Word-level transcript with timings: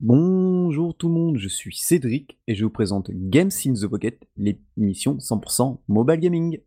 Bonjour 0.00 0.96
tout 0.96 1.06
le 1.06 1.14
monde, 1.14 1.38
je 1.38 1.46
suis 1.46 1.76
Cédric 1.76 2.36
et 2.48 2.56
je 2.56 2.64
vous 2.64 2.70
présente 2.70 3.12
Games 3.12 3.52
in 3.64 3.74
the 3.74 3.86
Pocket, 3.86 4.20
l'émission 4.36 5.18
100% 5.18 5.78
mobile 5.86 6.18
gaming. 6.18 6.58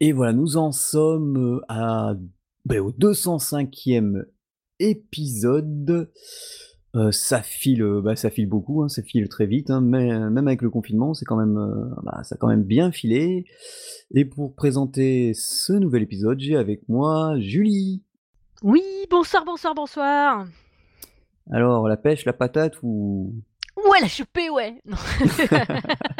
Et 0.00 0.12
voilà, 0.12 0.32
nous 0.32 0.56
en 0.56 0.72
sommes 0.72 1.60
euh, 1.70 2.14
ben, 2.64 2.80
au 2.80 2.90
205e 2.90 4.24
épisode. 4.78 6.10
Euh, 6.96 7.12
ça 7.12 7.40
file, 7.42 7.82
euh, 7.82 8.00
bah, 8.00 8.16
ça 8.16 8.30
file 8.30 8.48
beaucoup, 8.48 8.82
hein, 8.82 8.88
ça 8.88 9.02
file 9.02 9.28
très 9.28 9.46
vite, 9.46 9.70
hein, 9.70 9.80
mais 9.80 10.08
même 10.08 10.48
avec 10.48 10.60
le 10.60 10.70
confinement, 10.70 11.14
c'est 11.14 11.24
quand 11.24 11.36
même, 11.36 11.94
bah, 12.02 12.22
ça 12.24 12.34
a 12.34 12.38
quand 12.38 12.48
même 12.48 12.64
bien 12.64 12.90
filé. 12.90 13.44
Et 14.12 14.24
pour 14.24 14.54
présenter 14.54 15.32
ce 15.34 15.72
nouvel 15.72 16.02
épisode, 16.02 16.40
j'ai 16.40 16.56
avec 16.56 16.88
moi 16.88 17.38
Julie. 17.38 18.02
Oui, 18.62 18.82
bonsoir, 19.08 19.44
bonsoir, 19.44 19.74
bonsoir. 19.74 20.46
Alors, 21.50 21.88
la 21.88 21.96
pêche, 21.96 22.24
la 22.24 22.32
patate 22.32 22.76
ou? 22.82 23.34
Ouais, 23.76 24.00
la 24.00 24.08
chopée, 24.08 24.50
ouais. 24.50 24.80
Non. 24.84 24.96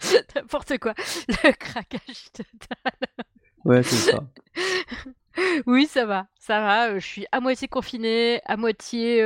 N'importe 0.34 0.78
quoi. 0.78 0.94
Le 1.28 1.52
craquage 1.52 2.32
total. 2.32 2.92
Ouais, 3.64 3.82
c'est 3.82 4.12
ça. 4.12 4.20
oui, 5.66 5.86
ça 5.86 6.06
va, 6.06 6.26
ça 6.38 6.60
va. 6.60 6.98
Je 6.98 7.06
suis 7.06 7.26
à 7.32 7.40
moitié 7.40 7.68
confinée, 7.68 8.40
à 8.44 8.56
moitié 8.56 9.18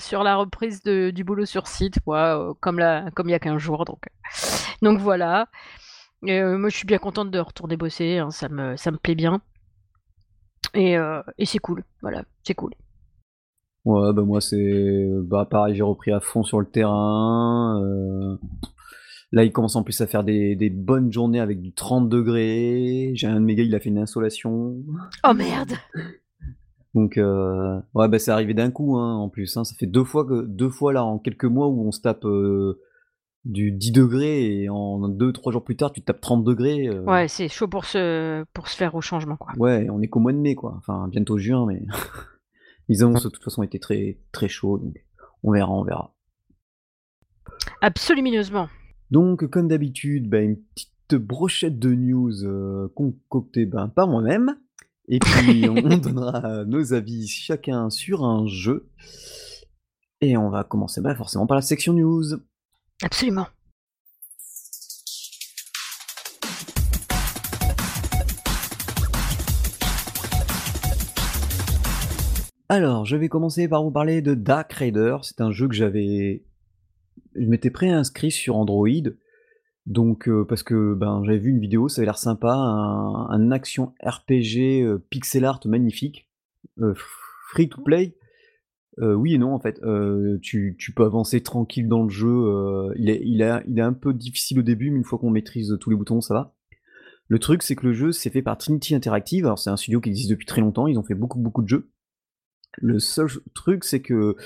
sur 0.00 0.22
la 0.22 0.36
reprise 0.36 0.82
du 0.82 1.24
boulot 1.24 1.46
sur 1.46 1.66
site, 1.66 1.98
comme, 2.60 2.80
il 2.80 3.30
y 3.30 3.34
a 3.34 3.38
15 3.38 3.58
jours. 3.58 3.84
Donc, 3.84 4.98
voilà. 4.98 5.48
moi, 6.22 6.68
je 6.68 6.76
suis 6.76 6.86
bien 6.86 6.98
contente 6.98 7.30
de 7.30 7.38
retourner 7.38 7.76
bosser. 7.76 8.18
Hein, 8.18 8.30
ça, 8.30 8.48
me, 8.48 8.96
plaît 8.96 9.14
bien. 9.14 9.40
Et, 10.74 10.96
et 11.38 11.46
c'est 11.46 11.58
cool. 11.58 11.84
Voilà, 12.02 12.24
c'est 12.42 12.54
cool. 12.54 12.74
Ouais, 13.84 14.12
bah 14.12 14.22
moi, 14.22 14.40
c'est. 14.40 15.08
Bah, 15.22 15.46
pareil, 15.50 15.74
j'ai 15.74 15.82
repris 15.82 16.12
à 16.12 16.20
fond 16.20 16.42
sur 16.42 16.60
le 16.60 16.66
terrain. 16.66 18.38
Là, 19.30 19.44
il 19.44 19.52
commence 19.52 19.76
en 19.76 19.82
plus 19.82 20.00
à 20.00 20.06
faire 20.06 20.24
des, 20.24 20.70
bonnes 20.70 21.12
journées 21.12 21.40
avec 21.40 21.60
du 21.60 21.72
30 21.72 22.08
degrés. 22.08 23.12
J'ai 23.14 23.26
un 23.26 23.40
de 23.40 23.44
mes 23.44 23.54
gars, 23.54 23.62
il 23.62 23.74
a 23.74 23.80
fait 23.80 23.90
une 23.90 23.98
insolation. 23.98 24.76
Oh 25.26 25.34
merde 25.34 25.72
Donc, 26.94 27.18
euh, 27.18 27.78
ouais, 27.94 28.08
bah 28.08 28.18
c'est 28.18 28.30
arrivé 28.30 28.54
d'un 28.54 28.70
coup, 28.70 28.96
hein, 28.96 29.16
en 29.16 29.28
plus. 29.28 29.56
Hein. 29.56 29.64
Ça 29.64 29.74
fait 29.78 29.86
deux 29.86 30.04
fois, 30.04 30.24
que, 30.24 30.46
deux 30.46 30.70
fois 30.70 30.94
là, 30.94 31.04
en 31.04 31.18
quelques 31.18 31.44
mois, 31.44 31.68
où 31.68 31.86
on 31.86 31.92
se 31.92 32.00
tape 32.00 32.24
euh, 32.24 32.80
du 33.44 33.70
10 33.70 33.92
degrés 33.92 34.62
et 34.62 34.70
en 34.70 35.08
deux, 35.08 35.32
trois 35.32 35.52
jours 35.52 35.62
plus 35.64 35.76
tard, 35.76 35.92
tu 35.92 36.00
tapes 36.00 36.22
30 36.22 36.42
degrés. 36.42 36.88
Euh. 36.88 37.02
Ouais, 37.02 37.28
c'est 37.28 37.48
chaud 37.48 37.68
pour 37.68 37.84
se, 37.84 38.44
pour 38.54 38.68
se 38.68 38.76
faire 38.76 38.94
au 38.94 39.02
changement, 39.02 39.36
quoi. 39.36 39.52
Ouais, 39.58 39.88
on 39.90 40.00
est 40.00 40.08
qu'au 40.08 40.20
mois 40.20 40.32
de 40.32 40.38
mai, 40.38 40.54
quoi. 40.54 40.74
Enfin, 40.78 41.06
bientôt 41.08 41.36
juin, 41.36 41.66
mais 41.66 41.82
les 42.88 43.02
annonces 43.02 43.24
de 43.24 43.28
toute 43.28 43.44
façon 43.44 43.62
étaient 43.62 43.78
très, 43.78 44.20
très 44.32 44.48
chauds. 44.48 44.78
Donc, 44.78 45.04
on 45.42 45.52
verra, 45.52 45.70
on 45.70 45.84
verra. 45.84 46.14
Absolument. 47.82 48.68
Donc, 49.10 49.46
comme 49.46 49.68
d'habitude, 49.68 50.28
bah, 50.28 50.40
une 50.40 50.56
petite 50.56 51.14
brochette 51.14 51.78
de 51.78 51.94
news 51.94 52.44
euh, 52.44 52.88
concoctée 52.94 53.64
ben, 53.64 53.88
par 53.88 54.06
moi-même. 54.08 54.56
Et 55.08 55.18
puis, 55.18 55.68
on 55.70 55.96
donnera 55.96 56.64
nos 56.66 56.92
avis 56.92 57.26
chacun 57.26 57.88
sur 57.88 58.24
un 58.24 58.46
jeu. 58.46 58.90
Et 60.20 60.36
on 60.36 60.50
va 60.50 60.64
commencer 60.64 61.00
bah, 61.00 61.14
forcément 61.14 61.46
par 61.46 61.54
la 61.54 61.62
section 61.62 61.94
news. 61.94 62.24
Absolument. 63.02 63.46
Alors, 72.68 73.06
je 73.06 73.16
vais 73.16 73.30
commencer 73.30 73.66
par 73.66 73.82
vous 73.82 73.90
parler 73.90 74.20
de 74.20 74.34
Dark 74.34 74.70
Raider. 74.74 75.16
C'est 75.22 75.40
un 75.40 75.50
jeu 75.50 75.68
que 75.68 75.74
j'avais 75.74 76.44
je 77.40 77.46
m'étais 77.46 77.70
préinscrit 77.70 78.30
sur 78.30 78.56
Android, 78.56 78.88
donc 79.88 80.28
euh, 80.28 80.44
parce 80.44 80.62
que 80.62 80.94
ben 80.94 81.22
j'avais 81.24 81.38
vu 81.38 81.50
une 81.50 81.60
vidéo, 81.60 81.88
ça 81.88 82.00
avait 82.00 82.06
l'air 82.06 82.18
sympa, 82.18 82.52
un, 82.52 83.50
action 83.50 83.94
RPG 84.04 84.82
euh, 84.82 84.98
pixel 85.08 85.46
art 85.46 85.60
magnifique, 85.64 86.28
euh, 86.80 86.94
free 87.50 87.70
to 87.70 87.80
play. 87.82 88.14
oui 88.98 89.34
et 89.34 89.38
non 89.38 89.54
en 89.54 89.60
fait, 89.60 89.80
tu, 90.42 90.76
peux 90.94 91.04
avancer 91.04 91.42
tranquille 91.42 91.88
dans 91.88 92.02
le 92.02 92.10
jeu. 92.10 92.92
il, 92.96 93.40
est, 93.40 93.80
un 93.80 93.92
peu 93.94 94.12
difficile 94.12 94.58
au 94.58 94.62
début, 94.62 94.90
mais 94.90 94.98
une 94.98 95.04
fois 95.04 95.18
qu'on 95.18 95.30
maîtrise 95.30 95.76
tous 95.80 95.88
les 95.88 95.96
boutons, 95.96 96.20
ça 96.20 96.34
va. 96.34 96.54
Le 97.30 97.38
truc, 97.38 97.62
c'est 97.62 97.76
que 97.76 97.86
le 97.86 97.92
jeu 97.92 98.12
c'est 98.12 98.30
fait 98.30 98.42
par 98.42 98.58
Trinity 98.58 98.94
Interactive. 98.94 99.52
C'est 99.56 99.70
un 99.70 99.76
studio 99.76 100.00
qui 100.00 100.10
existe 100.10 100.30
depuis 100.30 100.46
très 100.46 100.60
longtemps. 100.60 100.86
Ils 100.86 100.98
ont 100.98 101.02
fait 101.02 101.14
beaucoup 101.14 101.38
beaucoup 101.38 101.62
de 101.62 101.68
jeux. 101.68 101.90
Le 102.72 102.98
seul 102.98 103.28
truc, 103.54 103.84
c'est 103.84 104.00
que 104.00 104.36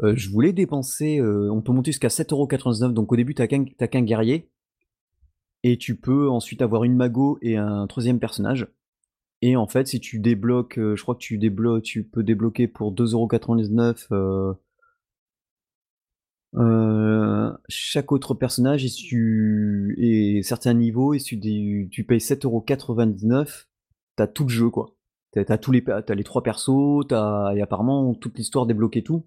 je 0.00 0.30
voulais 0.30 0.52
dépenser. 0.52 1.20
On 1.22 1.60
peut 1.62 1.72
monter 1.72 1.92
jusqu'à 1.92 2.08
7,99€. 2.08 2.92
Donc 2.92 3.12
au 3.12 3.16
début, 3.16 3.34
t'as 3.34 3.46
qu'un 3.46 4.02
guerrier. 4.02 4.50
Et 5.62 5.76
tu 5.76 5.96
peux 5.96 6.28
ensuite 6.30 6.62
avoir 6.62 6.84
une 6.84 6.96
mago 6.96 7.38
et 7.42 7.56
un 7.56 7.86
troisième 7.86 8.18
personnage. 8.18 8.66
Et 9.42 9.56
en 9.56 9.66
fait, 9.66 9.86
si 9.88 10.00
tu 10.00 10.18
débloques, 10.18 10.76
je 10.78 11.00
crois 11.02 11.14
que 11.14 11.20
tu 11.20 11.38
débloques, 11.38 11.84
tu 11.84 12.02
peux 12.04 12.22
débloquer 12.22 12.66
pour 12.66 12.94
2,99€ 12.94 14.56
euh, 16.56 17.52
chaque 17.68 18.10
autre 18.10 18.34
personnage 18.34 18.84
et, 18.84 18.90
tu, 18.90 19.94
et 19.98 20.42
certains 20.42 20.74
niveaux. 20.74 21.14
Et 21.14 21.18
si 21.18 21.38
tu, 21.38 21.88
tu 21.90 22.04
payes 22.04 22.18
7,99€, 22.18 23.66
t'as 24.16 24.26
tout 24.26 24.44
le 24.44 24.50
jeu 24.50 24.70
quoi. 24.70 24.96
T'as 25.32 25.58
tous 25.58 25.70
les, 25.70 25.84
as 25.88 26.14
les 26.14 26.24
trois 26.24 26.42
persos, 26.42 27.06
t'as 27.08 27.54
et 27.54 27.62
apparemment 27.62 28.14
toute 28.14 28.36
l'histoire 28.36 28.66
débloquée 28.66 29.02
tout. 29.02 29.26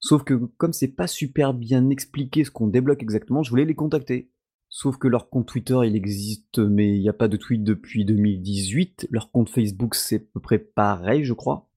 Sauf 0.00 0.24
que 0.24 0.34
comme 0.56 0.72
c'est 0.72 0.88
pas 0.88 1.06
super 1.06 1.54
bien 1.54 1.88
expliqué 1.90 2.42
ce 2.44 2.50
qu'on 2.50 2.66
débloque 2.66 3.02
exactement, 3.02 3.44
je 3.44 3.50
voulais 3.50 3.64
les 3.64 3.76
contacter. 3.76 4.30
Sauf 4.68 4.96
que 4.96 5.06
leur 5.06 5.28
compte 5.28 5.46
Twitter 5.46 5.78
il 5.84 5.94
existe, 5.94 6.58
mais 6.58 6.96
il 6.96 7.00
n'y 7.00 7.08
a 7.08 7.12
pas 7.12 7.28
de 7.28 7.36
tweet 7.36 7.62
depuis 7.62 8.04
2018. 8.04 9.08
Leur 9.10 9.30
compte 9.30 9.48
Facebook 9.48 9.94
c'est 9.94 10.16
à 10.16 10.24
peu 10.34 10.40
près 10.40 10.58
pareil, 10.58 11.24
je 11.24 11.34
crois. 11.34 11.68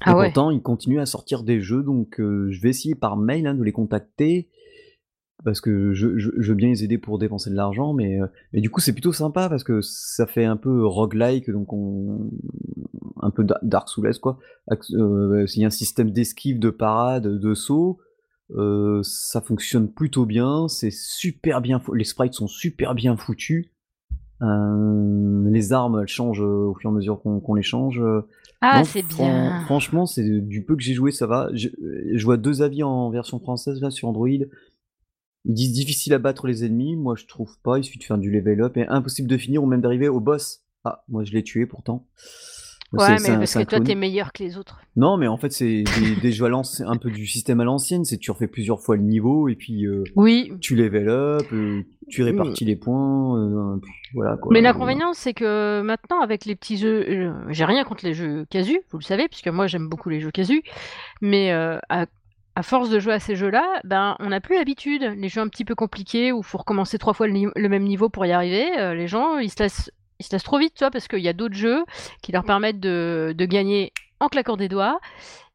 Ah 0.00 0.10
et 0.10 0.14
pourtant, 0.14 0.50
ils 0.50 0.60
continuent 0.60 1.00
à 1.00 1.06
sortir 1.06 1.44
des 1.44 1.60
jeux, 1.60 1.82
donc 1.82 2.20
euh, 2.20 2.50
je 2.50 2.60
vais 2.60 2.68
essayer 2.68 2.94
par 2.94 3.16
mail 3.16 3.46
hein, 3.46 3.54
de 3.54 3.62
les 3.62 3.72
contacter 3.72 4.50
parce 5.44 5.60
que 5.60 5.92
je, 5.92 6.16
je, 6.18 6.30
veux 6.36 6.54
bien 6.54 6.70
les 6.70 6.84
aider 6.84 6.98
pour 6.98 7.18
dépenser 7.18 7.50
de 7.50 7.54
l'argent, 7.54 7.92
mais, 7.92 8.20
euh, 8.20 8.26
mais 8.52 8.60
du 8.60 8.70
coup 8.70 8.80
c'est 8.80 8.92
plutôt 8.92 9.12
sympa 9.12 9.48
parce 9.48 9.62
que 9.62 9.82
ça 9.82 10.26
fait 10.26 10.44
un 10.44 10.56
peu 10.56 10.84
roguelike, 10.86 11.50
donc 11.50 11.72
on, 11.72 12.30
un 13.20 13.30
peu 13.30 13.46
Dark 13.62 13.88
Souls 13.88 14.18
quoi. 14.20 14.38
Euh, 14.70 15.46
il 15.54 15.60
y 15.60 15.64
a 15.64 15.66
un 15.66 15.70
système 15.70 16.10
d'esquive, 16.10 16.58
de 16.58 16.70
parade, 16.70 17.26
de 17.26 17.54
saut, 17.54 17.98
euh, 18.56 19.00
ça 19.02 19.42
fonctionne 19.42 19.88
plutôt 19.88 20.24
bien, 20.24 20.66
c'est 20.68 20.92
super 20.92 21.60
bien, 21.60 21.80
les 21.92 22.04
sprites 22.04 22.34
sont 22.34 22.48
super 22.48 22.94
bien 22.94 23.16
foutus. 23.16 23.70
les 24.40 25.72
armes 25.72 26.00
elles 26.00 26.08
changent 26.08 26.40
au 26.40 26.74
fur 26.74 26.90
et 26.90 26.92
à 26.92 26.96
mesure 26.96 27.20
qu'on 27.20 27.54
les 27.54 27.62
change. 27.62 28.02
Ah, 28.66 28.82
c'est 28.82 29.02
bien. 29.02 29.60
Franchement, 29.66 30.06
c'est 30.06 30.40
du 30.40 30.62
peu 30.62 30.74
que 30.74 30.82
j'ai 30.82 30.94
joué, 30.94 31.10
ça 31.10 31.26
va. 31.26 31.50
Je, 31.52 31.68
je, 32.14 32.24
vois 32.24 32.38
deux 32.38 32.62
avis 32.62 32.82
en 32.82 33.10
version 33.10 33.38
française 33.38 33.78
là 33.82 33.90
sur 33.90 34.08
Android. 34.08 34.26
Ils 35.44 35.54
disent 35.54 35.72
difficile 35.72 36.14
à 36.14 36.18
battre 36.18 36.46
les 36.46 36.64
ennemis, 36.64 36.96
moi 36.96 37.14
je 37.16 37.26
trouve 37.26 37.58
pas, 37.62 37.78
il 37.78 37.84
suffit 37.84 37.98
de 37.98 38.04
faire 38.04 38.18
du 38.18 38.30
level 38.30 38.62
up 38.62 38.76
et 38.76 38.86
impossible 38.86 39.28
de 39.28 39.36
finir 39.36 39.62
ou 39.62 39.66
même 39.66 39.80
d'arriver 39.80 40.08
au 40.08 40.20
boss. 40.20 40.62
Ah, 40.84 41.04
moi 41.08 41.24
je 41.24 41.32
l'ai 41.32 41.42
tué 41.42 41.66
pourtant. 41.66 42.06
Ouais, 42.92 43.16
mais 43.20 43.36
parce 43.36 43.54
que 43.54 43.64
toi 43.64 43.80
t'es 43.80 43.94
meilleur 43.94 44.32
que 44.32 44.42
les 44.42 44.56
autres. 44.56 44.80
Non, 44.96 45.16
mais 45.16 45.26
en 45.26 45.36
fait 45.36 45.50
c'est 45.52 45.82
des, 45.82 46.16
des 46.22 46.32
jeux 46.32 46.46
un 46.46 46.96
peu 46.96 47.10
du 47.10 47.26
système 47.26 47.60
à 47.60 47.64
l'ancienne, 47.64 48.04
c'est 48.04 48.18
tu 48.18 48.30
refais 48.30 48.46
plusieurs 48.46 48.80
fois 48.80 48.96
le 48.96 49.02
niveau 49.02 49.48
et 49.48 49.56
puis 49.56 49.86
euh, 49.86 50.04
oui. 50.16 50.52
tu 50.60 50.76
level 50.76 51.08
up, 51.08 51.46
euh, 51.52 51.82
tu 52.08 52.22
répartis 52.22 52.64
les 52.64 52.76
points, 52.76 53.38
euh, 53.38 53.80
voilà 54.14 54.38
Mais 54.50 54.60
l'inconvénient 54.60 55.12
c'est 55.12 55.34
que 55.34 55.82
maintenant 55.82 56.20
avec 56.20 56.44
les 56.44 56.54
petits 56.54 56.76
jeux, 56.76 57.34
j'ai 57.48 57.64
rien 57.64 57.84
contre 57.84 58.04
les 58.04 58.14
jeux 58.14 58.46
casu, 58.48 58.80
vous 58.92 58.98
le 58.98 59.04
savez, 59.04 59.28
puisque 59.28 59.48
moi 59.48 59.66
j'aime 59.66 59.88
beaucoup 59.88 60.08
les 60.08 60.20
jeux 60.20 60.30
casu, 60.30 60.62
mais 61.20 61.50
à 61.50 62.06
à 62.56 62.62
force 62.62 62.88
de 62.88 62.98
jouer 62.98 63.14
à 63.14 63.20
ces 63.20 63.34
jeux-là, 63.34 63.80
ben, 63.84 64.16
on 64.20 64.28
n'a 64.28 64.40
plus 64.40 64.56
l'habitude. 64.56 65.02
Les 65.16 65.28
jeux 65.28 65.40
un 65.40 65.48
petit 65.48 65.64
peu 65.64 65.74
compliqués 65.74 66.32
où 66.32 66.38
il 66.38 66.44
faut 66.44 66.58
recommencer 66.58 66.98
trois 66.98 67.12
fois 67.12 67.26
le, 67.26 67.68
même 67.68 67.84
niveau 67.84 68.08
pour 68.08 68.24
y 68.26 68.32
arriver, 68.32 68.78
euh, 68.78 68.94
les 68.94 69.08
gens, 69.08 69.38
ils 69.38 69.50
se 69.50 69.62
laissent, 69.62 69.90
ils 70.20 70.24
se 70.24 70.36
trop 70.36 70.58
vite, 70.58 70.74
toi, 70.74 70.90
parce 70.90 71.08
qu'il 71.08 71.20
y 71.20 71.28
a 71.28 71.32
d'autres 71.32 71.56
jeux 71.56 71.84
qui 72.22 72.32
leur 72.32 72.44
permettent 72.44 72.80
de, 72.80 73.34
gagner 73.38 73.92
en 74.20 74.28
claquant 74.28 74.56
des 74.56 74.68
doigts. 74.68 75.00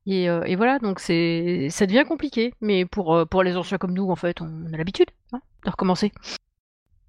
Euh, 0.08 0.44
et, 0.44 0.56
voilà, 0.56 0.80
donc 0.80 1.00
ça 1.00 1.14
devient 1.14 2.04
compliqué. 2.08 2.54
Mais 2.60 2.86
pour, 2.86 3.16
euh, 3.16 3.26
pour 3.26 3.44
les 3.44 3.56
anciens 3.56 3.78
comme 3.78 3.94
nous, 3.94 4.10
en 4.10 4.16
fait, 4.16 4.42
on 4.42 4.74
a 4.74 4.78
l'habitude 4.78 5.10
hein, 5.32 5.40
de 5.66 5.70
recommencer. 5.70 6.12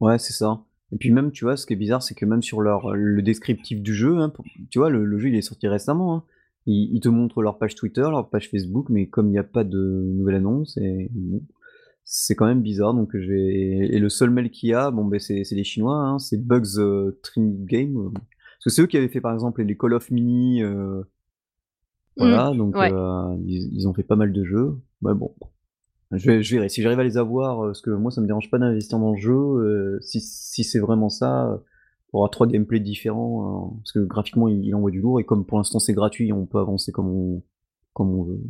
Ouais, 0.01 0.19
c'est 0.19 0.33
ça. 0.33 0.61
Et 0.93 0.97
puis 0.97 1.11
même, 1.11 1.33
tu 1.33 1.45
vois, 1.45 1.57
ce 1.57 1.67
qui 1.67 1.73
est 1.73 1.77
bizarre, 1.77 2.03
c'est 2.03 2.15
que 2.15 2.25
même 2.25 2.43
sur 2.43 2.61
leur, 2.61 2.95
le 2.95 3.23
descriptif 3.23 3.81
du 3.81 3.95
jeu, 3.95 4.19
hein, 4.19 4.33
tu 4.71 4.79
vois, 4.79 4.91
le, 4.91 5.19
jeu, 5.19 5.29
il 5.29 5.37
est 5.37 5.43
sorti 5.43 5.67
récemment. 5.69 6.15
Hein, 6.15 6.25
Ils, 6.72 7.00
te 7.00 7.08
montrent 7.08 7.43
leur 7.43 7.58
page 7.58 7.75
Twitter, 7.75 8.02
leur 8.02 8.31
page 8.31 8.49
Facebook, 8.49 8.88
mais 8.90 9.08
comme 9.08 9.28
il 9.28 9.32
n'y 9.32 9.38
a 9.38 9.44
pas 9.44 9.64
de 9.64 9.78
nouvelle 10.14 10.37
annonce, 10.37 10.76
et 10.76 11.11
c'est 12.05 12.34
quand 12.34 12.46
même 12.46 12.62
bizarre. 12.62 12.94
Donc 12.94 13.14
et 13.14 13.99
le 13.99 14.08
seul 14.08 14.31
mail 14.31 14.50
qu'il 14.50 14.70
y 14.70 14.75
a, 14.75 14.90
bon 14.90 15.05
ben 15.05 15.19
c'est 15.19 15.44
les 15.50 15.64
Chinois, 15.64 15.96
hein, 15.96 16.19
c'est 16.19 16.37
Bugs 16.44 16.78
euh, 16.78 17.19
Game. 17.37 18.12
Parce 18.61 18.64
que 18.64 18.70
c'est 18.70 18.82
eux 18.82 18.87
qui 18.87 18.99
avaient 18.99 19.08
fait 19.08 19.22
par 19.22 19.32
exemple 19.32 19.62
les 19.62 19.76
Call 19.76 19.94
of 19.94 20.11
Mini. 20.11 20.62
Euh, 20.62 21.02
voilà, 22.19 22.52
mmh, 22.52 22.56
donc 22.58 22.76
euh, 22.76 23.37
ils, 23.46 23.88
ont 23.88 23.94
fait 23.94 24.02
pas 24.02 24.17
mal 24.17 24.32
de 24.32 24.44
jeux. 24.44 24.76
Mais 25.00 25.14
bon, 25.14 25.34
je, 26.11 26.43
je 26.43 26.55
verrai. 26.56 26.69
Si 26.69 26.82
j'arrive 26.82 27.00
à 27.00 27.05
les 27.05 27.17
avoir, 27.17 27.61
euh, 27.61 27.67
parce 27.69 27.81
que 27.81 27.90
moi 27.90 28.11
ça 28.11 28.20
me 28.20 28.26
dérange 28.26 28.50
pas 28.50 28.58
d'investir 28.58 28.99
dans 28.99 29.12
le 29.12 29.19
jeu, 29.19 29.99
si, 30.02 30.20
si 30.20 30.62
c'est 30.62 30.78
vraiment 30.78 31.08
ça, 31.08 31.62
aura 32.12 32.29
trois 32.29 32.47
gameplays 32.47 32.81
différents, 32.81 33.75
hein, 33.75 33.77
parce 33.79 33.93
que 33.93 34.01
graphiquement 34.01 34.49
il, 34.49 34.75
envoie 34.75 34.91
du 34.91 35.01
lourd, 35.01 35.21
et 35.21 35.25
comme 35.25 35.47
pour 35.47 35.59
l'instant 35.59 35.79
c'est 35.79 35.93
gratuit, 35.95 36.33
on 36.33 36.47
peut 36.47 36.59
avancer 36.59 36.93
comme 36.93 37.09
on, 37.09 37.43
comme 37.93 38.11
on 38.11 38.25
veut. 38.25 38.41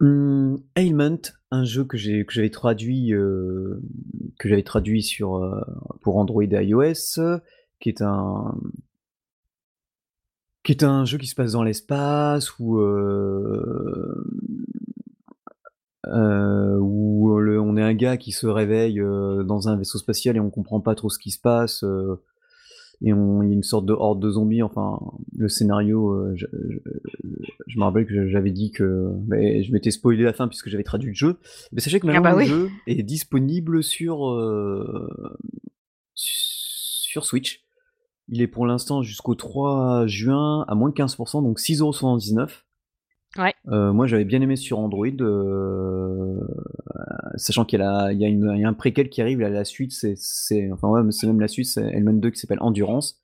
Mmh, 0.00 0.56
Ailment, 0.76 1.20
un 1.50 1.64
jeu 1.64 1.84
que 1.84 1.96
j'ai 1.96 2.24
que 2.24 2.32
j'avais 2.32 2.50
traduit 2.50 3.10
que 3.10 4.48
j'avais 4.48 4.62
traduit 4.62 5.02
sur 5.02 5.64
pour 6.00 6.16
Android 6.16 6.42
et 6.42 6.64
iOS, 6.64 7.20
qui 7.80 7.88
est 7.90 8.02
un 8.02 8.56
qui 10.62 10.72
est 10.72 10.84
un 10.84 11.04
jeu 11.04 11.18
qui 11.18 11.26
se 11.26 11.34
passe 11.34 11.52
dans 11.52 11.62
l'espace 11.62 12.58
où 12.58 12.78
euh, 16.06 16.10
euh, 16.10 16.78
où 16.78 17.30
on 17.30 17.76
est 17.76 17.82
un 17.82 17.94
gars 17.94 18.16
qui 18.16 18.32
se 18.32 18.46
réveille 18.46 19.00
euh, 19.00 19.42
dans 19.42 19.68
un 19.68 19.76
vaisseau 19.76 19.98
spatial 19.98 20.36
et 20.36 20.40
on 20.40 20.50
comprend 20.50 20.80
pas 20.80 20.94
trop 20.94 21.10
ce 21.10 21.18
qui 21.18 21.30
se 21.30 21.40
passe 21.40 21.84
et 23.02 23.14
on, 23.14 23.42
il 23.42 23.48
y 23.48 23.52
a 23.52 23.54
une 23.54 23.62
sorte 23.62 23.86
de 23.86 23.94
horde 23.94 24.20
de 24.20 24.30
zombies. 24.30 24.62
Enfin, 24.62 25.00
le 25.36 25.48
scénario, 25.48 26.34
je, 26.34 26.46
me 27.76 27.82
rappelle 27.82 28.06
que 28.06 28.28
j'avais 28.28 28.50
dit 28.50 28.72
que 28.72 29.10
mais 29.26 29.62
je 29.62 29.72
m'étais 29.72 29.90
spoilé 29.90 30.22
la 30.22 30.34
fin 30.34 30.48
puisque 30.48 30.68
j'avais 30.68 30.84
traduit 30.84 31.10
le 31.10 31.14
jeu. 31.14 31.38
Mais 31.72 31.80
sachez 31.80 31.98
que 31.98 32.06
ah 32.08 32.12
maintenant 32.12 32.32
bah 32.32 32.40
le 32.40 32.46
jeu 32.46 32.70
est 32.86 33.02
disponible 33.02 33.82
sur 33.82 34.18
sur 36.14 37.24
Switch. 37.24 37.64
Il 38.28 38.42
est 38.42 38.46
pour 38.46 38.66
l'instant 38.66 39.02
jusqu'au 39.02 39.34
3 39.34 40.06
juin 40.06 40.64
à 40.68 40.74
moins 40.74 40.90
de 40.90 40.94
15%, 40.94 41.42
donc 41.42 41.58
6,79€. 41.58 42.48
Ouais. 43.38 43.54
Euh, 43.68 43.92
moi 43.92 44.06
j'avais 44.06 44.24
bien 44.24 44.40
aimé 44.40 44.56
sur 44.56 44.78
Android, 44.78 45.06
euh, 45.20 46.40
sachant 47.36 47.64
qu'il 47.64 47.78
y, 47.78 47.82
a, 47.82 48.12
il 48.12 48.20
y, 48.20 48.64
a 48.64 48.68
un 48.68 48.72
préquel 48.72 49.08
qui 49.08 49.22
arrive, 49.22 49.40
la 49.40 49.64
suite 49.64 49.92
c'est, 49.92 50.70
enfin 50.72 50.88
ouais, 50.88 51.00
c'est 51.10 51.26
même 51.28 51.40
la 51.40 51.48
suite, 51.48 51.66
c'est 51.66 51.82
Element 51.82 52.14
2 52.14 52.30
qui 52.30 52.40
s'appelle 52.40 52.60
Endurance. 52.60 53.20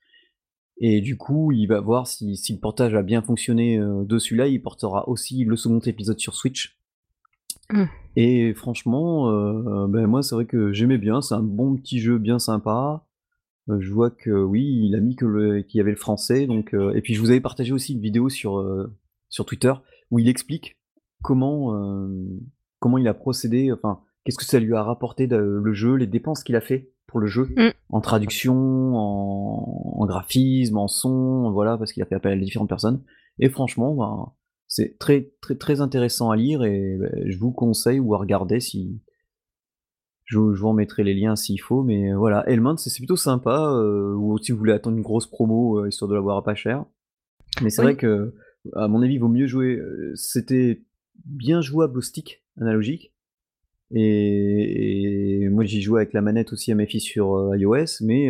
Et 0.79 1.01
du 1.01 1.17
coup, 1.17 1.51
il 1.51 1.65
va 1.65 1.79
voir 1.79 2.05
si, 2.05 2.37
si 2.37 2.53
le 2.53 2.59
portage 2.59 2.93
a 2.93 3.01
bien 3.01 3.23
fonctionné 3.23 3.79
euh, 3.79 4.03
de 4.05 4.19
celui-là, 4.19 4.47
il 4.47 4.61
portera 4.61 5.09
aussi 5.09 5.43
le 5.43 5.55
second 5.55 5.79
épisode 5.79 6.19
sur 6.19 6.35
Switch. 6.35 6.79
Mmh. 7.71 7.83
Et 8.15 8.53
franchement, 8.53 9.29
ben 9.87 10.07
moi 10.07 10.23
c'est 10.23 10.35
vrai 10.35 10.45
que 10.45 10.71
j'aimais 10.71 10.97
bien, 10.97 11.21
c'est 11.21 11.35
un 11.35 11.43
bon 11.43 11.75
petit 11.75 11.99
jeu 11.99 12.17
bien 12.17 12.39
sympa. 12.39 13.03
Euh, 13.69 13.79
je 13.79 13.91
vois 13.91 14.09
que 14.09 14.29
oui, 14.29 14.63
il 14.85 14.95
a 14.95 14.99
mis 14.99 15.15
que 15.15 15.25
le, 15.25 15.61
qu'il 15.61 15.77
y 15.77 15.81
avait 15.81 15.91
le 15.91 15.97
français. 15.97 16.47
Donc, 16.47 16.73
euh, 16.73 16.93
et 16.93 17.01
puis 17.01 17.13
je 17.13 17.19
vous 17.19 17.29
avais 17.29 17.41
partagé 17.41 17.73
aussi 17.73 17.93
une 17.93 18.01
vidéo 18.01 18.29
sur, 18.29 18.59
euh, 18.59 18.91
sur 19.29 19.45
Twitter 19.45 19.73
où 20.11 20.19
il 20.19 20.29
explique 20.29 20.77
comment, 21.23 21.73
comment 22.79 22.97
il 22.97 23.07
a 23.07 23.13
procédé, 23.13 23.71
enfin, 23.71 24.01
qu'est-ce 24.23 24.37
que 24.37 24.45
ça 24.45 24.59
lui 24.59 24.75
a 24.75 24.83
rapporté 24.83 25.27
le 25.27 25.73
jeu, 25.73 25.95
les 25.95 26.07
dépenses 26.07 26.43
qu'il 26.43 26.55
a 26.55 26.61
fait 26.61 26.91
pour 27.07 27.19
le 27.19 27.27
jeu, 27.27 27.49
mm. 27.55 27.71
en 27.89 28.01
traduction, 28.01 28.95
en, 28.95 30.05
graphisme, 30.05 30.77
en 30.77 30.87
son, 30.87 31.51
voilà, 31.51 31.77
parce 31.77 31.91
qu'il 31.91 32.03
a 32.03 32.05
fait 32.05 32.15
appel 32.15 32.33
à 32.33 32.41
différentes 32.41 32.69
personnes. 32.69 33.03
Et 33.39 33.49
franchement, 33.49 33.93
ben, 33.95 34.33
c'est 34.67 34.97
très, 34.99 35.31
très, 35.41 35.55
très 35.55 35.81
intéressant 35.81 36.29
à 36.29 36.35
lire 36.35 36.63
et 36.63 36.97
ben, 36.99 37.09
je 37.25 37.37
vous 37.37 37.51
conseille 37.51 37.99
ou 37.99 38.13
à 38.13 38.17
regarder 38.17 38.59
si, 38.59 39.01
je, 40.25 40.37
vous 40.37 40.65
en 40.65 40.73
mettrai 40.73 41.03
les 41.03 41.13
liens 41.13 41.35
s'il 41.35 41.61
faut, 41.61 41.83
mais 41.83 42.11
euh, 42.11 42.17
voilà, 42.17 42.47
Elmont 42.47 42.77
c'est 42.77 42.95
plutôt 42.97 43.15
sympa, 43.15 43.71
euh, 43.71 44.13
ou 44.13 44.37
si 44.37 44.51
vous 44.51 44.57
voulez 44.57 44.73
attendre 44.73 44.97
une 44.97 45.03
grosse 45.03 45.27
promo 45.27 45.79
euh, 45.79 45.87
histoire 45.87 46.09
de 46.09 46.15
l'avoir 46.15 46.37
à 46.37 46.43
pas 46.43 46.55
cher. 46.55 46.85
Mais 47.61 47.69
c'est 47.69 47.81
vrai 47.81 47.95
que, 47.95 48.35
à 48.75 48.87
mon 48.87 49.01
avis, 49.01 49.15
il 49.15 49.19
vaut 49.19 49.27
mieux 49.27 49.47
jouer. 49.47 49.81
C'était 50.15 50.81
bien 51.25 51.61
jouable 51.61 51.99
au 51.99 52.01
stick 52.01 52.43
analogique. 52.59 53.13
Et, 53.93 55.47
moi 55.49 55.63
j'y 55.63 55.81
jouais 55.81 56.01
avec 56.01 56.13
la 56.13 56.21
manette 56.21 56.51
aussi 56.51 56.73
à 56.73 56.75
mes 56.75 56.85
filles 56.85 56.99
sur 56.99 57.55
iOS, 57.55 58.01
mais 58.01 58.29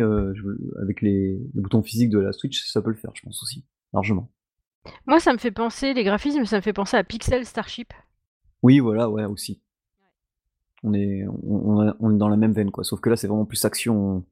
avec 0.80 1.02
les, 1.02 1.38
boutons 1.54 1.82
physiques 1.82 2.10
de 2.10 2.20
la 2.20 2.32
Switch, 2.32 2.64
ça 2.70 2.80
peut 2.80 2.90
le 2.90 2.96
faire, 2.96 3.10
je 3.14 3.22
pense 3.22 3.42
aussi, 3.42 3.64
largement. 3.92 4.30
Moi 5.06 5.18
ça 5.18 5.32
me 5.32 5.38
fait 5.38 5.50
penser, 5.50 5.94
les 5.94 6.04
graphismes, 6.04 6.44
ça 6.44 6.56
me 6.56 6.62
fait 6.62 6.72
penser 6.72 6.96
à 6.96 7.02
Pixel 7.02 7.44
Starship. 7.44 7.92
Oui, 8.62 8.80
voilà, 8.80 9.08
ouais, 9.08 9.24
aussi. 9.24 9.60
On 10.82 10.94
est, 10.94 11.24
on, 11.42 12.14
est 12.14 12.18
dans 12.18 12.28
la 12.28 12.36
même 12.36 12.52
veine, 12.52 12.70
quoi. 12.70 12.84
Sauf 12.84 13.00
que 13.00 13.10
là, 13.10 13.16
c'est 13.16 13.26
vraiment 13.26 13.44
plus 13.44 13.64
action, 13.64 14.24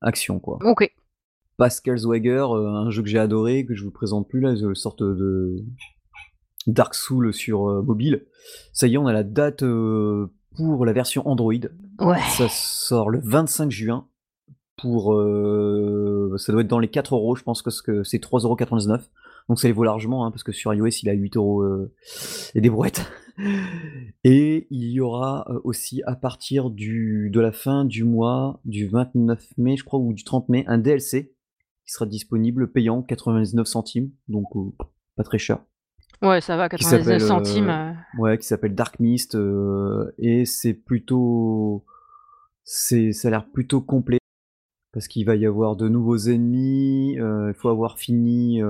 action, 0.00 0.38
quoi. 0.38 0.58
Ok. 0.62 0.92
Pascal 1.60 1.98
Swagger, 1.98 2.46
euh, 2.52 2.68
un 2.68 2.88
jeu 2.88 3.02
que 3.02 3.08
j'ai 3.10 3.18
adoré, 3.18 3.66
que 3.66 3.74
je 3.74 3.84
vous 3.84 3.90
présente 3.90 4.26
plus 4.26 4.40
là, 4.40 4.52
une 4.52 4.74
sorte 4.74 5.02
de 5.02 5.62
Dark 6.66 6.94
Soul 6.94 7.34
sur 7.34 7.68
euh, 7.68 7.82
mobile. 7.82 8.24
Ça 8.72 8.86
y 8.86 8.94
est, 8.94 8.96
on 8.96 9.06
a 9.06 9.12
la 9.12 9.24
date 9.24 9.62
euh, 9.62 10.32
pour 10.56 10.86
la 10.86 10.94
version 10.94 11.28
Android. 11.28 11.52
Ouais. 11.98 12.18
Ça 12.30 12.48
sort 12.48 13.10
le 13.10 13.20
25 13.22 13.70
juin. 13.70 14.06
Pour, 14.78 15.08
ça 16.38 16.52
doit 16.52 16.62
être 16.62 16.66
dans 16.66 16.78
les 16.78 16.88
4 16.88 17.14
euros, 17.14 17.36
je 17.36 17.42
pense 17.42 17.60
que 17.60 18.02
c'est 18.04 18.24
3,99€. 18.24 19.10
Donc 19.50 19.60
ça 19.60 19.68
les 19.68 19.74
vaut 19.74 19.84
largement, 19.84 20.24
hein, 20.24 20.30
parce 20.30 20.42
que 20.42 20.52
sur 20.52 20.72
iOS 20.72 20.88
il 21.02 21.10
a 21.10 21.12
8 21.12 21.36
euros 21.36 21.62
et 22.54 22.62
des 22.62 22.70
brouettes. 22.70 23.04
Et 24.24 24.66
il 24.70 24.90
y 24.90 25.00
aura 25.00 25.46
aussi 25.64 26.02
à 26.06 26.14
partir 26.14 26.70
du, 26.70 27.28
de 27.30 27.40
la 27.40 27.52
fin 27.52 27.84
du 27.84 28.04
mois, 28.04 28.60
du 28.64 28.88
29 28.88 29.58
mai, 29.58 29.76
je 29.76 29.84
crois, 29.84 29.98
ou 29.98 30.14
du 30.14 30.24
30 30.24 30.48
mai, 30.48 30.64
un 30.66 30.78
DLC 30.78 31.34
qui 31.90 31.94
sera 31.94 32.06
disponible 32.06 32.70
payant 32.70 33.02
99 33.02 33.66
centimes, 33.66 34.12
donc 34.28 34.46
euh, 34.54 34.70
pas 35.16 35.24
très 35.24 35.38
cher. 35.38 35.58
Ouais, 36.22 36.40
ça 36.40 36.56
va, 36.56 36.68
99 36.68 37.20
centimes. 37.20 37.68
Euh. 37.68 37.92
ouais, 38.18 38.38
qui 38.38 38.46
s'appelle 38.46 38.76
Dark 38.76 39.00
Mist, 39.00 39.36
et 40.18 40.44
c'est 40.44 40.74
plutôt. 40.74 41.84
C'est, 42.62 43.10
ça 43.10 43.26
a 43.26 43.30
l'air 43.32 43.46
plutôt 43.50 43.80
complet. 43.80 44.18
Parce 44.92 45.08
qu'il 45.08 45.26
va 45.26 45.34
y 45.34 45.46
avoir 45.46 45.74
de 45.74 45.88
nouveaux 45.88 46.16
ennemis, 46.16 47.14
il 47.14 47.54
faut 47.56 47.70
avoir 47.70 47.98
fini 47.98 48.60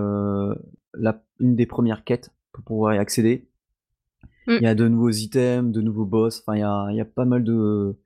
la, 0.94 1.22
une 1.40 1.56
des 1.56 1.66
premières 1.66 2.04
quêtes 2.04 2.30
pour 2.52 2.64
pouvoir 2.64 2.94
y 2.94 2.98
accéder. 2.98 3.50
Mm. 4.46 4.52
Il 4.52 4.62
y 4.62 4.66
a 4.66 4.74
de 4.74 4.88
nouveaux 4.88 5.10
items, 5.10 5.72
de 5.72 5.82
nouveaux 5.82 6.06
boss, 6.06 6.40
enfin 6.40 6.56
il 6.56 6.60
y 6.60 6.62
a, 6.62 6.92
y 6.92 7.00
a, 7.00 7.04
pas 7.04 7.24
mal 7.26 7.44
de, 7.44 7.98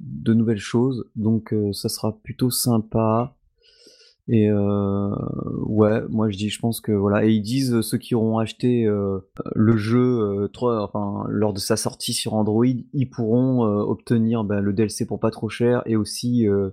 de 0.00 0.34
nouvelles 0.34 0.58
choses, 0.58 1.10
donc 1.14 1.52
euh, 1.52 1.72
ça 1.72 1.88
sera 1.88 2.18
plutôt 2.22 2.50
sympa. 2.50 3.35
Et 4.28 4.50
euh, 4.50 5.14
ouais, 5.66 6.02
moi 6.08 6.28
je 6.30 6.36
dis, 6.36 6.48
je 6.48 6.58
pense 6.58 6.80
que 6.80 6.90
voilà, 6.90 7.24
et 7.24 7.30
ils 7.30 7.42
disent 7.42 7.80
ceux 7.82 7.98
qui 7.98 8.14
auront 8.14 8.38
acheté 8.38 8.84
euh, 8.84 9.20
le 9.54 9.76
jeu 9.76 10.48
enfin 10.62 11.24
lors 11.28 11.52
de 11.52 11.60
sa 11.60 11.76
sortie 11.76 12.12
sur 12.12 12.34
Android, 12.34 12.66
ils 12.66 13.08
pourront 13.08 13.62
obtenir 13.62 14.42
ben, 14.42 14.60
le 14.60 14.72
DLC 14.72 15.06
pour 15.06 15.20
pas 15.20 15.30
trop 15.30 15.48
cher 15.48 15.82
et 15.86 15.94
aussi 15.94 16.44
euh, 16.48 16.70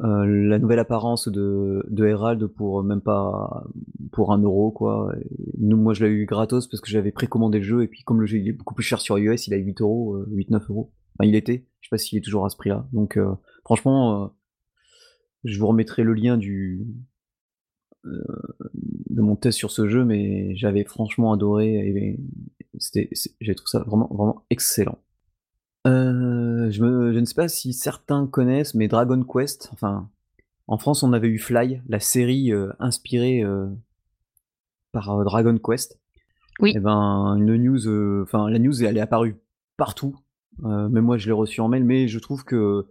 la 0.00 0.58
nouvelle 0.58 0.80
apparence 0.80 1.28
de, 1.28 1.84
de 1.88 2.06
Herald 2.06 2.46
pour 2.46 2.82
même 2.82 3.00
pas 3.00 3.64
pour 4.10 4.32
un 4.32 4.38
euro 4.38 4.70
quoi. 4.70 5.14
nous, 5.58 5.76
moi 5.78 5.94
je 5.94 6.04
l'ai 6.04 6.10
eu 6.10 6.26
gratos 6.26 6.66
parce 6.66 6.80
que 6.80 6.90
j'avais 6.90 7.12
précommandé 7.12 7.58
le 7.58 7.64
jeu 7.64 7.82
et 7.82 7.88
puis 7.88 8.02
comme 8.02 8.20
le 8.20 8.26
jeu 8.26 8.38
il 8.38 8.48
est 8.48 8.52
beaucoup 8.52 8.74
plus 8.74 8.84
cher 8.84 9.00
sur 9.00 9.18
iOS, 9.18 9.36
il 9.46 9.54
a 9.54 9.58
8 9.58 9.80
euros, 9.80 10.18
8-9 10.26 10.70
euros. 10.70 10.92
Enfin 11.18 11.28
il 11.28 11.34
était, 11.34 11.66
je 11.80 11.88
sais 11.88 11.90
pas 11.90 11.98
s'il 11.98 12.18
est 12.18 12.22
toujours 12.22 12.44
à 12.44 12.48
ce 12.48 12.56
prix-là. 12.56 12.86
Donc 12.92 13.16
euh, 13.16 13.34
franchement, 13.64 14.24
euh, 14.24 14.26
je 15.44 15.58
vous 15.58 15.66
remettrai 15.66 16.02
le 16.02 16.14
lien 16.14 16.36
du 16.36 16.86
de 18.04 19.20
mon 19.22 19.36
test 19.36 19.56
sur 19.56 19.70
ce 19.70 19.88
jeu, 19.88 20.04
mais 20.04 20.56
j'avais 20.56 20.84
franchement 20.84 21.32
adoré 21.32 21.74
et 21.74 22.18
c'était, 22.78 23.08
j'ai 23.40 23.54
trouvé 23.54 23.68
ça 23.68 23.78
vraiment 23.80 24.08
vraiment 24.12 24.44
excellent. 24.50 24.98
Euh, 25.86 26.70
je, 26.70 26.84
ne 26.84 27.24
sais 27.24 27.34
pas 27.34 27.48
si 27.48 27.72
certains 27.72 28.26
connaissent, 28.26 28.74
mais 28.74 28.88
Dragon 28.88 29.22
Quest, 29.24 29.70
enfin, 29.72 30.08
en 30.68 30.78
France, 30.78 31.02
on 31.02 31.12
avait 31.12 31.28
eu 31.28 31.38
Fly, 31.38 31.82
la 31.88 32.00
série 32.00 32.52
euh, 32.52 32.72
inspirée 32.78 33.42
euh, 33.42 33.66
par 34.92 35.24
Dragon 35.24 35.58
Quest. 35.58 35.98
Oui. 36.60 36.70
Et 36.70 36.74
eh 36.76 36.80
ben, 36.80 37.36
une 37.36 37.56
news, 37.56 38.22
enfin, 38.22 38.48
la 38.48 38.58
news, 38.58 38.84
elle 38.84 38.96
est 38.96 39.00
apparue 39.00 39.36
partout. 39.76 40.16
même 40.62 41.00
moi, 41.00 41.16
je 41.16 41.26
l'ai 41.26 41.32
reçue 41.32 41.60
en 41.60 41.68
mail, 41.68 41.84
mais 41.84 42.08
je 42.08 42.18
trouve 42.18 42.44
que 42.44 42.86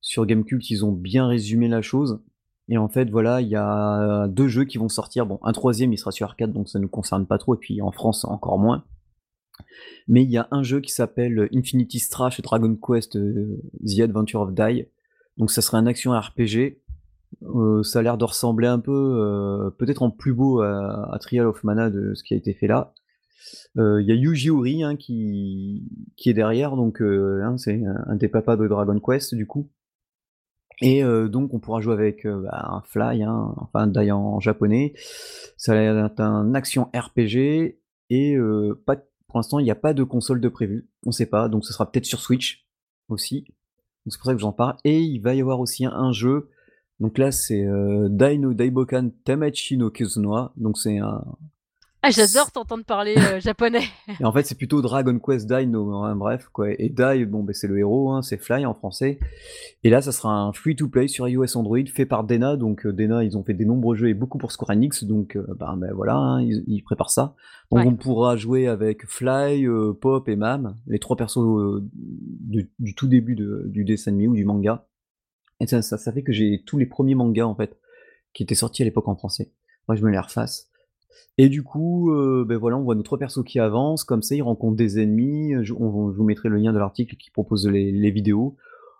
sur 0.00 0.26
Gamecult, 0.26 0.70
ils 0.70 0.84
ont 0.84 0.92
bien 0.92 1.26
résumé 1.26 1.68
la 1.68 1.82
chose. 1.82 2.20
Et 2.68 2.78
en 2.78 2.88
fait, 2.88 3.10
voilà, 3.10 3.40
il 3.40 3.48
y 3.48 3.56
a 3.56 4.28
deux 4.28 4.48
jeux 4.48 4.64
qui 4.64 4.78
vont 4.78 4.88
sortir. 4.88 5.26
Bon, 5.26 5.40
un 5.42 5.52
troisième, 5.52 5.92
il 5.92 5.98
sera 5.98 6.12
sur 6.12 6.26
arcade, 6.26 6.52
donc 6.52 6.68
ça 6.68 6.78
ne 6.78 6.84
nous 6.84 6.88
concerne 6.88 7.26
pas 7.26 7.38
trop. 7.38 7.54
Et 7.54 7.58
puis 7.58 7.82
en 7.82 7.90
France, 7.90 8.24
encore 8.24 8.58
moins. 8.58 8.84
Mais 10.08 10.22
il 10.22 10.30
y 10.30 10.38
a 10.38 10.48
un 10.52 10.62
jeu 10.62 10.80
qui 10.80 10.92
s'appelle 10.92 11.48
Infinity 11.52 11.98
Strash 11.98 12.40
Dragon 12.40 12.76
Quest 12.76 13.16
euh, 13.16 13.60
The 13.84 14.00
Adventure 14.00 14.42
of 14.42 14.54
Die. 14.54 14.86
Donc 15.36 15.50
ça 15.50 15.62
serait 15.62 15.78
un 15.78 15.86
action 15.86 16.12
RPG 16.12 16.80
ça 17.84 18.00
a 18.00 18.02
l'air 18.02 18.18
de 18.18 18.24
ressembler 18.24 18.66
un 18.66 18.78
peu, 18.78 19.72
peut-être 19.78 20.02
en 20.02 20.10
plus 20.10 20.32
beau 20.34 20.60
à, 20.62 21.16
Trial 21.20 21.46
of 21.46 21.62
Mana 21.64 21.90
de 21.90 22.14
ce 22.14 22.24
qui 22.24 22.34
a 22.34 22.36
été 22.36 22.54
fait 22.54 22.66
là. 22.66 22.92
Il 23.76 24.04
y 24.04 24.12
a 24.12 24.14
Yuji 24.14 24.50
Ori 24.50 24.82
hein, 24.82 24.96
qui, 24.96 25.84
qui 26.16 26.28
est 26.30 26.34
derrière, 26.34 26.76
donc 26.76 27.00
hein, 27.00 27.56
c'est 27.56 27.80
un 28.06 28.16
des 28.16 28.28
papas 28.28 28.56
de 28.56 28.66
Dragon 28.66 28.98
Quest 28.98 29.34
du 29.34 29.46
coup. 29.46 29.68
Et 30.82 31.02
donc 31.02 31.52
on 31.52 31.58
pourra 31.58 31.80
jouer 31.80 31.92
avec 31.92 32.26
bah, 32.26 32.68
un 32.70 32.82
Fly, 32.82 33.22
hein, 33.22 33.54
enfin 33.58 33.80
un 33.80 33.86
Dai 33.86 34.10
en 34.12 34.40
japonais. 34.40 34.94
Ça 35.56 35.72
a 35.72 35.74
l'air 35.74 35.94
d'être 35.94 36.20
un 36.20 36.54
action 36.54 36.90
RPG 36.94 37.78
et 38.08 38.36
pas, 38.86 38.96
pour 39.28 39.38
l'instant 39.38 39.58
il 39.58 39.64
n'y 39.64 39.70
a 39.70 39.74
pas 39.76 39.92
de 39.92 40.04
console 40.04 40.40
de 40.40 40.48
prévu, 40.48 40.88
on 41.04 41.12
sait 41.12 41.26
pas, 41.26 41.48
donc 41.48 41.66
ce 41.66 41.72
sera 41.72 41.90
peut-être 41.90 42.06
sur 42.06 42.20
Switch 42.20 42.66
aussi. 43.08 43.44
C'est 44.06 44.18
pour 44.18 44.26
ça 44.26 44.32
que 44.32 44.40
j'en 44.40 44.52
parle. 44.52 44.76
Et 44.84 45.00
il 45.00 45.20
va 45.20 45.34
y 45.34 45.40
avoir 45.42 45.60
aussi 45.60 45.84
un, 45.84 46.12
jeu. 46.12 46.48
Donc 46.98 47.18
là 47.18 47.30
c'est 47.30 47.66
Dai 48.08 48.38
no 48.38 48.54
Daibokan 48.54 49.10
Tamachi 49.24 49.76
no 49.76 49.90
Kizunoa. 49.90 50.52
Donc 50.56 50.78
c'est 50.78 50.98
un, 50.98 51.24
ah, 52.02 52.10
j'adore 52.10 52.50
t'entendre 52.50 52.84
parler 52.84 53.14
euh, 53.18 53.40
japonais. 53.40 53.84
Et 54.20 54.24
en 54.24 54.32
fait, 54.32 54.44
c'est 54.44 54.54
plutôt 54.54 54.80
Dragon 54.80 55.18
Quest 55.18 55.46
Dai, 55.46 55.68
hein, 55.74 56.16
bref, 56.16 56.48
quoi. 56.50 56.70
Et 56.78 56.88
Dai, 56.88 57.26
bon, 57.26 57.42
ben, 57.42 57.52
c'est 57.52 57.66
le 57.66 57.78
héros, 57.78 58.10
hein, 58.10 58.22
c'est 58.22 58.38
Fly 58.38 58.64
en 58.64 58.72
français. 58.72 59.18
Et 59.84 59.90
là, 59.90 60.00
ça 60.00 60.10
sera 60.10 60.32
un 60.32 60.52
free-to-play 60.52 61.08
sur 61.08 61.28
iOS 61.28 61.58
Android 61.58 61.84
fait 61.94 62.06
par 62.06 62.24
Dena. 62.24 62.56
Donc, 62.56 62.86
euh, 62.86 62.92
Dena, 62.92 63.22
ils 63.22 63.36
ont 63.36 63.44
fait 63.44 63.52
des 63.52 63.66
nombreux 63.66 63.96
jeux 63.96 64.08
et 64.08 64.14
beaucoup 64.14 64.38
pour 64.38 64.50
Square 64.50 64.70
Enix. 64.70 65.04
Donc, 65.04 65.36
euh, 65.36 65.46
bah, 65.58 65.74
ben, 65.76 65.92
voilà, 65.92 66.16
hein, 66.16 66.42
ils, 66.42 66.82
préparent 66.82 67.10
ça. 67.10 67.34
Donc, 67.70 67.86
on 67.86 67.96
pourra 67.96 68.36
jouer 68.36 68.66
avec 68.66 69.06
Fly, 69.06 69.66
Pop 70.00 70.26
et 70.28 70.36
Mam, 70.36 70.76
les 70.86 70.98
trois 70.98 71.16
persos 71.16 71.82
du, 71.92 72.94
tout 72.96 73.08
début 73.08 73.36
du 73.36 73.84
dessin 73.84 74.12
animé 74.12 74.28
ou 74.28 74.34
du 74.34 74.46
manga. 74.46 74.86
Et 75.60 75.66
ça, 75.66 75.82
ça, 75.82 75.98
ça 75.98 76.12
fait 76.12 76.22
que 76.22 76.32
j'ai 76.32 76.62
tous 76.66 76.78
les 76.78 76.86
premiers 76.86 77.14
mangas, 77.14 77.44
en 77.44 77.54
fait, 77.54 77.76
qui 78.32 78.42
étaient 78.42 78.54
sortis 78.54 78.82
à 78.82 78.86
l'époque 78.86 79.08
en 79.08 79.16
français. 79.16 79.52
Moi, 79.86 79.96
je 79.96 80.02
me 80.02 80.10
les 80.10 80.18
refasse. 80.18 80.69
Et 81.38 81.48
du 81.48 81.62
coup, 81.62 82.12
euh, 82.12 82.44
ben 82.46 82.58
voilà, 82.58 82.76
on 82.76 82.82
voit 82.82 82.94
nos 82.94 83.02
trois 83.02 83.18
persos 83.18 83.44
qui 83.44 83.58
avancent, 83.58 84.04
comme 84.04 84.22
ça, 84.22 84.34
ils 84.34 84.42
rencontrent 84.42 84.76
des 84.76 85.00
ennemis. 85.00 85.54
Je, 85.62 85.72
on, 85.72 86.10
vous 86.10 86.24
mettrai 86.24 86.48
le 86.48 86.56
lien 86.56 86.72
de 86.72 86.78
l'article 86.78 87.16
qui 87.16 87.30
propose 87.30 87.66
les, 87.66 88.10
vidéos. 88.10 88.56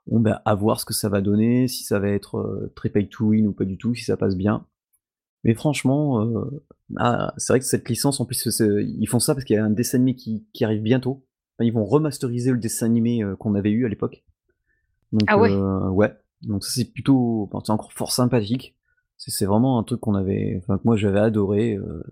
On 0.07 0.21
va 0.21 0.43
ben, 0.45 0.55
voir 0.55 0.81
ce 0.81 0.87
que 0.87 0.95
ça 0.95 1.09
va 1.09 1.21
donner, 1.21 1.69
si 1.69 1.85
ça 1.85 1.99
va 1.99 2.09
être 2.09 2.38
euh, 2.38 2.73
très 2.75 2.88
pay 2.88 3.09
to 3.09 3.26
win 3.26 3.47
ou 3.47 3.52
pas 3.52 3.64
du 3.64 3.76
tout, 3.76 3.95
si 3.95 4.05
ça 4.05 4.17
passe 4.17 4.37
bien. 4.37 4.67
Mais 5.45 5.55
franchement, 5.55 6.25
euh, 6.25 6.64
ah, 6.97 7.35
c'est 7.37 7.52
vrai 7.52 7.61
que 7.61 7.67
cette 7.67 7.88
licence, 7.88 8.21
en 8.21 8.25
plus, 8.25 8.61
ils 8.61 9.07
font 9.07 9.19
ça 9.19 9.35
parce 9.35 9.45
qu'il 9.45 9.57
y 9.57 9.59
a 9.59 9.64
un 9.64 9.71
dessin 9.71 9.99
animé 9.99 10.14
qui, 10.14 10.64
arrive 10.64 10.83
bientôt. 10.83 11.25
ils 11.61 11.73
vont 11.73 11.85
remasteriser 11.85 12.52
le 12.52 12.59
dessin 12.59 12.87
animé 12.87 13.23
qu'on 13.38 13.55
avait 13.55 13.71
eu 13.71 13.87
à 13.87 13.88
l'époque. 13.88 14.25
ah 15.26 15.38
ouais. 15.38 15.55
ouais. 15.55 16.14
Donc 16.43 16.64
ça 16.64 16.73
c'est 16.73 16.90
plutôt, 16.90 17.50
c'est 17.64 17.71
encore 17.71 17.93
fort 17.93 18.12
sympathique. 18.12 18.75
C'est 19.29 19.45
vraiment 19.45 19.79
un 19.79 19.83
truc 19.83 20.00
qu'on 20.00 20.15
avait, 20.15 20.57
enfin 20.62 20.79
que 20.79 20.83
moi 20.85 20.97
j'avais 20.97 21.21
adoré. 21.21 21.75
Euh, 21.75 22.03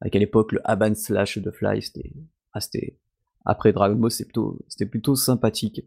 avec 0.00 0.16
à 0.16 0.18
l'époque 0.18 0.52
le 0.52 0.60
Aban 0.64 0.94
Slash 0.94 1.38
de 1.38 1.50
Fly, 1.50 1.82
c'était, 1.82 2.14
ah, 2.54 2.60
après 3.44 3.72
Dragon 3.72 3.96
Ball, 3.96 4.10
c'était 4.10 4.26
plutôt, 4.26 4.58
c'était 4.68 4.86
plutôt 4.86 5.14
sympathique. 5.14 5.82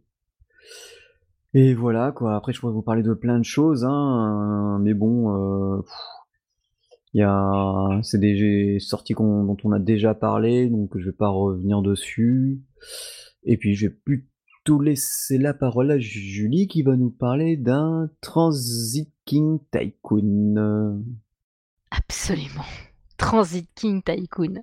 Et 1.53 1.73
voilà 1.73 2.11
quoi. 2.11 2.35
Après, 2.35 2.53
je 2.53 2.59
pourrais 2.59 2.73
vous 2.73 2.83
parler 2.83 3.03
de 3.03 3.13
plein 3.13 3.39
de 3.39 3.43
choses, 3.45 3.83
hein, 3.85 4.79
mais 4.81 4.93
bon, 4.93 5.77
euh, 5.77 5.81
il 7.13 7.21
y 7.21 7.23
a, 7.23 7.99
c'est 8.03 8.19
des 8.19 8.77
sorties 8.79 9.15
dont 9.15 9.57
on 9.63 9.71
a 9.71 9.79
déjà 9.79 10.13
parlé, 10.13 10.69
donc 10.69 10.97
je 10.97 11.05
vais 11.05 11.15
pas 11.15 11.29
revenir 11.29 11.81
dessus. 11.81 12.61
Et 13.43 13.57
puis, 13.57 13.73
je 13.73 13.87
vais 13.87 13.93
plus 13.93 14.30
tout 14.63 14.79
laisser 14.79 15.37
la 15.37 15.53
parole 15.53 15.91
à 15.91 15.99
Julie 15.99 16.67
qui 16.67 16.83
va 16.83 16.95
nous 16.95 17.09
parler 17.09 17.57
d'un 17.57 18.09
Transit 18.21 19.09
King 19.25 19.59
Tycoon. 19.71 21.03
Absolument. 21.89 22.65
Transit 23.17 23.67
King 23.75 24.01
Tycoon. 24.03 24.61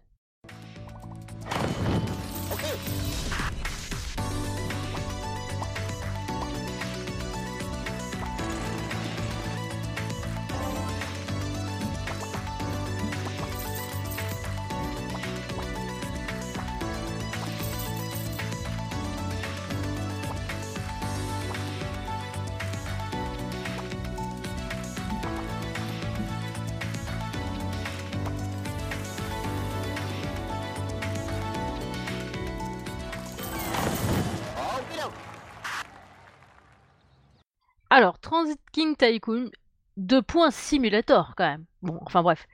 Tycoon, 38.99 39.50
deux 39.97 40.23
points 40.23 40.50
simulator 40.50 41.35
quand 41.37 41.47
même. 41.47 41.64
Bon, 41.83 41.99
enfin 42.07 42.23
bref. 42.23 42.47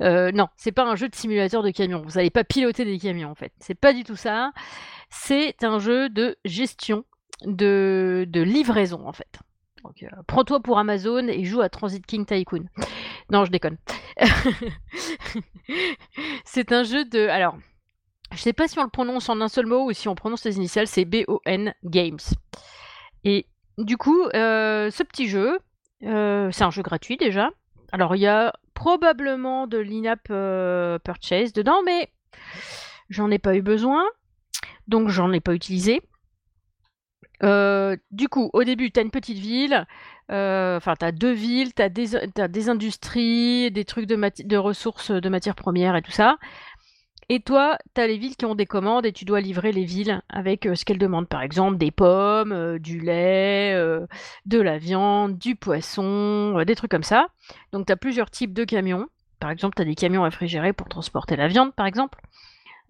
Euh, 0.00 0.30
non, 0.32 0.48
c'est 0.56 0.72
pas 0.72 0.84
un 0.84 0.94
jeu 0.94 1.08
de 1.08 1.14
simulateur 1.14 1.62
de 1.62 1.70
camion. 1.70 2.02
Vous 2.02 2.12
n'allez 2.12 2.30
pas 2.30 2.44
piloter 2.44 2.84
des 2.84 2.98
camions 2.98 3.30
en 3.30 3.34
fait. 3.34 3.52
C'est 3.58 3.74
pas 3.74 3.92
du 3.92 4.04
tout 4.04 4.16
ça. 4.16 4.52
C'est 5.10 5.64
un 5.64 5.78
jeu 5.78 6.08
de 6.08 6.36
gestion 6.44 7.04
de, 7.44 8.26
livraison 8.34 9.06
en 9.06 9.12
fait. 9.12 9.38
Euh, 9.84 10.06
prends-toi 10.26 10.60
pour 10.60 10.78
Amazon 10.78 11.26
et 11.26 11.44
joue 11.44 11.60
à 11.60 11.68
Transit 11.68 12.06
King 12.06 12.24
Tycoon. 12.24 12.66
Non, 13.30 13.44
je 13.44 13.50
déconne. 13.50 13.78
c'est 16.44 16.72
un 16.72 16.84
jeu 16.84 17.04
de. 17.04 17.26
Alors, 17.28 17.56
je 18.32 18.38
sais 18.38 18.52
pas 18.52 18.68
si 18.68 18.78
on 18.78 18.84
le 18.84 18.90
prononce 18.90 19.28
en 19.28 19.40
un 19.40 19.48
seul 19.48 19.66
mot 19.66 19.88
ou 19.88 19.92
si 19.92 20.08
on 20.08 20.14
prononce 20.14 20.44
les 20.44 20.56
initiales. 20.56 20.86
C'est 20.86 21.04
B-O-N 21.04 21.74
Games. 21.84 22.20
Et 23.24 23.46
du 23.78 23.96
coup, 23.96 24.22
euh, 24.34 24.90
ce 24.90 25.02
petit 25.02 25.28
jeu, 25.28 25.58
euh, 26.04 26.50
c'est 26.50 26.64
un 26.64 26.70
jeu 26.70 26.82
gratuit 26.82 27.16
déjà. 27.16 27.50
Alors, 27.92 28.16
il 28.16 28.20
y 28.20 28.26
a 28.26 28.52
probablement 28.74 29.66
de 29.66 29.78
l'in-app 29.78 30.26
euh, 30.30 30.98
purchase 30.98 31.52
dedans, 31.52 31.82
mais 31.84 32.10
j'en 33.10 33.30
ai 33.30 33.38
pas 33.38 33.54
eu 33.54 33.62
besoin, 33.62 34.04
donc 34.88 35.08
j'en 35.08 35.32
ai 35.32 35.40
pas 35.40 35.54
utilisé. 35.54 36.02
du 37.42 38.28
coup, 38.28 38.50
au 38.52 38.64
début, 38.64 38.90
tu 38.90 39.00
as 39.00 39.02
une 39.02 39.10
petite 39.10 39.38
ville, 39.38 39.86
enfin, 40.28 40.94
tu 40.98 41.04
as 41.04 41.12
deux 41.12 41.32
villes, 41.32 41.74
tu 41.74 41.82
as, 41.82 41.88
des 41.88 42.68
industries, 42.68 43.70
des 43.70 43.84
trucs 43.84 44.06
de 44.06 44.56
ressources 44.56 45.10
de 45.10 45.28
matières 45.28 45.56
premières 45.56 45.96
et 45.96 46.02
tout 46.02 46.12
ça. 46.12 46.38
Et 47.28 47.40
toi, 47.40 47.78
tu 47.94 48.00
as 48.00 48.06
les 48.06 48.18
villes 48.18 48.36
qui 48.36 48.44
ont 48.44 48.54
des 48.54 48.66
commandes 48.66 49.06
et 49.06 49.12
tu 49.12 49.24
dois 49.24 49.40
livrer 49.40 49.72
les 49.72 49.84
villes 49.84 50.22
avec 50.28 50.66
euh, 50.66 50.74
ce 50.74 50.84
qu'elles 50.84 50.98
demandent. 50.98 51.28
Par 51.28 51.42
exemple, 51.42 51.78
des 51.78 51.90
pommes, 51.90 52.52
euh, 52.52 52.78
du 52.78 53.00
lait, 53.00 53.72
euh, 53.74 54.06
de 54.46 54.60
la 54.60 54.78
viande, 54.78 55.38
du 55.38 55.56
poisson, 55.56 56.62
des 56.64 56.74
trucs 56.74 56.90
comme 56.90 57.02
ça. 57.02 57.28
Donc 57.72 57.86
tu 57.86 57.92
as 57.92 57.96
plusieurs 57.96 58.30
types 58.30 58.52
de 58.52 58.64
camions. 58.64 59.06
Par 59.40 59.50
exemple, 59.50 59.74
tu 59.76 59.82
as 59.82 59.84
des 59.84 59.94
camions 59.94 60.22
réfrigérés 60.22 60.72
pour 60.72 60.88
transporter 60.88 61.36
la 61.36 61.48
viande, 61.48 61.74
par 61.74 61.86
exemple. 61.86 62.20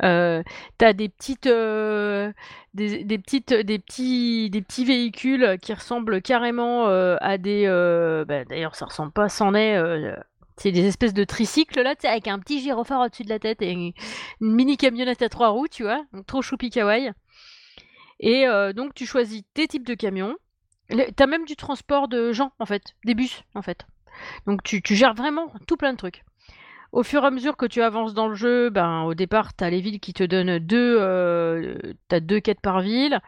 tu 0.01 0.07
as 0.07 0.93
des 0.93 1.09
petites, 1.09 1.49
des, 1.49 3.19
petites, 3.19 3.55
des 3.55 3.79
petits, 3.79 4.51
des 4.51 4.63
petits 4.63 4.85
véhicules 4.85 5.59
qui 5.63 5.73
ressemblent 5.73 6.21
carrément 6.21 6.87
à 6.87 7.39
des. 7.39 7.67
Bah, 8.29 8.45
d'ailleurs, 8.45 8.75
ça 8.75 8.87
ressemble 8.87 9.13
pas, 9.13 9.31
c'en 9.31 9.55
est 9.55 9.79
c'est 10.63 10.71
des 10.71 10.87
espèces 10.87 11.13
de 11.13 11.25
tricycles 11.25 11.83
là, 11.83 11.95
avec 12.05 12.29
un 12.29 12.39
petit 12.39 12.61
gyrophare 12.61 13.01
au-dessus 13.01 13.25
de 13.25 13.29
la 13.29 13.41
tête 13.41 13.63
et 13.63 13.73
une, 13.73 13.93
mini 14.41 14.77
camionnette 14.77 15.21
à 15.21 15.29
trois 15.29 15.49
roues, 15.49 15.67
tu 15.67 15.83
vois. 15.83 16.05
Trop 16.29 16.41
choupi 16.41 16.71
kawaii. 16.71 17.11
Et 18.21 18.47
euh, 18.47 18.73
donc 18.73 18.95
tu 18.95 19.05
choisis 19.05 19.43
tes 19.55 19.67
types 19.67 19.87
de 19.87 19.95
camions. 19.95 20.37
T'as 21.17 21.27
même 21.27 21.47
du 21.47 21.57
transport 21.57 22.07
de 22.07 22.33
gens 22.33 22.53
en 22.61 22.67
fait, 22.67 22.95
des 23.05 23.15
bus 23.15 23.43
en 23.57 23.63
fait. 23.63 23.87
Donc 24.47 24.63
tu, 24.63 24.81
gères 24.91 25.15
vraiment 25.15 25.53
tout 25.67 25.77
plein 25.77 25.93
de 25.93 25.99
trucs. 25.99 26.23
Au 26.93 27.03
fur 27.03 27.25
et 27.25 27.27
à 27.27 27.31
mesure 27.31 27.57
que 27.57 27.67
tu 27.67 27.83
avances 27.83 28.15
dans 28.15 28.29
le 28.29 28.35
jeu, 28.35 28.71
ben, 28.71 29.03
au 29.03 29.15
départ, 29.15 29.57
tu 29.57 29.65
as 29.65 29.71
les 29.71 29.81
villes 29.81 29.99
qui 29.99 30.13
te 30.13 30.23
donnent 30.23 30.59
deux, 30.59 30.97
euh, 31.01 31.75
deux 32.11 32.39
quêtes 32.39 32.61
par 32.61 32.83
ville 32.83 33.21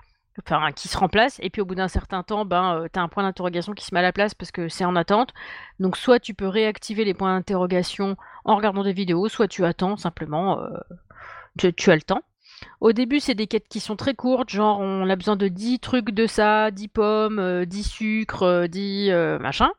enfin 0.43 0.73
qui 0.73 0.89
se 0.89 0.97
remplace. 0.97 1.39
Et 1.43 1.51
puis 1.51 1.63
au 1.63 1.65
bout 1.65 1.75
d'un 1.75 1.89
certain 1.89 2.23
temps 2.23 2.45
ben 2.45 2.77
euh, 2.77 2.89
tu 2.93 2.99
as 2.99 3.03
un 3.03 3.09
point 3.09 3.23
d'interrogation 3.23 3.73
qui 3.73 3.85
se 3.85 3.95
met 3.95 4.01
à 4.01 4.03
la 4.03 4.13
place 4.13 4.35
parce 4.35 4.51
que 4.51 4.69
c'est 4.69 4.85
en 4.85 4.97
attente. 4.97 5.33
Donc 5.81 5.97
soit 5.97 6.21
tu 6.21 6.35
peux 6.35 6.49
réactiver 6.49 7.05
les 7.05 7.15
points 7.15 7.35
d'interrogation 7.35 8.17
en 8.45 8.57
regardant 8.57 8.85
des 8.85 8.93
vidéos 8.93 9.29
soit 9.29 9.49
tu 9.49 9.65
attends 9.65 9.97
simplement 9.97 10.61
euh, 10.61 11.73
tu, 11.77 11.91
as 11.91 11.95
le 11.95 12.03
temps. 12.03 12.23
Au 12.81 12.93
début 12.93 13.21
c'est 13.21 13.35
des 13.35 13.47
quêtes 13.47 13.69
qui 13.69 13.81
sont 13.81 13.97
très 13.97 14.15
courtes 14.15 14.51
genre 14.51 14.81
on 14.81 15.09
a 15.09 15.17
besoin 15.17 15.37
de 15.37 15.49
10 15.49 15.81
trucs 15.81 16.11
de 16.11 16.27
ça 16.27 16.71
10 16.71 16.89
pommes 16.89 17.65
10 17.65 17.81
euh, 17.81 17.83
sucres 17.83 18.69
10 18.69 19.11
machin 19.41 19.71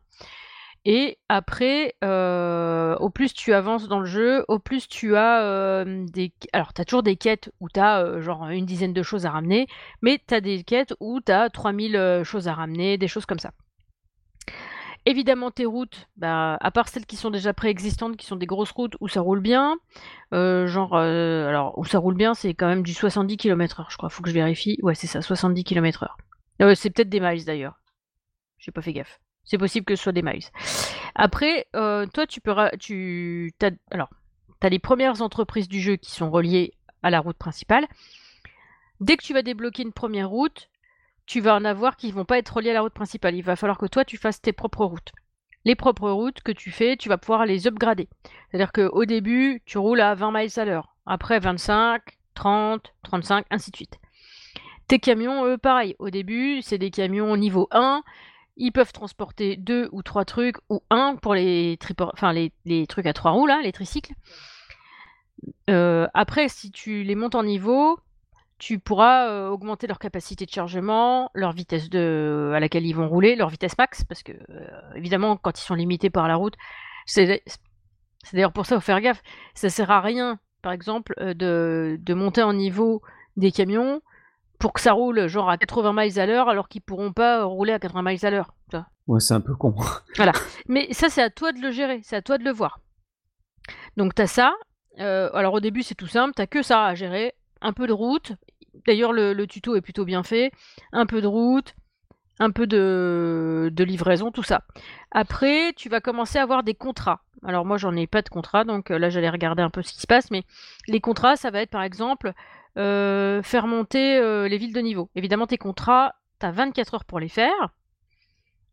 et 0.86 1.18
après, 1.30 1.96
euh, 2.04 2.96
au 2.98 3.10
plus 3.10 3.34
tu 3.34 3.54
avances 3.54 3.88
dans 3.88 4.00
le 4.00 4.06
jeu, 4.06 4.46
au 4.48 4.60
plus 4.60 4.88
tu 4.88 5.16
as 5.16 5.42
euh, 5.42 6.06
des... 6.06 6.32
Alors, 6.54 6.74
tu 6.74 6.82
as 6.82 6.86
toujours 6.86 7.02
des 7.02 7.16
quêtes 7.16 7.52
où 7.60 7.70
tu 7.70 7.80
as 7.80 8.02
euh, 8.02 8.22
genre 8.22 8.48
une 8.50 8.68
dizaine 8.68 8.94
de 8.94 9.02
choses 9.02 9.26
à 9.26 9.32
ramener, 9.32 9.66
mais 10.04 10.20
tu 10.28 10.36
as 10.36 10.42
des 10.42 10.64
quêtes 10.64 10.94
où 11.00 11.22
tu 11.22 11.32
as 11.32 11.50
3000 11.50 12.22
choses 12.24 12.48
à 12.48 12.54
ramener, 12.54 13.00
des 13.00 13.08
choses 13.08 13.26
comme 13.26 13.40
ça. 13.40 13.52
évidemment, 15.08 15.50
tes 15.50 15.66
routes, 15.66 16.08
bah, 16.18 16.58
à 16.62 16.70
part 16.70 16.88
celles 16.88 17.08
qui 17.08 17.16
sont 17.16 17.32
déjà 17.32 17.52
préexistantes, 17.54 18.16
qui 18.16 18.28
sont 18.28 18.36
des 18.36 18.46
grosses 18.46 18.72
routes 18.72 18.96
où 19.00 19.08
ça 19.08 19.22
roule 19.22 19.42
bien, 19.42 19.78
genre, 20.32 20.96
alors, 20.96 21.78
où 21.80 21.86
ça 21.86 21.98
roule 21.98 22.16
bien, 22.16 22.36
c'est 22.36 22.54
quand 22.54 22.68
même 22.68 22.84
du 22.84 22.94
70 22.94 23.38
km/h, 23.38 23.86
je 23.90 23.98
crois. 23.98 24.10
Faut 24.10 24.22
que 24.22 24.30
je 24.30 24.36
vérifie. 24.36 24.78
Ouais, 24.84 24.94
c'est 24.94 25.08
ça, 25.08 25.24
70 25.24 25.64
km/h. 25.64 26.76
C'est 26.76 26.92
peut-être 26.92 27.10
des 27.10 27.20
miles 27.20 27.46
d'ailleurs. 27.46 27.80
J'ai 28.60 28.72
pas 28.72 28.82
fait 28.82 28.94
gaffe. 28.94 29.20
C'est 29.46 29.58
possible 29.58 29.86
que 29.86 29.96
ce 29.96 30.04
soit 30.04 30.12
des 30.12 30.22
miles. 30.22 30.44
Après, 31.16 31.68
toi, 31.72 32.28
tu 32.28 32.42
peux. 32.42 32.52
As, 32.52 32.72
alors, 33.92 34.10
tu 34.60 34.68
as 34.68 34.70
les 34.70 34.80
premières 34.80 35.22
entreprises 35.22 35.68
du 35.68 35.80
jeu 35.80 35.96
qui 35.96 36.12
sont 36.12 36.30
reliées 36.30 36.74
à 37.04 37.10
la 37.10 37.20
route 37.20 37.38
principale. 37.38 37.88
Dès 39.00 39.18
que 39.18 39.24
tu 39.24 39.34
vas 39.34 39.42
débloquer 39.42 39.84
une 39.84 39.94
première 39.94 40.30
route, 40.30 40.70
tu 41.26 41.42
vas 41.42 41.56
en 41.56 41.66
avoir 41.66 41.96
qui 41.96 42.12
vont 42.12 42.26
pas 42.26 42.38
être 42.38 42.56
reliés 42.56 42.72
à 42.72 42.74
la 42.74 42.82
route 42.82 42.94
principale. 42.94 43.36
Il 43.36 43.44
va 43.44 43.56
falloir 43.56 43.78
que 43.78 43.86
toi, 43.86 44.06
tu 44.06 44.18
fasses 44.18 44.42
tes 44.42 44.54
propres 44.54 44.86
routes. 44.86 45.12
Les 45.64 45.76
propres 45.76 46.10
routes 46.10 46.42
que 46.42 46.52
tu 46.52 46.72
fais, 46.72 46.96
tu 46.96 47.10
vas 47.10 47.18
pouvoir 47.18 47.46
les 47.46 47.68
upgrader. 47.68 48.08
C'est-à-dire 48.50 48.72
qu'au 48.72 49.06
début, 49.06 49.62
tu 49.66 49.78
roules 49.78 50.02
à 50.02 50.14
20 50.16 50.32
miles 50.32 50.60
à 50.60 50.66
l'heure. 50.66 50.96
Après, 51.06 51.40
25, 51.40 52.02
30, 52.36 52.94
35, 53.04 53.46
ainsi 53.50 53.72
de 53.72 53.76
suite. 53.76 54.00
Tes 54.88 55.00
camions, 55.00 55.46
eux, 55.46 55.58
pareil. 55.58 55.96
Au 55.98 56.10
début, 56.10 56.62
c'est 56.62 56.78
des 56.78 56.92
camions 56.92 57.36
niveau 57.36 57.68
1. 57.72 58.04
Ils 58.58 58.72
peuvent 58.72 58.94
transporter 58.94 59.58
deux 59.58 59.90
ou 59.92 60.02
trois 60.02 60.26
trucs, 60.26 60.58
ou 60.70 60.82
un 60.90 61.16
pour 61.16 61.34
les, 61.34 61.78
enfin, 62.00 62.34
les, 62.34 62.88
trucs 62.88 63.06
à 63.06 63.14
trois 63.14 63.32
roues, 63.32 63.48
là, 63.48 63.62
les 63.64 63.72
tricycles. 63.72 64.14
Euh, 65.70 66.08
après, 66.14 66.48
si 66.48 66.72
tu 66.72 67.04
les 67.04 67.16
montes 67.16 67.36
en 67.36 67.44
niveau, 67.44 68.00
tu 68.58 68.80
pourras 68.80 69.50
augmenter 69.50 69.88
leur 69.88 70.00
capacité 70.00 70.46
de 70.46 70.52
chargement, 70.52 71.30
leur 71.34 71.52
vitesse 71.52 71.90
de, 71.90 72.54
à 72.56 72.60
laquelle 72.60 72.86
ils 72.86 72.96
vont 72.96 73.10
rouler, 73.10 73.36
leur 73.36 73.50
vitesse 73.50 73.78
max, 73.78 74.06
parce 74.06 74.24
que 74.24 74.32
évidemment, 74.96 75.36
quand 75.36 75.60
ils 75.60 75.64
sont 75.64 75.76
limités 75.76 76.10
par 76.10 76.28
la 76.30 76.36
route, 76.36 76.56
c'est 77.06 77.44
d'ailleurs 78.32 78.54
pour 78.54 78.66
ça, 78.66 78.76
faut 78.76 78.82
faire 78.82 79.02
gaffe. 79.02 79.22
Ça 79.54 79.70
sert 79.70 79.92
à 79.92 80.00
rien, 80.00 80.40
par 80.62 80.72
exemple, 80.72 81.14
de, 81.36 82.00
de, 82.00 82.14
monter 82.14 82.42
en 82.42 82.54
niveau 82.54 83.02
des 83.36 83.52
camions 83.52 84.02
pour 84.60 84.74
que 84.74 84.82
ça 84.82 84.94
roule 84.94 85.28
genre 85.28 85.50
à 85.50 85.58
80 85.58 85.94
miles 85.94 86.20
à 86.20 86.26
l'heure, 86.26 86.50
alors 86.50 86.68
qu'ils 86.68 86.82
pourront 86.82 87.14
pas 87.14 87.44
rouler 87.44 87.74
à 87.74 87.80
80 87.80 88.02
miles 88.04 88.26
à 88.26 88.30
l'heure. 88.30 88.54
Ouais, 89.08 89.20
c'est 89.20 89.36
un 89.36 89.42
peu 89.42 89.56
con. 89.56 89.76
voilà. 90.16 90.32
Mais 90.68 90.92
ça, 90.92 91.10
c'est 91.10 91.22
à 91.22 91.30
toi 91.30 91.52
de 91.52 91.60
le 91.60 91.72
gérer, 91.72 92.02
c'est 92.04 92.16
à 92.16 92.22
toi 92.22 92.38
de 92.38 92.44
le 92.44 92.52
voir. 92.52 92.80
Donc, 93.98 94.16
tu 94.16 94.22
as 94.22 94.28
ça. 94.28 94.54
alors, 94.98 95.54
au 95.54 95.60
début, 95.60 95.84
c'est 95.84 95.96
tout 95.96 96.08
simple, 96.08 96.34
tu 96.36 96.48
que 96.48 96.64
ça 96.64 96.86
à 96.86 96.96
gérer 96.96 97.34
un 97.62 97.74
peu 97.74 97.88
de 97.88 97.94
route. 97.94 98.34
D'ailleurs, 98.88 99.14
le, 99.14 99.46
tuto 99.46 99.76
est 99.76 99.82
plutôt 99.82 100.06
bien 100.06 100.24
fait. 100.24 100.52
Un 100.92 101.06
peu 101.06 101.22
de 101.22 101.28
route, 101.28 101.76
un 102.40 102.52
peu 102.52 102.68
de, 102.68 103.72
livraison, 103.78 104.32
tout 104.32 104.44
ça. 104.44 104.62
Après, 105.12 105.74
tu 105.76 105.90
vas 105.90 106.02
commencer 106.02 106.38
à 106.40 106.44
avoir 106.44 106.64
des 106.64 106.76
contrats. 106.76 107.22
Alors 107.44 107.66
moi, 107.66 107.78
j'en 107.78 107.96
ai 107.96 108.08
pas 108.08 108.22
de 108.22 108.30
contrat, 108.30 108.64
donc 108.64 108.90
euh, 108.90 108.98
là, 108.98 109.10
j'allais 109.10 109.30
regarder 109.30 109.62
un 109.62 109.70
peu 109.70 109.84
ce 109.84 109.94
qui 109.94 110.02
se 110.02 110.08
passe. 110.08 110.32
Mais 110.32 110.44
les 110.88 111.00
contrats, 111.00 111.36
ça 111.36 111.52
va 111.52 111.62
être 111.62 111.70
par 111.70 111.84
exemple 111.84 112.34
euh, 112.78 113.42
faire 113.44 113.68
monter 113.68 114.18
euh, 114.18 114.48
les 114.48 114.58
villes 114.58 114.74
de 114.74 114.82
niveau. 114.82 115.10
Évidemment, 115.16 115.48
tes 115.48 115.58
contrats, 115.58 116.16
tu 116.40 116.46
as 116.46 116.52
24 116.52 116.96
heures 116.96 117.06
pour 117.06 117.20
les 117.20 117.30
faire. 117.30 117.70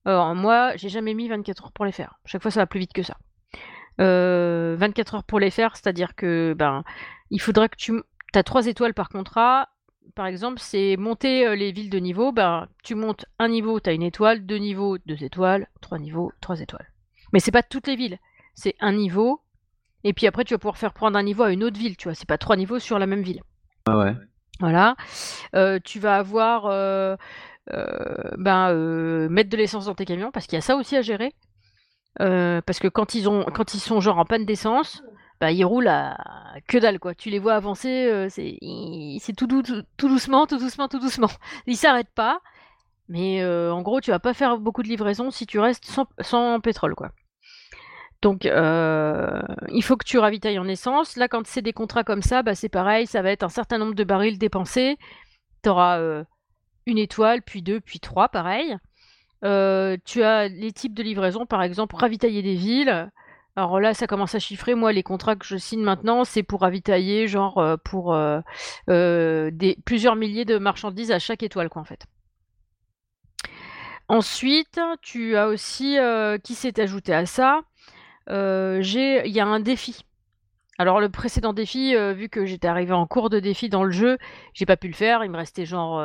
Alors, 0.05 0.35
moi, 0.35 0.77
j'ai 0.77 0.89
jamais 0.89 1.15
mis 1.15 1.29
24 1.29 1.65
heures 1.65 1.73
pour 1.73 1.85
les 1.85 1.93
faire. 1.93 2.19
Chaque 2.25 2.43
fois, 2.43 2.51
ça 2.51 2.61
va 2.61 2.67
plus 2.67 2.81
vite 2.81 2.93
que 2.93 3.03
ça. 3.03 3.17
24 3.99 5.15
heures 5.15 5.25
pour 5.25 5.39
les 5.39 5.51
faire, 5.51 5.77
c'est-à-dire 5.77 6.17
que 6.17 6.55
ben, 6.59 6.83
il 7.31 7.41
faudra 7.41 7.69
que 7.69 7.77
tu 7.77 7.93
tu 8.33 8.39
as 8.39 8.43
trois 8.43 8.67
étoiles 8.67 8.95
par 8.95 9.09
contrat. 9.09 9.69
Par 10.15 10.27
exemple, 10.27 10.59
c'est 10.59 10.97
monter 10.97 11.47
euh, 11.47 11.55
les 11.55 11.73
villes 11.73 11.91
de 11.91 11.99
niveau. 11.99 12.33
Ben, 12.33 12.67
tu 12.83 12.95
montes 12.95 13.27
un 13.39 13.49
niveau, 13.49 13.79
tu 13.79 13.91
as 13.91 13.93
une 13.93 14.03
étoile, 14.03 14.45
deux 14.45 14.57
niveaux, 14.57 14.99
deux 15.07 15.23
étoiles, 15.23 15.69
trois 15.81 15.99
niveaux, 15.99 16.33
trois 16.41 16.61
étoiles. 16.61 16.91
Mais 17.33 17.41
c'est 17.41 17.51
pas 17.51 17.63
toutes 17.63 17.87
les 17.87 17.97
villes. 17.97 18.19
C'est 18.55 18.75
un 18.81 18.93
niveau. 18.93 19.41
Et 20.05 20.13
puis 20.13 20.27
après, 20.27 20.45
tu 20.45 20.55
vas 20.55 20.59
pouvoir 20.59 20.79
faire 20.79 20.93
prendre 20.93 21.17
un 21.19 21.23
niveau 21.23 21.45
à 21.45 21.53
une 21.53 21.63
autre 21.63 21.79
ville. 21.79 21.97
Tu 21.97 22.09
vois, 22.09 22.15
c'est 22.15 22.29
pas 22.29 22.39
trois 22.39 22.57
niveaux 22.57 22.79
sur 22.79 22.99
la 22.99 23.07
même 23.07 23.23
ville. 23.23 23.43
Ah 23.87 23.99
ouais. 23.99 24.15
Voilà. 24.61 24.97
Euh, 25.55 25.79
tu 25.83 25.99
vas 25.99 26.17
avoir 26.17 26.67
euh, 26.67 27.17
ben, 28.39 29.29
mettre 29.29 29.51
de 29.51 29.57
l'essence 29.57 29.87
dans 29.87 29.95
tes 29.95 30.05
camions 30.05 30.31
parce 30.31 30.47
qu'il 30.47 30.57
y 30.57 30.59
a 30.59 30.63
ça 30.63 30.77
aussi 30.77 30.97
à 30.97 31.03
gérer. 31.03 31.35
parce 32.19 32.79
que 32.79 32.89
quand 32.89 33.15
ils 33.15 33.29
ont, 33.29 33.45
quand 33.45 33.75
ils 33.75 33.81
sont 33.81 34.01
genre 34.01 34.19
en 34.19 34.25
panne 34.25 34.45
d'essence, 34.45 35.03
bah, 35.43 35.51
ils 35.51 35.65
roulent 35.65 35.89
à 35.89 36.17
que 36.69 36.79
dalle 36.79 37.01
quoi. 37.01 37.17
Tu 37.17 37.29
les 37.29 37.41
vois 37.41 37.55
avancer, 37.55 38.07
euh, 38.09 38.29
c'est 38.31 39.33
tout, 39.37 39.49
doucement, 39.49 40.47
tout 40.47 40.57
doucement, 40.57 40.87
tout 40.87 41.01
doucement. 41.01 41.31
Ils 41.67 41.77
s'arrêtent 41.77 42.15
pas, 42.15 42.39
mais 43.09 43.43
euh, 43.43 43.75
en 43.75 43.83
gros 43.83 44.01
tu 44.01 44.13
vas 44.13 44.21
pas 44.21 44.35
faire 44.35 44.59
beaucoup 44.59 44.85
de 44.85 44.89
livraisons 44.89 45.33
si 45.33 45.47
tu 45.47 45.59
restes 45.59 45.85
sans, 46.21 46.61
pétrole 46.61 46.95
quoi. 46.95 47.11
Donc 48.23 48.47
euh, 48.47 49.43
il 49.69 49.83
faut 49.83 49.97
que 49.97 50.05
tu 50.05 50.19
ravitailles 50.19 50.59
en 50.59 50.69
essence. 50.69 51.17
Là 51.17 51.29
quand 51.29 51.47
c'est 51.47 51.63
des 51.63 51.73
contrats 51.73 52.05
comme 52.05 52.23
ça, 52.23 52.43
bah, 52.43 52.55
c'est 52.55 52.69
pareil, 52.69 53.07
ça 53.07 53.23
va 53.23 53.31
être 53.31 53.43
un 53.43 53.49
certain 53.49 53.79
nombre 53.79 53.95
de 53.95 54.05
barils 54.05 54.39
dépensés. 54.39 54.97
Tu 55.63 55.69
auras 55.69 56.25
une 56.87 56.99
étoile, 56.99 57.43
puis 57.43 57.63
deux, 57.63 57.81
puis 57.81 58.01
trois, 58.01 58.29
pareil. 58.29 58.77
tu 59.43 60.23
as 60.23 60.49
les 60.49 60.73
types 60.73 60.95
de 60.95 61.03
livraison, 61.03 61.47
par 61.47 61.63
exemple, 61.63 61.97
ravitailler 61.97 62.43
des 62.43 62.55
villes. 62.55 63.11
Alors 63.55 63.81
là, 63.81 63.93
ça 63.93 64.07
commence 64.07 64.35
à 64.35 64.39
chiffrer. 64.39 64.75
Moi, 64.75 64.93
les 64.93 65.03
contrats 65.03 65.37
que 65.37 65.45
je 65.45 65.57
signe 65.57 65.83
maintenant, 65.83 66.25
c'est 66.25 66.43
pour 66.43 66.63
ravitailler, 66.63 67.29
genre, 67.29 67.59
euh, 67.59 67.77
pour 67.77 68.15
euh, 68.15 68.41
euh, 68.89 69.51
plusieurs 69.85 70.17
milliers 70.17 70.47
de 70.47 70.57
marchandises 70.57 71.11
à 71.11 71.19
chaque 71.19 71.43
étoile, 71.43 71.69
quoi, 71.69 71.83
en 71.83 71.85
fait. 71.85 72.07
Ensuite, 74.09 74.81
tu 75.03 75.37
as 75.37 75.49
aussi, 75.49 75.97
qui 76.43 76.55
s'est 76.55 76.81
ajouté 76.81 77.15
à 77.15 77.25
ça, 77.25 77.61
il 78.29 79.33
y 79.33 79.41
a 79.41 79.47
un 79.47 79.61
défi. 79.61 80.05
Alors 80.79 81.01
le 81.01 81.09
précédent 81.09 81.53
défi, 81.53 81.95
vu 82.15 82.29
que 82.29 82.45
j'étais 82.45 82.69
arrivé 82.69 82.93
en 82.93 83.07
cours 83.07 83.31
de 83.31 83.41
défi 83.41 83.69
dans 83.69 83.85
le 83.85 83.91
jeu, 83.91 84.19
j'ai 84.55 84.67
pas 84.67 84.77
pu 84.77 84.89
le 84.89 84.95
faire. 84.95 85.23
Il 85.25 85.31
me 85.31 85.37
restait 85.37 85.67
genre 85.67 86.01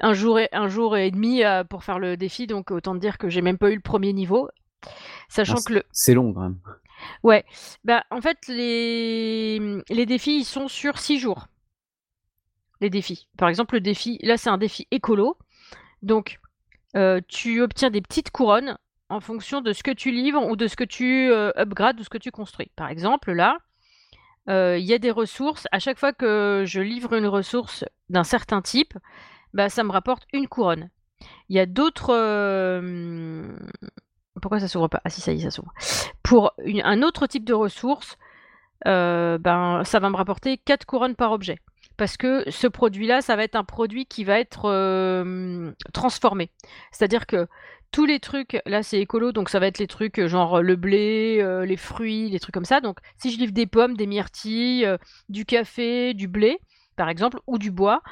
un 0.00 0.12
jour 0.12 0.38
et 0.38 0.48
un 0.52 0.68
jour 0.68 0.96
et 0.96 1.10
demi 1.10 1.42
pour 1.68 1.84
faire 1.84 1.98
le 1.98 2.16
défi, 2.16 2.46
donc 2.46 2.70
autant 2.70 2.94
dire 2.94 3.18
que 3.18 3.28
j'ai 3.28 3.42
même 3.42 3.58
pas 3.58 3.70
eu 3.70 3.74
le 3.74 3.80
premier 3.80 4.12
niveau. 4.12 4.48
Sachant 5.28 5.56
ah, 5.58 5.62
que 5.66 5.72
le... 5.74 5.82
C'est 5.92 6.14
long 6.14 6.32
quand 6.32 6.40
même. 6.40 6.58
Ouais. 7.22 7.44
Bah, 7.84 8.04
en 8.10 8.20
fait, 8.20 8.38
les... 8.48 9.58
les 9.88 10.06
défis, 10.06 10.38
ils 10.38 10.44
sont 10.44 10.68
sur 10.68 10.98
6 10.98 11.18
jours. 11.18 11.46
Les 12.80 12.90
défis. 12.90 13.28
Par 13.36 13.48
exemple, 13.48 13.74
le 13.74 13.80
défi, 13.80 14.18
là, 14.22 14.36
c'est 14.36 14.50
un 14.50 14.58
défi 14.58 14.86
écolo. 14.90 15.36
Donc, 16.02 16.38
euh, 16.96 17.20
tu 17.28 17.60
obtiens 17.60 17.90
des 17.90 18.00
petites 18.00 18.30
couronnes 18.30 18.78
en 19.08 19.20
fonction 19.20 19.60
de 19.60 19.72
ce 19.72 19.82
que 19.82 19.90
tu 19.90 20.10
livres 20.10 20.46
ou 20.46 20.56
de 20.56 20.66
ce 20.66 20.76
que 20.76 20.84
tu 20.84 21.30
euh, 21.30 21.50
upgrades 21.56 22.00
ou 22.00 22.04
ce 22.04 22.10
que 22.10 22.18
tu 22.18 22.30
construis. 22.30 22.70
Par 22.76 22.88
exemple, 22.88 23.32
là, 23.32 23.58
euh, 24.48 24.78
il 24.78 24.84
y 24.84 24.94
a 24.94 24.98
des 24.98 25.10
ressources. 25.10 25.66
À 25.72 25.78
chaque 25.78 25.98
fois 25.98 26.12
que 26.12 26.64
je 26.66 26.80
livre 26.80 27.14
une 27.14 27.26
ressource 27.26 27.84
d'un 28.10 28.24
certain 28.24 28.62
type, 28.62 28.96
bah, 29.54 29.68
ça 29.68 29.84
me 29.84 29.90
rapporte 29.90 30.26
une 30.32 30.48
couronne. 30.48 30.90
Il 31.48 31.56
y 31.56 31.60
a 31.60 31.66
d'autres 31.66 32.12
pourquoi 34.40 34.60
ça 34.60 34.68
s'ouvre 34.68 34.88
pas? 34.88 35.00
Ah 35.04 35.10
si, 35.10 35.20
ça 35.20 35.32
y 35.32 35.40
est, 35.40 35.44
ça 35.44 35.50
s'ouvre. 35.50 35.72
Pour 36.22 36.52
un 36.66 37.02
autre 37.02 37.26
type 37.26 37.44
de 37.44 37.54
ressource, 37.54 38.16
euh, 38.86 39.38
ben, 39.38 39.82
ça 39.84 39.98
va 39.98 40.10
me 40.10 40.16
rapporter 40.16 40.56
4 40.58 40.84
couronnes 40.86 41.16
par 41.16 41.32
objet. 41.32 41.58
Parce 41.96 42.16
que 42.16 42.48
ce 42.48 42.68
produit-là, 42.68 43.20
ça 43.22 43.34
va 43.34 43.42
être 43.42 43.56
un 43.56 43.64
produit 43.64 44.06
qui 44.06 44.22
va 44.22 44.38
être 44.38 44.66
euh, 44.66 45.72
transformé. 45.92 46.50
C'est-à-dire 46.92 47.26
que 47.26 47.48
tous 47.90 48.06
les 48.06 48.20
trucs, 48.20 48.60
là 48.66 48.82
c'est 48.82 49.00
écolo, 49.00 49.32
donc 49.32 49.48
ça 49.48 49.58
va 49.58 49.66
être 49.66 49.78
les 49.78 49.86
trucs 49.86 50.24
genre 50.26 50.62
le 50.62 50.76
blé, 50.76 51.38
euh, 51.40 51.64
les 51.64 51.76
fruits, 51.76 52.30
les 52.30 52.40
trucs 52.40 52.54
comme 52.54 52.64
ça. 52.64 52.80
Donc 52.80 52.98
si 53.16 53.32
je 53.32 53.38
livre 53.38 53.52
des 53.52 53.66
pommes, 53.66 53.96
des 53.96 54.06
myrtilles, 54.06 54.88
du 55.28 55.44
café, 55.44 56.14
du 56.14 56.28
blé, 56.28 56.58
par 56.96 57.08
exemple, 57.08 57.38
ou 57.46 57.58
du 57.58 57.70
bois, 57.70 58.02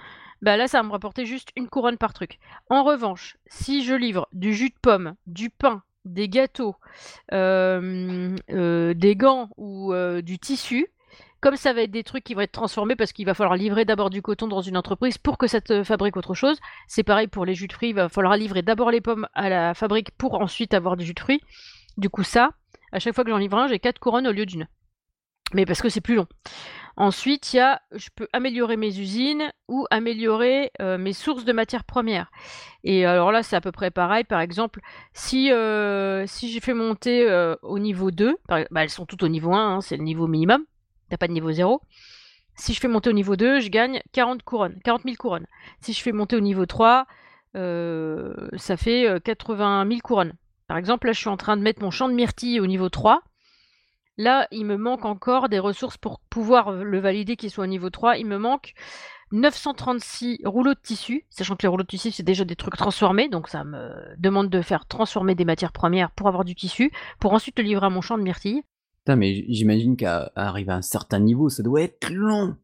bah 0.43 0.57
là 0.57 0.69
ça 0.69 0.79
va 0.79 0.85
me 0.85 0.93
rapporter 0.93 1.27
juste 1.27 1.51
une 1.57 1.69
couronne 1.69 1.99
par 1.99 2.13
truc. 2.13 2.39
En 2.71 2.85
revanche, 2.85 3.37
si 3.47 3.85
je 3.85 3.95
livre 3.95 4.29
du 4.33 4.55
jus 4.55 4.71
de 4.71 4.79
pomme, 4.81 5.15
du 5.27 5.51
pain, 5.51 5.83
des 6.07 6.29
gâteaux, 6.29 6.77
euh, 7.33 8.35
euh, 8.51 8.95
des 8.95 9.17
gants 9.17 9.51
ou 9.57 9.93
euh, 9.93 10.23
du 10.23 10.39
tissu, 10.39 10.87
comme 11.41 11.57
ça 11.57 11.73
va 11.73 11.83
être 11.83 11.91
des 11.91 12.05
trucs 12.05 12.25
qui 12.25 12.35
vont 12.35 12.41
être 12.41 12.53
transformés 12.53 12.97
parce 12.97 13.13
qu'il 13.13 13.27
va 13.27 13.35
falloir 13.35 13.57
livrer 13.57 13.85
d'abord 13.85 14.11
du 14.11 14.23
coton 14.23 14.49
dans 14.49 14.63
une 14.63 14.77
entreprise 14.77 15.19
pour 15.19 15.39
que 15.39 15.47
ça 15.47 15.61
te 15.61 15.85
fabrique 15.85 16.17
autre 16.17 16.35
chose. 16.35 16.59
C'est 16.89 17.03
pareil 17.03 17.27
pour 17.27 17.45
les 17.45 17.55
jus 17.55 17.69
de 17.69 17.73
fruits, 17.73 17.91
il 17.91 17.95
va 17.95 18.09
falloir 18.09 18.37
livrer 18.37 18.63
d'abord 18.63 18.91
les 18.91 19.01
pommes 19.01 19.29
à 19.35 19.49
la 19.49 19.75
fabrique 19.75 20.11
pour 20.13 20.41
ensuite 20.41 20.75
avoir 20.75 20.97
du 20.97 21.05
jus 21.05 21.15
de 21.15 21.21
fruits. 21.21 21.41
Du 21.97 22.11
coup, 22.11 22.23
ça, 22.23 22.51
à 22.93 22.99
chaque 22.99 23.15
fois 23.15 23.25
que 23.25 23.31
j'en 23.31 23.39
livre 23.39 23.59
un, 23.59 23.69
j'ai 23.69 23.79
quatre 23.79 23.99
couronnes 23.99 24.27
au 24.27 24.33
lieu 24.33 24.47
d'une. 24.47 24.67
Mais 25.55 25.65
parce 25.65 25.81
que 25.81 25.89
c'est 25.89 26.01
plus 26.01 26.17
long. 26.17 26.27
Ensuite, 26.97 27.53
il 27.53 27.59
y 27.59 27.61
a, 27.61 27.83
je 27.93 28.09
peux 28.15 28.27
améliorer 28.33 28.77
mes 28.77 28.99
usines 28.99 29.53
ou 29.69 29.87
améliorer 29.91 30.71
euh, 30.81 30.97
mes 30.97 31.13
sources 31.13 31.45
de 31.45 31.53
matières 31.53 31.85
premières. 31.85 32.31
Et 32.85 33.05
alors 33.05 33.33
là, 33.33 33.43
c'est 33.43 33.55
à 33.55 33.61
peu 33.61 33.71
près 33.71 33.91
pareil. 33.91 34.25
Par 34.25 34.41
exemple, 34.41 34.81
si, 35.13 35.53
euh, 35.53 36.27
j'ai 36.27 36.61
fait 36.61 36.73
monter 36.73 37.29
euh, 37.29 37.55
au 37.63 37.79
niveau 37.79 38.11
2, 38.11 38.37
bah, 38.49 38.65
elles 38.77 38.91
sont 38.91 39.05
toutes 39.05 39.23
au 39.23 39.29
niveau 39.29 39.53
1, 39.53 39.77
hein, 39.77 39.81
c'est 39.83 39.99
le 39.99 40.05
niveau 40.05 40.27
minimum, 40.27 40.65
t'as 41.11 41.17
pas 41.17 41.29
de 41.29 41.33
niveau 41.33 41.53
0. 41.53 41.81
Si 42.55 42.73
je 42.73 42.81
fais 42.81 42.89
monter 42.89 43.11
au 43.11 43.13
niveau 43.13 43.37
2, 43.37 43.61
je 43.61 43.69
gagne 43.69 44.01
40 44.13 44.43
couronnes, 44.43 44.81
40 44.85 45.03
000 45.03 45.17
couronnes. 45.17 45.47
Si 45.81 45.93
je 45.93 46.01
fais 46.01 46.13
monter 46.13 46.37
au 46.37 46.41
niveau 46.41 46.67
3, 46.67 47.07
ça 47.55 48.77
fait 48.77 49.21
80 49.23 49.87
000 49.89 50.01
couronnes. 50.01 50.33
Par 50.67 50.77
exemple, 50.79 51.07
là, 51.07 51.13
je 51.13 51.19
suis 51.21 51.29
en 51.29 51.37
train 51.37 51.57
de 51.57 51.63
mettre 51.63 51.83
mon 51.83 51.91
champ 51.91 52.09
de 52.09 52.15
myrtille 52.15 52.61
au 52.61 52.67
niveau 52.67 52.89
3. 52.89 53.23
Là, 54.17 54.49
il 54.51 54.65
me 54.65 54.77
manque 54.79 55.05
encore 55.05 55.51
des 55.51 55.59
ressources 55.59 55.99
pour 55.99 56.21
pouvoir 56.31 56.73
le 56.73 56.99
valider 56.99 57.37
qu'il 57.37 57.51
soit 57.51 57.65
au 57.65 57.69
niveau 57.69 57.91
3. 57.91 58.17
Il 58.17 58.27
me 58.27 58.39
manque 58.39 58.73
936 59.33 60.41
rouleaux 60.45 60.75
de 60.75 60.81
tissu, 60.81 61.27
sachant 61.29 61.57
que 61.57 61.63
les 61.63 61.69
rouleaux 61.69 61.83
de 61.83 61.89
tissu, 61.89 62.11
c'est 62.11 62.23
déjà 62.23 62.45
des 62.45 62.57
trucs 62.57 62.77
transformés, 62.77 63.29
donc 63.29 63.49
ça 63.49 63.65
me 63.65 63.93
demande 64.17 64.49
de 64.49 64.63
faire 64.63 64.87
transformer 64.87 65.35
des 65.35 65.45
matières 65.45 65.73
premières 65.73 66.11
pour 66.13 66.29
avoir 66.29 66.45
du 66.45 66.55
tissu, 66.55 66.91
pour 67.19 67.33
ensuite 67.35 67.59
le 67.59 67.65
livrer 67.65 67.87
à 67.87 67.91
mon 67.91 68.01
champ 68.01 68.17
de 68.17 68.23
myrtille. 68.23 68.63
Mais 69.15 69.45
j'imagine 69.49 69.97
qu'à 69.97 70.33
arriver 70.35 70.73
à 70.73 70.77
un 70.77 70.83
certain 70.83 71.21
niveau, 71.21 71.49
ça 71.49 71.63
doit 71.63 71.83
être 71.83 72.11
long. 72.11 72.57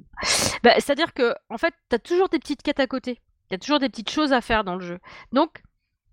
Bah, 0.65 0.73
C'est-à-dire 0.77 1.15
que, 1.15 1.35
en 1.51 1.59
fait, 1.59 1.75
t'as 1.89 1.99
toujours 1.99 2.29
des 2.29 2.39
petites 2.39 2.63
quêtes 2.63 2.81
à 2.81 2.87
côté. 2.87 3.21
A 3.51 3.59
toujours 3.59 3.79
des 3.79 3.89
petites 3.89 4.11
choses 4.11 4.33
à 4.33 4.41
faire 4.41 4.65
dans 4.65 4.77
le 4.77 4.81
jeu. 4.81 4.99
Donc, 5.33 5.63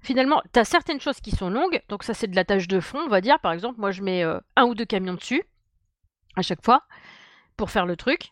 finalement, 0.02 0.42
tu 0.54 0.60
as 0.60 0.65
certaines 0.65 1.00
choses 1.00 1.22
qui 1.22 1.32
sont 1.32 1.50
longues. 1.50 1.82
Donc, 1.88 2.04
ça, 2.04 2.13
c'est 2.13 2.28
de 2.28 2.36
la 2.36 2.44
tâche 2.44 2.68
de 2.68 2.80
fond, 2.80 3.00
on 3.00 3.08
va 3.08 3.22
dire. 3.22 3.39
Par 3.39 3.54
exemple, 3.54 3.80
moi, 3.80 3.92
je 3.92 4.04
mets 4.04 4.24
euh, 4.24 4.39
un 4.58 4.65
ou 4.65 4.76
deux 4.76 4.86
camions 4.86 5.13
dessus, 5.13 5.44
à 6.36 6.42
chaque 6.42 6.63
fois, 6.63 6.84
pour 7.56 7.72
faire 7.72 7.86
le 7.86 7.96
truc 7.96 8.30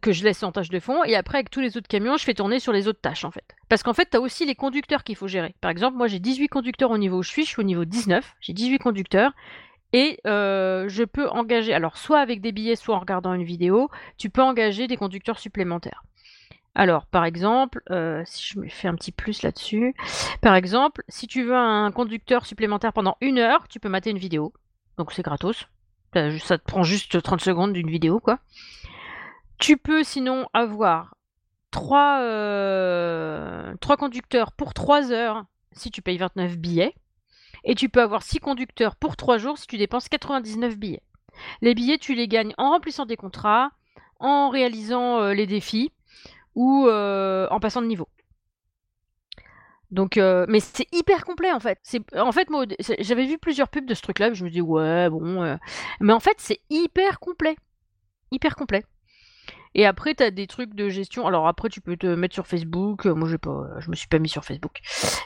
que 0.00 0.12
je 0.12 0.24
laisse 0.24 0.42
en 0.42 0.52
tâche 0.52 0.70
de 0.70 0.80
fond, 0.80 1.04
et 1.04 1.14
après 1.14 1.38
avec 1.38 1.50
tous 1.50 1.60
les 1.60 1.76
autres 1.76 1.88
camions, 1.88 2.16
je 2.16 2.24
fais 2.24 2.34
tourner 2.34 2.58
sur 2.58 2.72
les 2.72 2.88
autres 2.88 3.00
tâches 3.00 3.24
en 3.24 3.30
fait. 3.30 3.54
Parce 3.68 3.82
qu'en 3.82 3.92
fait, 3.92 4.08
tu 4.10 4.16
as 4.16 4.20
aussi 4.20 4.46
les 4.46 4.54
conducteurs 4.54 5.04
qu'il 5.04 5.16
faut 5.16 5.28
gérer. 5.28 5.54
Par 5.60 5.70
exemple, 5.70 5.96
moi 5.96 6.06
j'ai 6.08 6.18
18 6.18 6.48
conducteurs 6.48 6.90
au 6.90 6.98
niveau 6.98 7.18
où 7.18 7.22
je 7.22 7.28
suis, 7.28 7.44
je 7.44 7.50
suis 7.50 7.60
au 7.60 7.64
niveau 7.64 7.84
19, 7.84 8.34
j'ai 8.40 8.52
18 8.52 8.78
conducteurs, 8.78 9.32
et 9.94 10.18
euh, 10.26 10.88
je 10.88 11.04
peux 11.04 11.28
engager, 11.28 11.72
alors 11.72 11.96
soit 11.96 12.18
avec 12.18 12.40
des 12.40 12.50
billets, 12.50 12.74
soit 12.74 12.96
en 12.96 12.98
regardant 12.98 13.32
une 13.32 13.44
vidéo, 13.44 13.90
tu 14.18 14.28
peux 14.28 14.42
engager 14.42 14.88
des 14.88 14.96
conducteurs 14.96 15.38
supplémentaires. 15.38 16.02
Alors, 16.74 17.06
par 17.06 17.24
exemple, 17.24 17.80
euh, 17.92 18.20
si 18.26 18.44
je 18.44 18.58
me 18.58 18.68
fais 18.68 18.88
un 18.88 18.96
petit 18.96 19.12
plus 19.12 19.42
là-dessus, 19.42 19.94
par 20.40 20.56
exemple, 20.56 21.04
si 21.08 21.28
tu 21.28 21.44
veux 21.44 21.54
un 21.54 21.92
conducteur 21.92 22.44
supplémentaire 22.44 22.92
pendant 22.92 23.16
une 23.20 23.38
heure, 23.38 23.68
tu 23.68 23.78
peux 23.78 23.88
mater 23.88 24.10
une 24.10 24.18
vidéo. 24.18 24.52
Donc 24.98 25.12
c'est 25.12 25.22
gratos. 25.22 25.68
Ça 26.12 26.58
te 26.58 26.64
prend 26.64 26.82
juste 26.82 27.22
30 27.22 27.40
secondes 27.40 27.72
d'une 27.72 27.88
vidéo, 27.88 28.18
quoi. 28.18 28.40
Tu 29.58 29.76
peux 29.76 30.02
sinon 30.02 30.48
avoir 30.52 31.14
trois, 31.70 32.18
euh, 32.20 33.74
conducteurs 33.96 34.50
pour 34.50 34.74
3 34.74 35.12
heures 35.12 35.44
si 35.70 35.92
tu 35.92 36.02
payes 36.02 36.18
29 36.18 36.58
billets. 36.58 36.96
Et 37.64 37.74
tu 37.74 37.88
peux 37.88 38.02
avoir 38.02 38.22
6 38.22 38.40
conducteurs 38.40 38.96
pour 38.96 39.16
3 39.16 39.38
jours 39.38 39.58
si 39.58 39.66
tu 39.66 39.78
dépenses 39.78 40.08
99 40.08 40.76
billets. 40.76 41.02
Les 41.62 41.74
billets, 41.74 41.98
tu 41.98 42.14
les 42.14 42.28
gagnes 42.28 42.54
en 42.58 42.70
remplissant 42.70 43.06
des 43.06 43.16
contrats, 43.16 43.70
en 44.20 44.50
réalisant 44.50 45.20
euh, 45.20 45.34
les 45.34 45.46
défis 45.46 45.92
ou 46.54 46.86
euh, 46.86 47.48
en 47.50 47.58
passant 47.60 47.82
de 47.82 47.86
niveau. 47.86 48.08
Donc, 49.90 50.16
mais 50.16 50.58
c'est 50.58 50.88
hyper 50.92 51.24
complet 51.24 51.52
en 51.52 51.60
fait. 51.60 51.78
En 52.16 52.32
fait, 52.32 52.50
moi, 52.50 52.64
j'avais 52.98 53.26
vu 53.26 53.38
plusieurs 53.38 53.68
pubs 53.68 53.86
de 53.86 53.94
ce 53.94 54.02
truc-là, 54.02 54.32
je 54.32 54.44
me 54.44 54.50
dis 54.50 54.60
ouais, 54.60 55.08
bon, 55.08 55.56
mais 56.00 56.12
en 56.12 56.18
fait, 56.18 56.34
c'est 56.38 56.60
hyper 56.68 57.20
complet, 57.20 57.56
hyper 58.32 58.56
complet. 58.56 58.82
Et 59.74 59.86
après, 59.86 60.14
tu 60.14 60.22
as 60.22 60.30
des 60.30 60.46
trucs 60.46 60.74
de 60.74 60.88
gestion. 60.88 61.26
Alors 61.26 61.48
après, 61.48 61.68
tu 61.68 61.80
peux 61.80 61.96
te 61.96 62.06
mettre 62.06 62.34
sur 62.34 62.46
Facebook. 62.46 63.06
Moi, 63.06 63.28
je 63.28 63.36
pas, 63.36 63.66
je 63.80 63.90
me 63.90 63.96
suis 63.96 64.06
pas 64.06 64.20
mis 64.20 64.28
sur 64.28 64.44
Facebook. 64.44 64.80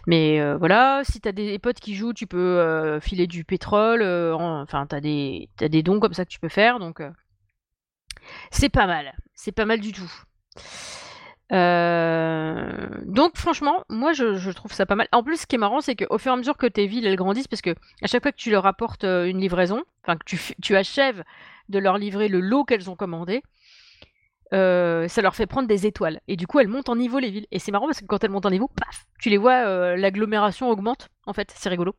Mais 0.06 0.40
euh, 0.40 0.56
voilà, 0.56 1.02
si 1.04 1.20
tu 1.20 1.28
as 1.28 1.32
des 1.32 1.58
potes 1.58 1.80
qui 1.80 1.94
jouent, 1.94 2.14
tu 2.14 2.26
peux 2.26 2.58
euh, 2.58 2.98
filer 3.00 3.26
du 3.26 3.44
pétrole. 3.44 4.00
Euh, 4.00 4.34
enfin, 4.34 4.86
tu 4.86 4.96
as 4.96 5.00
des, 5.00 5.82
dons 5.82 6.00
comme 6.00 6.14
ça 6.14 6.24
que 6.24 6.30
tu 6.30 6.40
peux 6.40 6.48
faire. 6.48 6.78
Donc, 6.78 7.02
c'est 8.50 8.70
pas 8.70 8.86
mal. 8.86 9.12
C'est 9.34 9.52
pas 9.52 9.66
mal 9.66 9.80
du 9.80 9.92
tout. 9.92 10.10
donc 11.50 13.36
franchement, 13.36 13.84
moi 13.88 14.12
je, 14.12 14.50
trouve 14.50 14.72
ça 14.72 14.86
pas 14.86 14.96
mal. 14.96 15.08
En 15.12 15.22
plus, 15.22 15.42
ce 15.42 15.46
qui 15.46 15.56
est 15.56 15.58
marrant, 15.58 15.82
c'est 15.82 15.94
qu'au 15.94 16.16
fur 16.16 16.32
et 16.32 16.34
à 16.34 16.38
mesure 16.38 16.56
que 16.56 16.66
tes 16.66 16.86
villes 16.86 17.06
elles 17.06 17.16
grandissent, 17.16 17.48
parce 17.48 17.62
que 17.62 17.74
à 18.02 18.06
chaque 18.06 18.22
fois 18.22 18.32
que 18.32 18.38
tu 18.38 18.50
leur 18.50 18.64
apportes 18.66 19.04
une 19.04 19.40
livraison, 19.40 19.84
enfin 20.02 20.16
que 20.16 20.24
tu 20.62 20.76
achèves 20.76 21.22
de 21.68 21.78
leur 21.78 21.98
livrer 21.98 22.28
le 22.28 22.40
lot 22.40 22.64
qu'elles 22.64 22.88
ont 22.88 22.96
commandé, 22.96 23.42
euh, 24.52 25.08
ça 25.08 25.22
leur 25.22 25.34
fait 25.34 25.46
prendre 25.46 25.68
des 25.68 25.86
étoiles. 25.86 26.20
Et 26.28 26.36
du 26.36 26.46
coup, 26.46 26.58
elles 26.58 26.68
montent 26.68 26.88
en 26.88 26.96
niveau 26.96 27.18
les 27.18 27.30
villes. 27.30 27.46
Et 27.50 27.58
c'est 27.58 27.72
marrant 27.72 27.86
parce 27.86 28.00
que 28.00 28.06
quand 28.06 28.22
elles 28.24 28.30
montent 28.30 28.46
en 28.46 28.50
niveau, 28.50 28.68
paf, 28.68 29.06
tu 29.20 29.30
les 29.30 29.36
vois, 29.36 29.66
euh, 29.66 29.96
l'agglomération 29.96 30.70
augmente. 30.70 31.08
En 31.26 31.32
fait, 31.32 31.52
c'est 31.56 31.68
rigolo. 31.68 31.94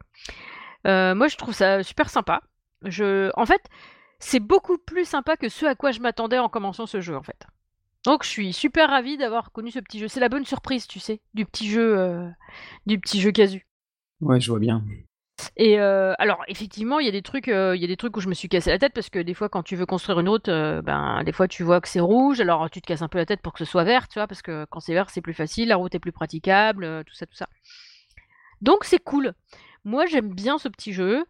Euh, 0.88 1.16
moi, 1.16 1.28
je 1.28 1.38
trouve 1.38 1.54
ça 1.54 1.84
super 1.84 2.10
sympa. 2.10 2.42
Je... 2.84 3.32
En 3.36 3.46
fait, 3.46 3.62
c'est 4.20 4.40
beaucoup 4.40 4.78
plus 4.78 5.06
sympa 5.06 5.38
que 5.38 5.50
ce 5.50 5.66
à 5.66 5.76
quoi 5.76 5.92
je 5.92 6.00
m'attendais 6.00 6.40
en 6.40 6.50
commençant 6.50 6.86
ce 6.86 7.02
jeu, 7.02 7.16
en 7.16 7.24
fait. 7.24 7.46
Donc, 8.06 8.24
je 8.24 8.30
suis 8.30 8.54
super 8.54 8.90
ravie 8.90 9.18
d'avoir 9.18 9.52
connu 9.52 9.72
ce 9.72 9.80
petit 9.80 10.00
jeu. 10.00 10.08
C'est 10.08 10.22
la 10.22 10.30
bonne 10.30 10.46
surprise, 10.46 10.88
tu 10.88 11.00
sais, 11.00 11.22
du 11.34 11.46
petit 11.46 11.70
jeu, 11.70 12.26
du 12.86 12.98
petit 12.98 13.20
jeu 13.20 13.32
casu. 13.32 13.68
Ouais, 14.22 14.40
je 14.40 14.50
vois 14.50 14.60
bien. 14.60 14.84
Et 15.58 15.80
euh, 15.80 16.14
alors, 16.18 16.44
effectivement, 16.48 17.00
il 17.00 17.06
y 17.06 17.10
a 17.10 17.12
des 17.12 17.22
trucs, 17.22 17.48
euh, 17.48 17.76
il 17.76 17.82
y 17.82 17.86
a 17.86 17.88
des 17.88 17.98
trucs 17.98 18.16
où 18.18 18.20
je 18.20 18.30
me 18.30 18.34
suis 18.34 18.50
cassé 18.50 18.70
la 18.70 18.80
tête 18.80 18.94
parce 18.94 19.10
que 19.10 19.20
des 19.20 19.34
fois, 19.34 19.50
quand 19.50 19.64
tu 19.64 19.76
veux 19.76 19.86
construire 19.86 20.20
une 20.20 20.30
route, 20.30 20.50
euh, 20.50 20.82
ben, 20.82 21.24
des 21.24 21.32
fois, 21.32 21.48
tu 21.48 21.64
vois 21.64 21.82
que 21.82 21.88
c'est 21.88 22.00
rouge, 22.00 22.40
alors 22.40 22.70
tu 22.70 22.82
te 22.82 22.88
casses 22.88 23.02
un 23.02 23.08
peu 23.08 23.18
la 23.18 23.26
tête 23.26 23.42
pour 23.42 23.54
que 23.54 23.60
ce 23.60 23.66
soit 23.66 23.84
vert, 23.84 24.08
tu 24.08 24.20
vois, 24.20 24.28
parce 24.28 24.42
que 24.42 24.66
quand 24.70 24.80
c'est 24.80 24.94
vert, 24.94 25.10
c'est 25.10 25.22
plus 25.22 25.34
facile, 25.34 25.70
la 25.70 25.76
route 25.76 25.94
est 25.96 26.00
plus 26.00 26.12
praticable, 26.12 27.04
tout 27.06 27.14
ça, 27.14 27.26
tout 27.26 27.36
ça. 27.36 27.48
Donc, 28.62 28.84
c'est 28.84 29.00
cool. 29.00 29.34
Moi, 29.86 30.06
j'aime 30.06 30.34
bien 30.34 30.58
ce 30.58 30.68
petit 30.68 30.94
jeu. 30.94 31.24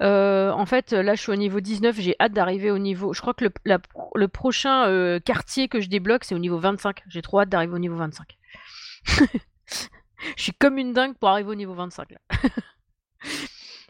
en 0.00 0.66
fait, 0.66 0.92
là, 0.92 1.14
je 1.14 1.22
suis 1.22 1.32
au 1.32 1.36
niveau 1.36 1.60
19, 1.60 1.96
j'ai 1.98 2.16
hâte 2.20 2.32
d'arriver 2.32 2.70
au 2.70 2.78
niveau. 2.78 3.12
Je 3.12 3.20
crois 3.20 3.34
que 3.34 3.46
le, 3.64 4.28
prochain 4.28 5.18
quartier 5.20 5.68
que 5.68 5.80
je 5.80 5.88
débloque, 5.88 6.24
c'est 6.24 6.34
au 6.34 6.38
niveau 6.38 6.58
25. 6.58 7.02
J'ai 7.08 7.22
trop 7.22 7.40
hâte 7.40 7.48
d'arriver 7.48 7.74
au 7.74 7.78
niveau 7.78 7.96
25. 7.96 8.36
je 10.36 10.42
suis 10.42 10.52
comme 10.52 10.78
une 10.78 10.92
dingue 10.92 11.16
pour 11.16 11.28
arriver 11.28 11.50
au 11.50 11.54
niveau 11.54 11.74
25 11.74 12.10
là. 12.10 12.18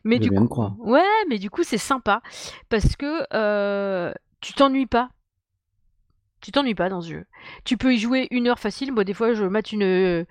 Mais 0.04 0.18
du 0.18 0.30
coup, 0.30 0.48
ouais, 0.78 1.02
mais 1.28 1.38
du 1.38 1.50
coup, 1.50 1.62
c'est 1.62 1.78
sympa 1.78 2.20
parce 2.68 2.94
que 2.96 3.26
euh, 3.32 4.12
tu 4.40 4.52
t'ennuies 4.52 4.86
pas. 4.86 5.10
Tu 6.40 6.52
t'ennuies 6.52 6.74
pas 6.74 6.90
dans 6.90 7.00
ce 7.00 7.08
jeu. 7.08 7.24
Tu 7.64 7.78
peux 7.78 7.94
y 7.94 7.98
jouer 7.98 8.28
une 8.30 8.48
heure 8.48 8.58
facile. 8.58 8.92
Moi, 8.92 9.04
des 9.04 9.14
fois, 9.14 9.32
je 9.32 9.44
mate 9.44 9.72
une, 9.72 10.26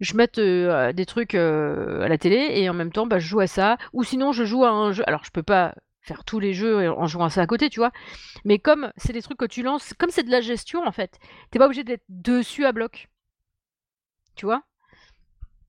je 0.00 0.14
mate 0.16 0.38
euh, 0.38 0.92
des 0.94 1.04
trucs 1.04 1.34
euh, 1.34 2.00
à 2.02 2.08
la 2.08 2.16
télé 2.16 2.48
et 2.54 2.70
en 2.70 2.74
même 2.74 2.92
temps, 2.92 3.06
bah, 3.06 3.18
je 3.18 3.26
joue 3.26 3.40
à 3.40 3.46
ça. 3.46 3.76
Ou 3.92 4.02
sinon, 4.02 4.32
je 4.32 4.44
joue 4.44 4.64
à 4.64 4.70
un 4.70 4.92
jeu. 4.92 5.04
Alors, 5.06 5.22
je 5.22 5.30
peux 5.30 5.42
pas 5.42 5.74
faire 6.00 6.24
tous 6.24 6.40
les 6.40 6.54
jeux 6.54 6.90
en 6.90 7.06
jouant 7.06 7.26
à 7.26 7.30
ça 7.30 7.42
à 7.42 7.46
côté, 7.46 7.68
tu 7.68 7.78
vois. 7.78 7.92
Mais 8.46 8.58
comme 8.58 8.90
c'est 8.96 9.12
des 9.12 9.20
trucs 9.20 9.38
que 9.38 9.44
tu 9.44 9.62
lances, 9.62 9.92
comme 9.98 10.10
c'est 10.10 10.22
de 10.22 10.30
la 10.30 10.40
gestion 10.40 10.82
en 10.86 10.92
fait, 10.92 11.18
t'es 11.50 11.58
pas 11.58 11.66
obligé 11.66 11.84
d'être 11.84 12.04
dessus 12.08 12.64
à 12.64 12.72
bloc. 12.72 13.10
Tu 14.34 14.46
vois? 14.46 14.62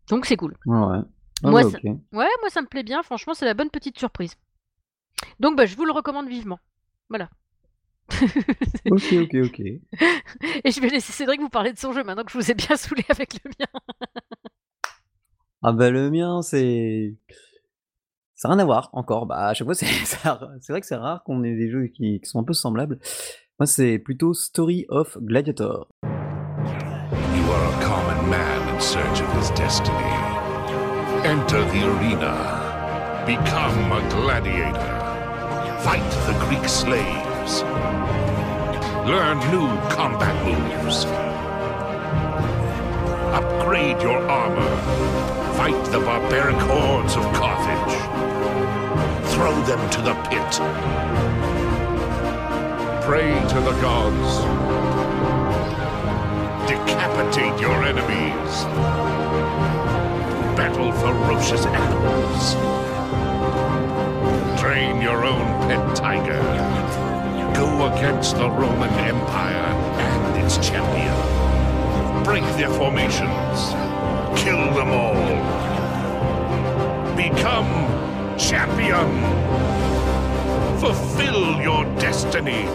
Donc 0.08 0.26
c'est 0.26 0.38
cool. 0.38 0.56
Ouais. 0.66 1.00
Ah 1.44 1.50
moi, 1.50 1.64
ça... 1.64 1.78
Ouais, 1.84 2.00
moi 2.12 2.50
ça 2.50 2.62
me 2.62 2.68
plaît 2.68 2.84
bien, 2.84 3.02
franchement, 3.04 3.34
c'est 3.34 3.46
la 3.46 3.54
bonne 3.54 3.70
petite 3.70 3.98
surprise. 3.98 4.36
Donc 5.40 5.58
bah, 5.58 5.66
je 5.66 5.76
vous 5.76 5.86
le 5.86 5.92
recommande 5.92 6.28
vivement. 6.28 6.60
Voilà. 7.10 7.30
ok, 8.92 9.14
ok, 9.14 9.36
ok. 9.46 9.60
Et 9.60 10.72
je 10.72 10.82
vais 10.82 10.90
laisser 10.90 11.12
Cédric 11.12 11.40
vous 11.40 11.50
parler 11.50 11.74
de 11.74 11.78
son 11.78 11.94
jeu 11.94 12.04
maintenant 12.04 12.24
que 12.24 12.32
je 12.32 12.38
vous 12.38 12.52
ai 12.52 12.54
bien 12.54 12.76
saoulé 12.76 13.04
avec 13.10 13.34
le 13.44 13.52
mien. 13.60 13.82
ah 15.62 15.72
bah 15.72 15.90
le 15.90 16.10
mien, 16.10 16.42
c'est... 16.42 17.16
Ça 18.36 18.48
n'a 18.48 18.56
rien 18.56 18.64
à 18.64 18.66
voir 18.66 18.90
encore. 18.94 19.28
Bah 19.28 19.48
à 19.48 19.54
chaque 19.54 19.66
fois, 19.66 19.76
c'est, 19.76 19.86
c'est 19.86 20.70
vrai 20.70 20.82
que 20.82 20.88
c'est 20.88 20.96
rare 20.96 21.24
qu'on 21.24 21.44
ait 21.44 21.56
des 21.56 21.70
jeux 21.70 21.88
qui, 21.88 22.20
qui 22.20 22.26
sont 22.30 22.40
un 22.40 22.44
peu 22.44 22.54
semblables. 22.54 23.00
Moi, 23.60 23.68
c'est 23.68 24.00
plutôt 24.00 24.34
Story 24.34 24.86
of 24.90 25.18
Gladiator. 25.20 25.88
You 26.04 26.10
are 27.52 27.66
a 27.66 27.84
common 27.84 28.30
man 28.30 28.76
in 28.76 28.80
search 28.80 29.22
of 29.22 29.32
his 29.40 29.52
destiny. 29.52 30.31
Enter 31.24 31.64
the 31.66 31.88
arena. 31.88 33.24
Become 33.28 33.92
a 33.92 34.02
gladiator. 34.10 34.98
Fight 35.84 36.10
the 36.26 36.34
Greek 36.46 36.68
slaves. 36.68 37.62
Learn 39.08 39.38
new 39.52 39.68
combat 39.92 40.36
moves. 40.44 41.06
Upgrade 43.38 44.02
your 44.02 44.18
armor. 44.28 44.76
Fight 45.58 45.86
the 45.92 46.00
barbaric 46.00 46.56
hordes 46.56 47.16
of 47.16 47.24
Carthage. 47.36 47.98
Throw 49.36 49.54
them 49.62 49.90
to 49.92 50.02
the 50.02 50.16
pit. 50.28 50.52
Pray 53.06 53.32
to 53.50 53.60
the 53.62 53.80
gods. 53.80 54.40
Decapitate 56.68 57.62
your 57.62 57.84
enemies 57.84 59.21
battle 60.62 60.92
ferocious 60.92 61.66
animals. 61.66 62.54
Train 64.62 65.02
your 65.02 65.26
own 65.26 65.48
pet 65.68 65.96
tiger. 65.96 66.44
Go 67.56 67.88
against 67.92 68.36
the 68.36 68.48
Roman 68.48 68.94
Empire 69.12 69.70
and 70.06 70.44
its 70.44 70.58
champion. 70.58 71.18
Break 72.24 72.44
their 72.58 72.70
formations. 72.70 73.58
Kill 74.40 74.64
them 74.78 74.92
all. 75.02 75.26
Become 77.16 77.72
champion. 78.38 79.10
Fulfill 80.80 81.60
your 81.60 81.86
destiny. 81.96 82.66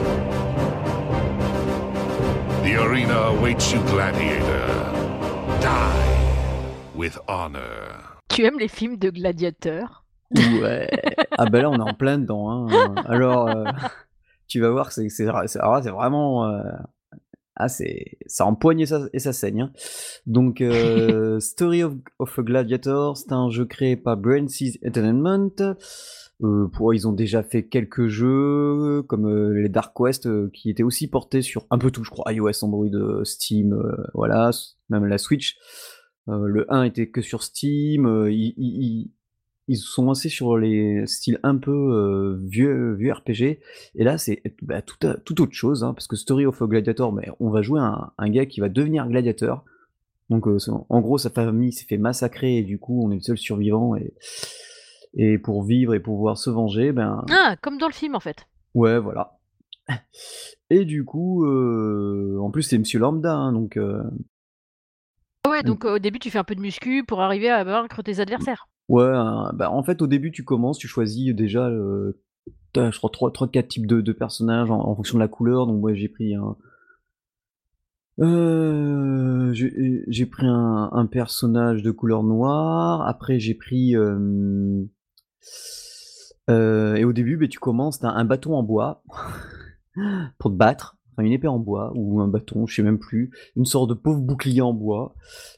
The 2.65 2.83
arena 2.85 3.19
awaits 3.31 3.71
you, 3.73 3.79
gladiator. 3.83 4.67
Die 5.61 6.16
with 6.97 7.19
honor. 7.29 8.23
Tu 8.29 8.45
aimes 8.45 8.59
les 8.59 8.69
films 8.69 8.97
de 8.97 9.11
gladiateurs? 9.11 10.05
Ouais. 10.35 10.89
Ah 11.39 11.45
bah 11.45 11.61
là, 11.61 11.71
on 11.71 11.79
est 11.79 11.83
en 11.83 11.93
plein 11.93 12.19
dedans, 12.19 12.51
hein. 12.51 12.95
Alors, 13.05 13.49
heu, 13.49 13.67
tu 14.49 14.59
vas 14.61 14.71
voir 14.71 14.89
que 14.89 15.07
c'est 15.11 15.25
vraiment, 15.91 16.49
heu, 16.49 16.63
ah 17.57 17.69
c'est 17.69 18.17
ça 18.27 18.47
empoigne 18.47 18.81
et 18.81 18.87
ça 18.87 19.03
et 19.13 19.19
ça 19.19 19.35
saigne, 19.35 19.61
hein. 19.61 19.73
Donc 20.27 20.63
heu, 20.63 21.39
Story 21.41 21.83
of 21.83 21.93
of 22.19 22.39
a 22.39 22.43
Gladiator, 22.43 23.19
c'est 23.19 23.33
un 23.33 23.51
jeu 23.51 23.67
créé 23.67 23.97
par 23.97 24.17
Brainseas 24.17 24.79
Entertainment. 24.87 25.77
Pour 26.41 26.95
ils 26.95 27.07
ont 27.07 27.13
déjà 27.13 27.43
fait 27.43 27.67
quelques 27.67 28.09
jeux 28.09 29.03
comme, 29.07 29.53
les 29.53 29.69
Dark 29.69 29.95
Quest, 29.95 30.51
qui 30.53 30.71
étaient 30.71 30.83
aussi 30.83 31.09
portés 31.09 31.43
sur 31.43 31.67
un 31.71 31.77
peu 31.77 31.91
tout, 31.91 32.03
je 32.03 32.11
crois, 32.11 32.33
iOS, 32.33 32.65
Android, 32.65 33.25
Steam, 33.25 33.79
voilà, 34.15 34.51
même 34.89 35.05
la 35.05 35.19
Switch. 35.19 35.59
Heu, 36.29 36.47
le 36.47 36.73
1 36.73 36.85
était 36.85 37.09
que 37.09 37.21
sur 37.23 37.43
Steam, 37.43 38.07
heu, 38.07 38.33
ils 38.33 38.55
ils 38.57 39.11
ils 39.69 39.77
sont 39.77 40.05
lancés 40.07 40.29
sur 40.29 40.57
les 40.59 41.07
styles 41.07 41.41
un 41.43 41.57
peu, 41.57 41.73
heu, 41.73 42.41
vieux 42.45 42.95
vieux 42.95 43.13
RPG 43.13 43.59
et 43.97 44.05
là 44.05 44.17
c'est 44.19 44.43
bah, 44.63 44.81
tout 44.83 45.43
autre 45.43 45.53
chose, 45.55 45.83
hein, 45.83 45.93
parce 45.93 46.07
que 46.07 46.15
Story 46.17 46.47
of 46.47 46.61
a 46.63 46.67
Gladiator, 46.67 47.13
on 47.41 47.51
va 47.51 47.63
jouer 47.63 47.81
un 47.81 48.13
un 48.19 48.31
gars 48.31 48.47
qui 48.47 48.61
va 48.61 48.69
devenir 48.69 49.09
gladiateur. 49.09 49.65
Donc 50.31 50.47
en 50.49 51.01
gros 51.01 51.19
sa 51.19 51.31
famille 51.31 51.73
s'est 51.73 51.85
fait 51.87 51.99
massacrer 51.99 52.59
et 52.59 52.63
du 52.63 52.79
coup 52.79 53.03
on 53.05 53.11
est 53.13 53.17
le 53.17 53.21
seul 53.21 53.39
survivant 53.39 53.95
et 53.97 54.15
et 55.15 55.39
pour 55.39 55.63
vivre 55.65 55.95
et 55.95 56.01
pouvoir 56.01 56.37
se 56.37 56.51
venger, 56.51 56.93
ben 56.93 57.25
Ah! 57.31 57.57
Comme 57.63 57.79
dans 57.79 57.87
le 57.89 57.93
film, 57.95 58.15
en 58.15 58.21
fait. 58.21 58.47
Ouais, 58.75 58.99
voilà. 58.99 59.39
Et 60.69 60.85
du 60.85 61.05
coup, 61.05 61.47
en 61.47 62.51
plus 62.51 62.63
c'est 62.63 62.79
monsieur 62.79 62.99
lambda, 62.99 63.35
hein, 63.35 63.53
donc 63.53 63.79
Ouais, 65.47 65.63
donc 65.63 65.85
au 65.85 65.99
début 65.99 66.19
tu 66.19 66.31
fais 66.31 66.39
un 66.39 66.45
peu 66.45 66.55
de 66.55 66.61
muscu 66.61 67.05
pour 67.05 67.21
arriver 67.21 67.51
à 67.51 67.65
vaincre 67.65 68.03
tes 68.03 68.21
adversaires? 68.21 68.69
Ouais, 68.89 69.11
bah, 69.55 69.71
en 69.71 69.83
fait, 69.83 70.01
au 70.01 70.07
début, 70.07 70.31
tu 70.31 70.45
commences, 70.45 70.79
tu 70.79 70.87
choisis 70.87 71.35
déjà, 71.35 71.71
je 71.71 72.97
crois 72.99 73.11
3-3-4 73.11 73.69
types 73.69 73.87
de 73.87 74.01
de 74.01 74.13
personnages 74.13 74.71
en 74.71 74.79
en 74.79 74.95
fonction 74.95 75.19
de 75.19 75.23
la 75.23 75.29
couleur, 75.29 75.67
donc 75.67 75.83
ouais, 75.83 75.97
j'ai 75.97 76.09
pris 76.09 76.35
un 76.35 76.57
j'ai 79.53 80.05
j'ai 80.07 80.27
pris 80.27 80.47
un 80.47 80.89
un 80.93 81.07
personnage 81.07 81.83
de 81.83 81.91
couleur 81.91 82.23
noire, 82.23 83.07
après 83.07 83.41
j'ai 83.41 83.55
pris, 83.55 83.97
heu 83.97 84.89
et 86.49 87.05
au 87.05 87.13
début, 87.13 87.37
beh, 87.37 87.49
tu 87.49 87.59
commences, 87.59 87.99
tu 87.99 88.07
as 88.07 88.11
un 88.11 88.25
bâton 88.25 88.55
en 88.55 88.63
bois 88.63 89.03
pour 90.39 90.51
te 90.51 90.57
battre, 90.57 90.96
une 91.25 91.33
épée 91.33 91.49
en 91.49 91.59
bois 91.59 91.93
ou 91.95 92.21
un 92.21 92.29
bâton, 92.29 92.67
je 92.67 92.75
sais 92.75 92.83
même 92.83 92.99
plus, 92.99 93.31
une 93.57 93.65
sorte 93.65 93.89
de 93.89 93.95
pauvre 93.95 94.21
bouclier 94.21 94.61
en 94.61 94.73
bois 94.73 95.15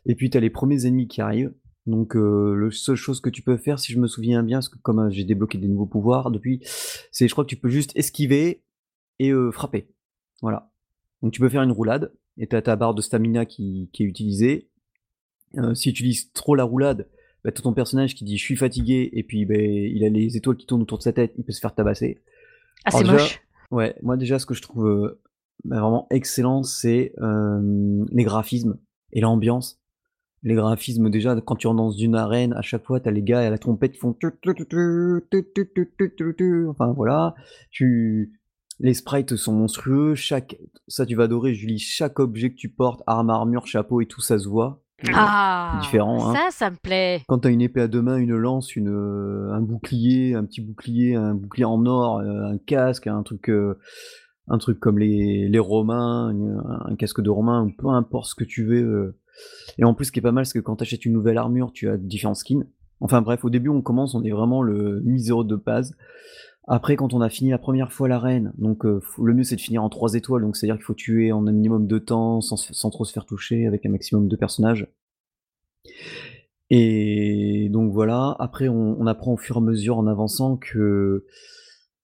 et 0.07 0.15
puis 0.15 0.31
tu 0.31 0.37
as 0.37 0.41
les 0.41 0.51
premiers 0.51 0.87
ennemis 0.87 1.09
qui 1.09 1.21
arrivent, 1.21 1.53
donc 1.87 2.17
heu, 2.17 2.55
le 2.55 2.71
seule 2.71 2.97
chose 2.97 3.21
que 3.21 3.31
tu 3.31 3.43
peux 3.43 3.57
faire, 3.57 3.79
si 3.79 3.93
je 3.93 3.99
me 3.99 4.07
souviens 4.07 4.43
bien, 4.43 4.59
parce 4.59 4.69
que 4.69 4.79
comme, 4.79 5.01
heu, 5.01 5.11
j'ai 5.11 5.25
débloqué 5.25 5.59
des 5.59 5.69
nouveaux 5.69 5.87
pouvoirs 5.87 6.31
depuis, 6.31 6.61
c'est 7.11 7.27
je 7.27 7.33
crois 7.33 7.45
que 7.45 7.51
tu 7.51 7.57
peux 7.57 7.71
juste 7.71 7.93
esquiver 7.97 8.63
et 9.19 9.31
heu, 9.31 9.51
frapper. 9.51 9.89
Voilà. 10.43 10.71
Donc 11.23 11.33
tu 11.33 11.41
peux 11.41 11.49
faire 11.49 11.63
une 11.63 11.73
roulade 11.73 12.13
et 12.37 12.47
tu 12.47 12.55
as 12.55 12.63
ta 12.63 12.77
barre 12.77 12.95
de 12.95 13.03
stamina 13.03 13.47
qui 13.47 13.91
qui 13.93 14.03
est 14.03 14.07
utilisée. 14.07 14.69
Si 15.75 15.93
tu 15.95 16.03
utilises 16.03 16.31
trop 16.33 16.55
la 16.55 16.63
roulade, 16.63 17.09
bah, 17.43 17.51
tu 17.53 17.61
as 17.61 17.63
ton 17.63 17.73
personnage 17.73 18.15
qui 18.15 18.25
dit: 18.25 18.37
«Je 18.37 18.45
suis 18.45 18.57
fatigué» 18.57 19.09
et 19.15 19.23
puis, 19.23 19.47
beh, 19.47 19.91
il 19.93 20.05
a 20.05 20.11
les 20.11 20.37
étoiles 20.37 20.57
qui 20.57 20.67
tournent 20.67 20.83
autour 20.83 20.99
de 20.99 21.03
sa 21.03 21.13
tête, 21.13 21.33
il 21.39 21.45
peut 21.45 21.53
se 21.53 21.61
faire 21.61 21.75
tabasser. 21.75 22.21
Ah, 22.85 22.91
c'est 22.91 23.05
moche. 23.05 23.41
ouais, 23.71 23.97
moi 24.03 24.17
déjà 24.17 24.39
ce 24.39 24.47
que 24.47 24.55
je 24.55 24.63
trouve, 24.63 25.17
bah, 25.65 25.81
vraiment 25.81 26.07
excellent, 26.11 26.63
c'est, 26.63 27.13
hem, 27.21 28.07
les 28.11 28.25
graphismes 28.25 28.79
et 29.13 29.21
l'ambiance. 29.21 29.81
Les 30.45 30.55
graphismes 30.55 31.11
déjà 31.11 31.35
quand 31.41 31.57
tu 31.57 31.67
rentres 31.67 31.79
dans 31.79 31.91
une 31.91 32.15
arène, 32.15 32.53
à 32.53 32.63
chaque 32.63 32.85
fois 32.85 33.01
tu 33.01 33.09
as 33.09 33.13
les 33.13 33.23
gars 33.23 33.41
à 33.41 33.51
la 33.51 33.59
trompette 33.59 33.93
qui 33.93 33.99
font 33.99 34.17
enfin 36.69 36.93
voilà. 36.93 37.35
Tu 37.71 38.39
les 38.79 38.95
sprites 38.95 39.35
sont 39.35 39.53
monstrueux, 39.53 40.15
chaque 40.15 40.57
ça 40.87 41.05
tu 41.07 41.17
vas 41.17 41.25
adorer 41.25 41.55
Julie, 41.55 41.81
chaque 41.81 42.21
objet 42.21 42.51
que 42.51 42.57
tu 42.57 42.69
portes, 42.69 43.03
arme, 43.09 43.31
armure, 43.31 43.67
chapeau 43.67 44.01
et 44.01 44.07
tout, 44.07 44.21
ça 44.21 44.39
se 44.39 44.49
voit. 44.49 44.81
Ah! 45.13 45.79
différent, 45.81 46.31
hein. 46.31 46.35
Ça, 46.35 46.51
ça 46.51 46.71
me 46.71 46.77
plaît. 46.77 47.23
Quand 47.29 47.41
tu 47.41 47.49
as 47.49 47.51
une 47.51 47.61
épée 47.61 47.81
à 47.81 47.89
2 47.89 48.03
mains, 48.03 48.17
une 48.17 48.37
lance, 48.37 48.75
une, 48.75 48.89
un 48.89 49.61
bouclier, 49.61 50.35
un 50.35 50.45
petit 50.45 50.61
bouclier, 50.61 51.15
un 51.15 51.35
bouclier 51.35 51.65
en 51.65 51.85
or, 51.87 52.19
un 52.21 52.59
casque, 52.59 53.07
un 53.07 53.23
truc, 53.23 53.49
heu, 53.49 53.79
un 54.49 54.59
truc 54.59 54.81
comme 54.81 54.99
les 54.99 55.59
romains, 55.59 56.35
un 56.87 56.97
casque 56.97 57.21
de 57.21 57.31
romain 57.31 57.65
ou 57.65 57.73
peu 57.77 57.89
importe 57.89 58.31
ce 58.31 58.35
que 58.35 58.45
tu 58.45 58.65
veux, 58.65 58.83
heu 58.83 59.19
et 59.79 59.85
en 59.85 59.95
plus 59.95 60.07
ce 60.07 60.13
qui 60.13 60.19
est 60.19 60.23
pas 60.23 60.33
mal, 60.33 60.47
c'est 60.47 60.59
que 60.59 60.65
quand 60.65 60.77
tu 60.77 60.83
achètes 60.83 61.05
une 61.05 61.13
nouvelle 61.13 61.39
armure, 61.39 61.73
tu 61.73 61.89
as 61.89 61.97
différents 61.97 62.35
skins. 62.35 62.67
Enfin 63.01 63.23
bref, 63.23 63.45
au 63.45 63.51
début 63.51 63.69
on 63.71 63.83
commence, 63.83 64.15
on 64.15 64.25
est 64.25 64.31
vraiment 64.33 64.63
le 64.63 65.01
miséreux 65.03 65.45
de 65.45 65.57
base. 65.57 65.97
Après 66.67 66.97
quand 66.97 67.15
on 67.15 67.21
a 67.21 67.29
fini 67.31 67.51
la 67.51 67.59
1re 67.59 67.93
fois 67.93 68.09
l'arène, 68.09 68.53
donc 68.59 68.85
heu, 68.85 69.01
f 69.01 69.19
le 69.23 69.35
mieux 69.35 69.45
c'est 69.45 69.57
de 69.57 69.61
finir 69.61 69.83
en 69.85 69.89
3 69.89 70.15
étoiles, 70.15 70.43
donc 70.43 70.57
c'est-à-dire 70.57 70.77
qu'il 70.77 70.85
faut 70.85 70.95
tuer 70.95 71.33
en 71.33 71.47
un 71.47 71.53
minimum 71.53 71.87
de 71.87 71.99
temps, 71.99 72.41
sans 72.41 72.57
sans 72.57 72.91
trop 72.91 73.05
se 73.05 73.13
faire 73.13 73.27
toucher, 73.27 73.67
avec 73.67 73.87
un 73.87 73.91
maximum 73.91 74.29
de 74.29 74.37
personnages. 74.37 74.89
Et 76.71 77.69
donc 77.73 77.93
voilà, 77.93 78.37
après 78.39 78.69
on 78.69 79.07
apprend 79.07 79.33
au 79.35 79.37
fur 79.39 79.57
et 79.57 79.59
à 79.59 79.63
mesure 79.63 79.97
en 79.99 80.07
avançant 80.07 80.57
que, 80.59 81.25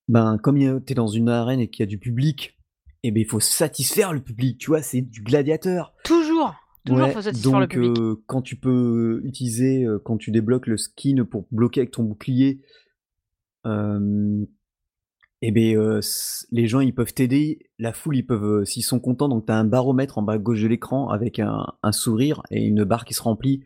ben, 0.09 0.39
comme 0.39 0.59
tu 0.59 0.93
es 0.93 0.95
dans 0.95 1.07
une 1.09 1.29
arène 1.29 1.61
et 1.61 1.69
qu'il 1.69 1.83
y 1.83 1.85
a 1.85 1.91
du 1.91 1.99
public 1.99 2.59
et 3.03 3.11
beh, 3.11 3.21
il 3.21 3.27
faut 3.27 3.41
satisfaire 3.41 4.13
le 4.13 4.21
public, 4.21 4.59
tu 4.59 4.69
vois? 4.69 4.81
C'est 4.83 5.03
du 5.03 5.23
gladiateur. 5.23 5.93
Toujours! 6.05 6.55
Toujours 6.87 7.07
Ouais, 7.07 7.15
faut 7.15 7.23
satisfaire 7.23 7.61
le 7.61 7.67
donc 7.67 7.77
public. 7.77 7.99
heu, 7.99 8.23
quand 8.27 8.43
tu 8.43 8.57
peux 8.57 9.23
utiliser, 9.25 9.85
heu, 9.85 9.99
quand 9.99 10.19
tu 10.19 10.31
débloques 10.31 10.67
le 10.67 10.77
skin 10.77 11.25
pour 11.25 11.47
bloquer 11.51 11.81
avec 11.81 11.91
ton 11.93 12.03
bouclier 12.03 12.61
beh, 15.51 15.75
heu, 15.77 15.99
s 15.99 16.47
les 16.53 16.67
gens 16.67 16.81
ils 16.81 16.95
peuvent 16.95 17.15
t'aider, 17.15 17.71
la 17.79 17.93
foule 17.93 18.17
ils 18.17 18.27
peuvent, 18.27 18.65
s'ils 18.65 18.83
sont 18.85 19.01
contents 19.01 19.29
donc 19.29 19.47
tu 19.47 19.53
as 19.53 19.57
un 19.57 19.65
baromètre 19.65 20.19
en 20.19 20.23
bas 20.23 20.35
à 20.35 20.39
gauche 20.39 20.63
de 20.63 20.69
l'écran 20.69 21.09
avec 21.09 21.39
un 21.39 21.67
un 21.83 21.93
sourire 21.93 22.43
et 22.51 22.65
une 22.65 22.85
barre 22.85 23.05
qui 23.05 23.15
se 23.15 23.23
remplit. 23.23 23.65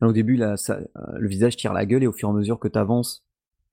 Au 0.00 0.12
début 0.12 0.36
là, 0.36 0.56
ça, 0.56 0.80
heu, 0.80 0.88
le 1.18 1.28
visage 1.28 1.56
tire 1.56 1.72
la 1.72 1.86
gueule 1.86 2.02
et 2.02 2.06
au 2.06 2.12
fur 2.12 2.28
et 2.28 2.32
à 2.32 2.34
mesure 2.34 2.58
que 2.58 2.68
tu 2.68 2.78
avances, 2.78 3.23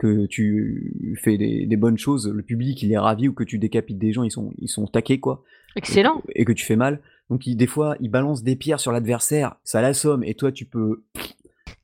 que 0.01 0.25
tu 0.25 1.15
fais 1.21 1.37
des 1.37 1.67
des 1.67 1.77
bonnes 1.77 1.97
choses, 1.99 2.27
le 2.27 2.41
public 2.41 2.81
il 2.81 2.91
est 2.91 2.97
ravi 2.97 3.27
ou 3.27 3.33
que 3.33 3.43
tu 3.43 3.59
décapites 3.59 3.99
des 3.99 4.11
gens, 4.13 4.23
ils 4.23 4.31
sont 4.31 4.51
ils 4.57 4.67
sont 4.67 4.83
au 4.83 4.87
taquet 4.87 5.19
quoi 5.19 5.43
Excellent! 5.75 6.23
et 6.35 6.43
que 6.43 6.51
tu 6.53 6.65
fais 6.65 6.75
mal. 6.75 7.01
Donc 7.29 7.47
des 7.47 7.67
fois, 7.67 7.95
ils 7.99 8.09
balancent 8.09 8.41
des 8.43 8.55
pierres 8.55 8.79
sur 8.79 8.91
l'adversaire, 8.91 9.55
ça 9.63 9.79
l'assomme 9.81 10.23
et 10.23 10.33
toi 10.33 10.51
tu 10.51 10.65
peux 10.65 11.03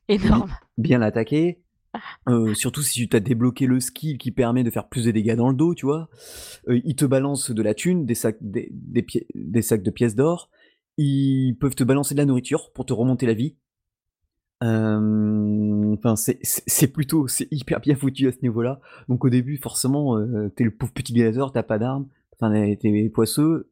Énorme. 0.08 0.50
bien 0.78 0.98
l'attaquer. 0.98 1.60
Heu, 2.28 2.54
surtout 2.54 2.82
si 2.82 3.08
tu 3.08 3.16
as 3.16 3.20
débloqué 3.20 3.66
le 3.66 3.78
skill 3.80 4.18
qui 4.18 4.30
permet 4.32 4.64
de 4.64 4.70
faire 4.70 4.88
plus 4.88 5.04
de 5.04 5.10
dégâts 5.12 5.36
dans 5.36 5.48
le 5.48 5.54
dos, 5.54 5.74
tu 5.74 5.86
vois? 5.86 6.08
Heu, 6.68 6.80
ils 6.84 6.96
te 6.96 7.04
balancent 7.04 7.50
de 7.52 7.62
la 7.62 7.74
thune, 7.74 8.04
des 8.04 8.14
sacs 8.16 8.38
des 8.40 8.72
des 9.34 9.62
sacs 9.62 9.82
de 9.84 9.90
pièces 9.90 10.16
d'or. 10.16 10.50
Ils 10.98 11.54
peuvent 11.60 11.76
te 11.76 11.84
balancer 11.84 12.14
de 12.14 12.18
la 12.18 12.26
nourriture 12.26 12.72
pour 12.72 12.84
te 12.84 12.92
remonter 12.92 13.26
la 13.26 13.34
vie. 13.34 13.54
Enfin 14.60 16.16
c'est 16.16 16.92
plutôt 16.92 17.28
c'est 17.28 17.46
hyper 17.52 17.80
bien 17.80 17.94
foutu 17.94 18.26
à 18.26 18.32
ce 18.32 18.38
niveau-là. 18.42 18.80
Donc 19.08 19.24
au 19.24 19.30
début 19.30 19.56
forcément, 19.56 20.18
heu, 20.18 20.52
tu 20.56 20.62
es 20.62 20.66
le 20.66 20.72
pauvre 20.72 20.92
petit 20.92 21.12
gladiateur, 21.12 21.52
tu 21.52 21.58
as 21.58 21.62
pas 21.62 21.78
d'armes, 21.78 22.08
enfin 22.34 22.52
tu 22.80 22.88
es 22.88 23.08
poisseux. 23.08 23.70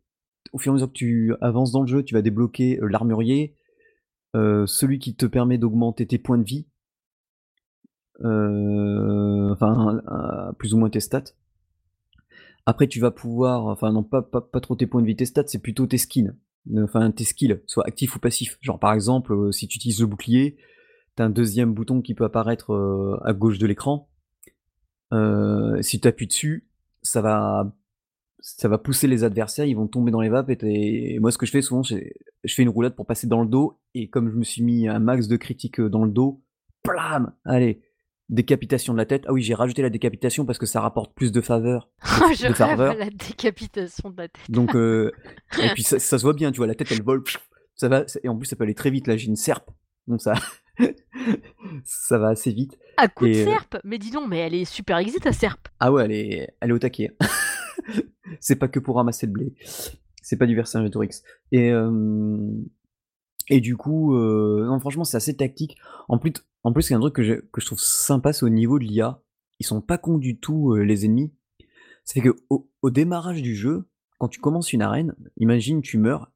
Au 0.53 0.59
fur 0.59 0.71
et 0.71 0.73
à 0.73 0.75
mesure 0.75 0.89
que 0.89 0.93
tu 0.93 1.35
avances 1.41 1.73
dans 1.73 1.81
le 1.81 1.89
jeu, 1.89 2.05
tu 2.05 2.15
vas 2.15 2.23
débloquer, 2.23 2.79
l'armurier, 2.83 3.57
celui 4.35 5.01
qui 5.01 5.17
te 5.17 5.27
permet 5.27 5.59
d'augmenter 5.59 6.07
tes 6.07 6.19
points 6.19 6.39
de 6.39 6.45
vie 6.45 6.67
enfin, 8.19 10.01
plus 10.59 10.73
ou 10.73 10.79
moins 10.79 10.89
tes 10.89 11.01
stats. 11.01 11.35
Après 12.65 12.87
tu 12.87 13.01
vas 13.01 13.11
pouvoir 13.11 13.67
enfin 13.67 13.93
non 13.93 14.03
pas 14.03 14.23
pas 14.23 14.41
pas 14.41 14.61
trop 14.61 14.77
tes 14.77 14.87
points 14.87 15.03
de 15.03 15.07
vie, 15.07 15.17
tes 15.17 15.27
stats, 15.27 15.49
c'est 15.49 15.59
plutôt 15.59 15.87
tes 15.87 15.99
skins, 15.99 16.35
enfin 16.79 17.11
tes 17.11 17.25
skills, 17.25 17.61
soit 17.67 17.87
actifs 17.87 18.15
ou 18.15 18.21
passifs. 18.21 18.57
Genre 18.61 18.79
par 18.79 18.93
exemple, 18.93 19.53
si 19.53 19.67
tu 19.69 19.77
utilises 19.77 20.01
le 20.01 20.07
bouclier, 20.07 20.57
tu 21.17 21.23
as 21.23 21.27
un 21.27 21.31
2e 21.31 21.73
bouton 21.73 22.03
qui 22.03 22.15
peut 22.15 22.25
apparaître, 22.25 22.73
heu, 22.73 23.19
à 23.25 23.33
gauche 23.33 23.59
de 23.59 23.67
l'écran. 23.67 24.09
Heu, 25.13 25.81
si 25.83 26.01
tu 26.01 26.09
appuies 26.09 26.27
dessus, 26.27 26.67
ça 27.03 27.21
va 27.21 27.73
ça 28.41 28.69
va 28.69 28.79
pousser 28.79 29.09
les 29.09 29.25
adversaires, 29.25 29.65
ils 29.65 29.75
vont 29.75 29.89
tomber 29.89 30.13
dans 30.13 30.21
les 30.21 30.29
vapes 30.29 30.51
et 30.63 31.19
moi 31.19 31.33
ce 31.33 31.39
que 31.39 31.47
je 31.47 31.51
fais 31.51 31.63
souvent, 31.63 31.83
je 31.83 31.97
fais 32.47 32.63
une 32.63 32.69
roulade 32.69 32.95
pour 32.95 33.05
passer 33.05 33.27
dans 33.27 33.43
le 33.43 33.49
dos 33.49 33.81
et 33.95 34.09
comme 34.09 34.31
je 34.31 34.37
me 34.37 34.45
suis 34.45 34.63
mis 34.63 34.87
un 34.87 35.01
max 35.01 35.27
de 35.27 35.37
critique, 35.37 35.81
heu, 35.81 35.89
dans 35.89 36.05
le 36.05 36.13
dos, 36.13 36.45
plam! 36.85 37.33
Allez, 37.45 37.83
décapitation 38.29 38.93
de 38.93 38.99
la 38.99 39.07
tête. 39.07 39.25
Ah 39.27 39.33
oui, 39.33 39.43
j'ai 39.43 39.55
rajouté 39.55 39.83
la 39.83 39.91
décapitation 39.91 40.45
parce 40.45 40.59
que 40.61 40.67
ça 40.67 40.81
rapporte 40.81 41.13
plus 41.15 41.33
de 41.33 41.41
faveur 41.41 41.89
de 42.05 42.35
je 42.35 42.47
de 42.47 42.53
rêve 42.53 42.53
à 42.53 42.55
ferveur. 42.55 42.95
la 42.95 43.11
décapitation 43.11 44.11
de 44.11 44.17
la 44.17 44.29
tête. 44.29 44.49
Donc 44.49 44.75
et 45.59 45.69
puis 45.75 45.83
ça 45.83 45.99
ça 45.99 46.19
se 46.19 46.23
voit 46.23 46.35
bien, 46.35 46.53
tu 46.53 46.59
vois? 46.59 46.69
La 46.69 46.75
tête 46.77 46.93
elle 46.93 47.03
vole, 47.03 47.25
ça 47.75 47.89
va 47.89 48.05
et 48.23 48.29
en 48.29 48.37
plus 48.37 48.47
ça 48.47 48.55
peut 48.55 48.65
aller 48.65 48.75
très 48.75 48.91
vite. 48.91 49.09
Là 49.09 49.17
j'ai 49.17 49.27
une 49.27 49.37
serpe, 49.37 49.71
donc 50.07 50.21
ça 50.21 50.35
ça 51.85 52.19
va 52.19 52.29
assez 52.29 52.53
vite 52.53 52.79
À 52.97 53.09
coups 53.09 53.31
de 53.31 53.37
et 53.37 53.43
heu 53.43 53.45
serpe? 53.45 53.77
Mais 53.85 53.99
dis 53.99 54.11
donc, 54.11 54.29
mais 54.29 54.39
elle 54.39 54.55
est 54.55 54.65
super 54.65 54.99
aiguisée 54.99 55.19
ta 55.21 55.33
serpe? 55.33 55.69
Ah 55.81 55.93
ouais, 55.93 56.05
elle 56.05 56.13
est 56.13 56.55
elle 56.61 56.71
est 56.71 56.73
au 56.73 56.79
taquet. 56.79 57.17
C'est 58.41 58.57
pas 58.57 58.69
que 58.69 58.79
pour 58.81 58.97
ramasser 58.97 59.27
le 59.27 59.33
blé. 59.33 59.55
C'est 60.23 60.37
pas 60.37 60.47
du 60.47 60.57
Vercingétorix 60.57 61.23
et 61.53 61.69
hem 61.69 62.65
et 63.49 63.61
du 63.61 63.77
coup, 63.77 64.15
heu, 64.17 64.65
non 64.67 64.81
franchement 64.81 65.05
c'est 65.05 65.17
assez 65.17 65.37
tactique. 65.37 65.77
En 66.09 66.19
plus 66.19 66.33
En 66.65 66.73
plus, 66.73 66.89
il 66.91 66.93
y 66.93 66.95
a 66.95 66.99
un 66.99 67.01
truc 67.01 67.15
que 67.15 67.23
je 67.23 67.35
que 67.35 67.61
je 67.61 67.67
trouve 67.67 67.79
sympa, 67.79 68.33
c'est 68.33 68.45
au 68.45 68.49
niveau 68.49 68.79
de 68.79 68.85
l'IA. 68.85 69.23
Ils 69.61 69.67
sont 69.67 69.81
pas 69.81 69.99
cons 69.99 70.19
du 70.19 70.39
tout, 70.41 70.75
heu, 70.75 70.81
les 70.83 71.05
ennemis. 71.05 71.33
C'est 72.05 72.21
qu'au 72.21 72.69
au 72.83 72.91
démarrage 72.91 73.43
du 73.43 73.55
jeu, 73.55 73.89
quand 74.19 74.29
tu 74.29 74.41
commences 74.41 74.73
une 74.73 74.83
arène, 74.83 75.15
imagine 75.37 75.81
tu 75.81 75.99
meurs, 75.99 76.33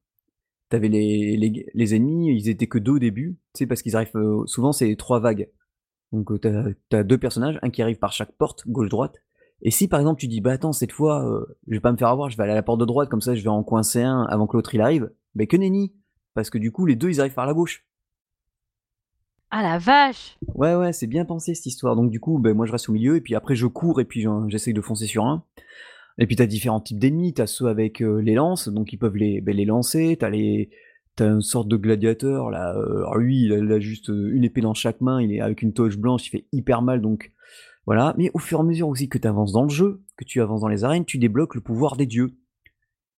tu 0.71 0.75
avais 0.77 0.89
les 0.89 1.37
les 1.37 1.67
les 1.73 1.95
ennemis, 1.95 2.35
ils 2.35 2.49
étaient 2.49 2.67
que 2.67 2.79
2 2.79 2.93
au 2.93 2.99
début, 2.99 3.37
tu 3.53 3.59
sais? 3.59 3.67
Parce 3.67 3.83
qu'ils 3.83 3.95
arrivent, 3.95 4.11
heu, 4.15 4.43
souvent 4.47 4.71
c'est 4.73 4.95
3 4.95 5.19
vagues. 5.21 5.49
Donc, 6.13 6.31
heu, 6.31 6.39
tu 6.39 6.47
as 6.49 6.65
tu 6.89 6.97
as 6.97 7.03
2 7.03 7.17
personnages, 7.19 7.59
un 7.63 7.69
qui 7.71 7.81
arrive 7.83 7.99
par 7.99 8.13
chaque 8.13 8.33
porte, 8.33 8.67
gauche-droite. 8.67 9.17
Et 9.63 9.71
si 9.71 9.87
par 9.87 9.99
exemple 9.99 10.19
tu 10.21 10.27
dis: 10.27 10.41
«Bah 10.41 10.53
attends 10.53 10.73
cette 10.73 10.91
fois, 10.93 11.23
heu, 11.25 11.57
je 11.67 11.73
vais 11.75 11.79
pas 11.81 11.91
me 11.91 11.97
faire 11.97 12.09
avoir, 12.09 12.29
je 12.29 12.37
vais 12.37 12.43
aller 12.43 12.53
à 12.53 12.55
la 12.55 12.63
porte 12.63 12.79
de 12.81 12.85
droite, 12.85 13.09
comme 13.09 13.21
ça 13.21 13.35
je 13.35 13.43
vais 13.43 13.49
en 13.49 13.63
coincer 13.63 14.01
un 14.03 14.23
avant 14.29 14.47
que 14.47 14.57
l'autre 14.57 14.73
il 14.75 14.81
arrive», 14.81 15.11
beh 15.35 15.47
que 15.47 15.57
nenni! 15.57 15.93
Parce 16.35 16.49
que 16.49 16.57
du 16.57 16.71
coup 16.71 16.85
les 16.87 16.95
2 16.95 17.09
ils 17.09 17.19
arrivent 17.21 17.33
par 17.35 17.45
la 17.45 17.53
gauche. 17.53 17.85
Ah 19.53 19.61
la 19.63 19.77
vache! 19.79 20.37
Ouais, 20.55 20.75
ouais, 20.75 20.93
c'est 20.93 21.07
bien 21.07 21.25
pensé 21.25 21.53
cette 21.53 21.65
histoire. 21.65 21.97
Donc 21.97 22.09
du 22.09 22.21
coup, 22.21 22.39
beh 22.39 22.53
moi 22.53 22.65
je 22.65 22.71
reste 22.71 22.87
au 22.87 22.93
milieu 22.93 23.17
et 23.17 23.21
puis 23.21 23.35
après 23.35 23.53
je 23.55 23.67
cours 23.67 23.99
et 23.99 24.05
puis 24.05 24.25
j'essaye 24.47 24.73
de 24.73 24.81
foncer 24.81 25.07
sur 25.07 25.25
un. 25.25 25.43
Et 26.17 26.27
puis 26.27 26.35
tu 26.35 26.43
as 26.43 26.47
différents 26.47 26.81
types 26.81 26.99
d'ennemis, 26.99 27.33
tu 27.33 27.41
as 27.41 27.47
ceux 27.47 27.67
avec, 27.67 28.01
heu, 28.01 28.17
les 28.19 28.35
lances, 28.35 28.69
donc 28.69 28.93
ils 28.93 28.97
peuvent 28.97 29.15
les 29.15 29.41
beh 29.41 29.53
les 29.53 29.65
lancer, 29.65 30.17
tu 30.19 30.25
as 30.25 30.29
les 30.29 30.69
tu 31.17 31.23
as 31.23 31.27
une 31.27 31.41
sorte 31.41 31.67
de 31.67 31.77
gladiateur 31.77 32.49
là, 32.51 32.73
heu, 32.77 32.97
alors 32.99 33.17
lui 33.17 33.43
il 33.45 33.53
a 33.53 33.79
juste, 33.79 34.09
heu, 34.09 34.31
une 34.33 34.43
épée 34.43 34.61
dans 34.61 34.73
chaque 34.73 35.01
main, 35.01 35.21
il 35.21 35.33
est 35.33 35.41
avec 35.41 35.61
une 35.61 35.73
toche 35.73 35.97
blanche, 35.97 36.27
il 36.27 36.29
fait 36.29 36.45
hyper 36.51 36.81
mal. 36.81 37.01
Donc 37.01 37.31
voilà. 37.85 38.13
Mais 38.17 38.31
au 38.33 38.39
fur 38.39 38.59
et 38.59 38.61
à 38.61 38.63
mesure 38.63 38.87
aussi 38.87 39.09
que 39.09 39.17
tu 39.17 39.27
avances 39.27 39.51
dans 39.53 39.63
le 39.63 39.69
jeu, 39.69 40.01
que 40.17 40.25
tu 40.25 40.41
avances 40.41 40.61
dans 40.61 40.67
les 40.67 40.83
arènes, 40.83 41.05
tu 41.05 41.17
débloques 41.17 41.55
le 41.55 41.61
pouvoir 41.61 41.97
des 41.97 42.05
dieux. 42.05 42.35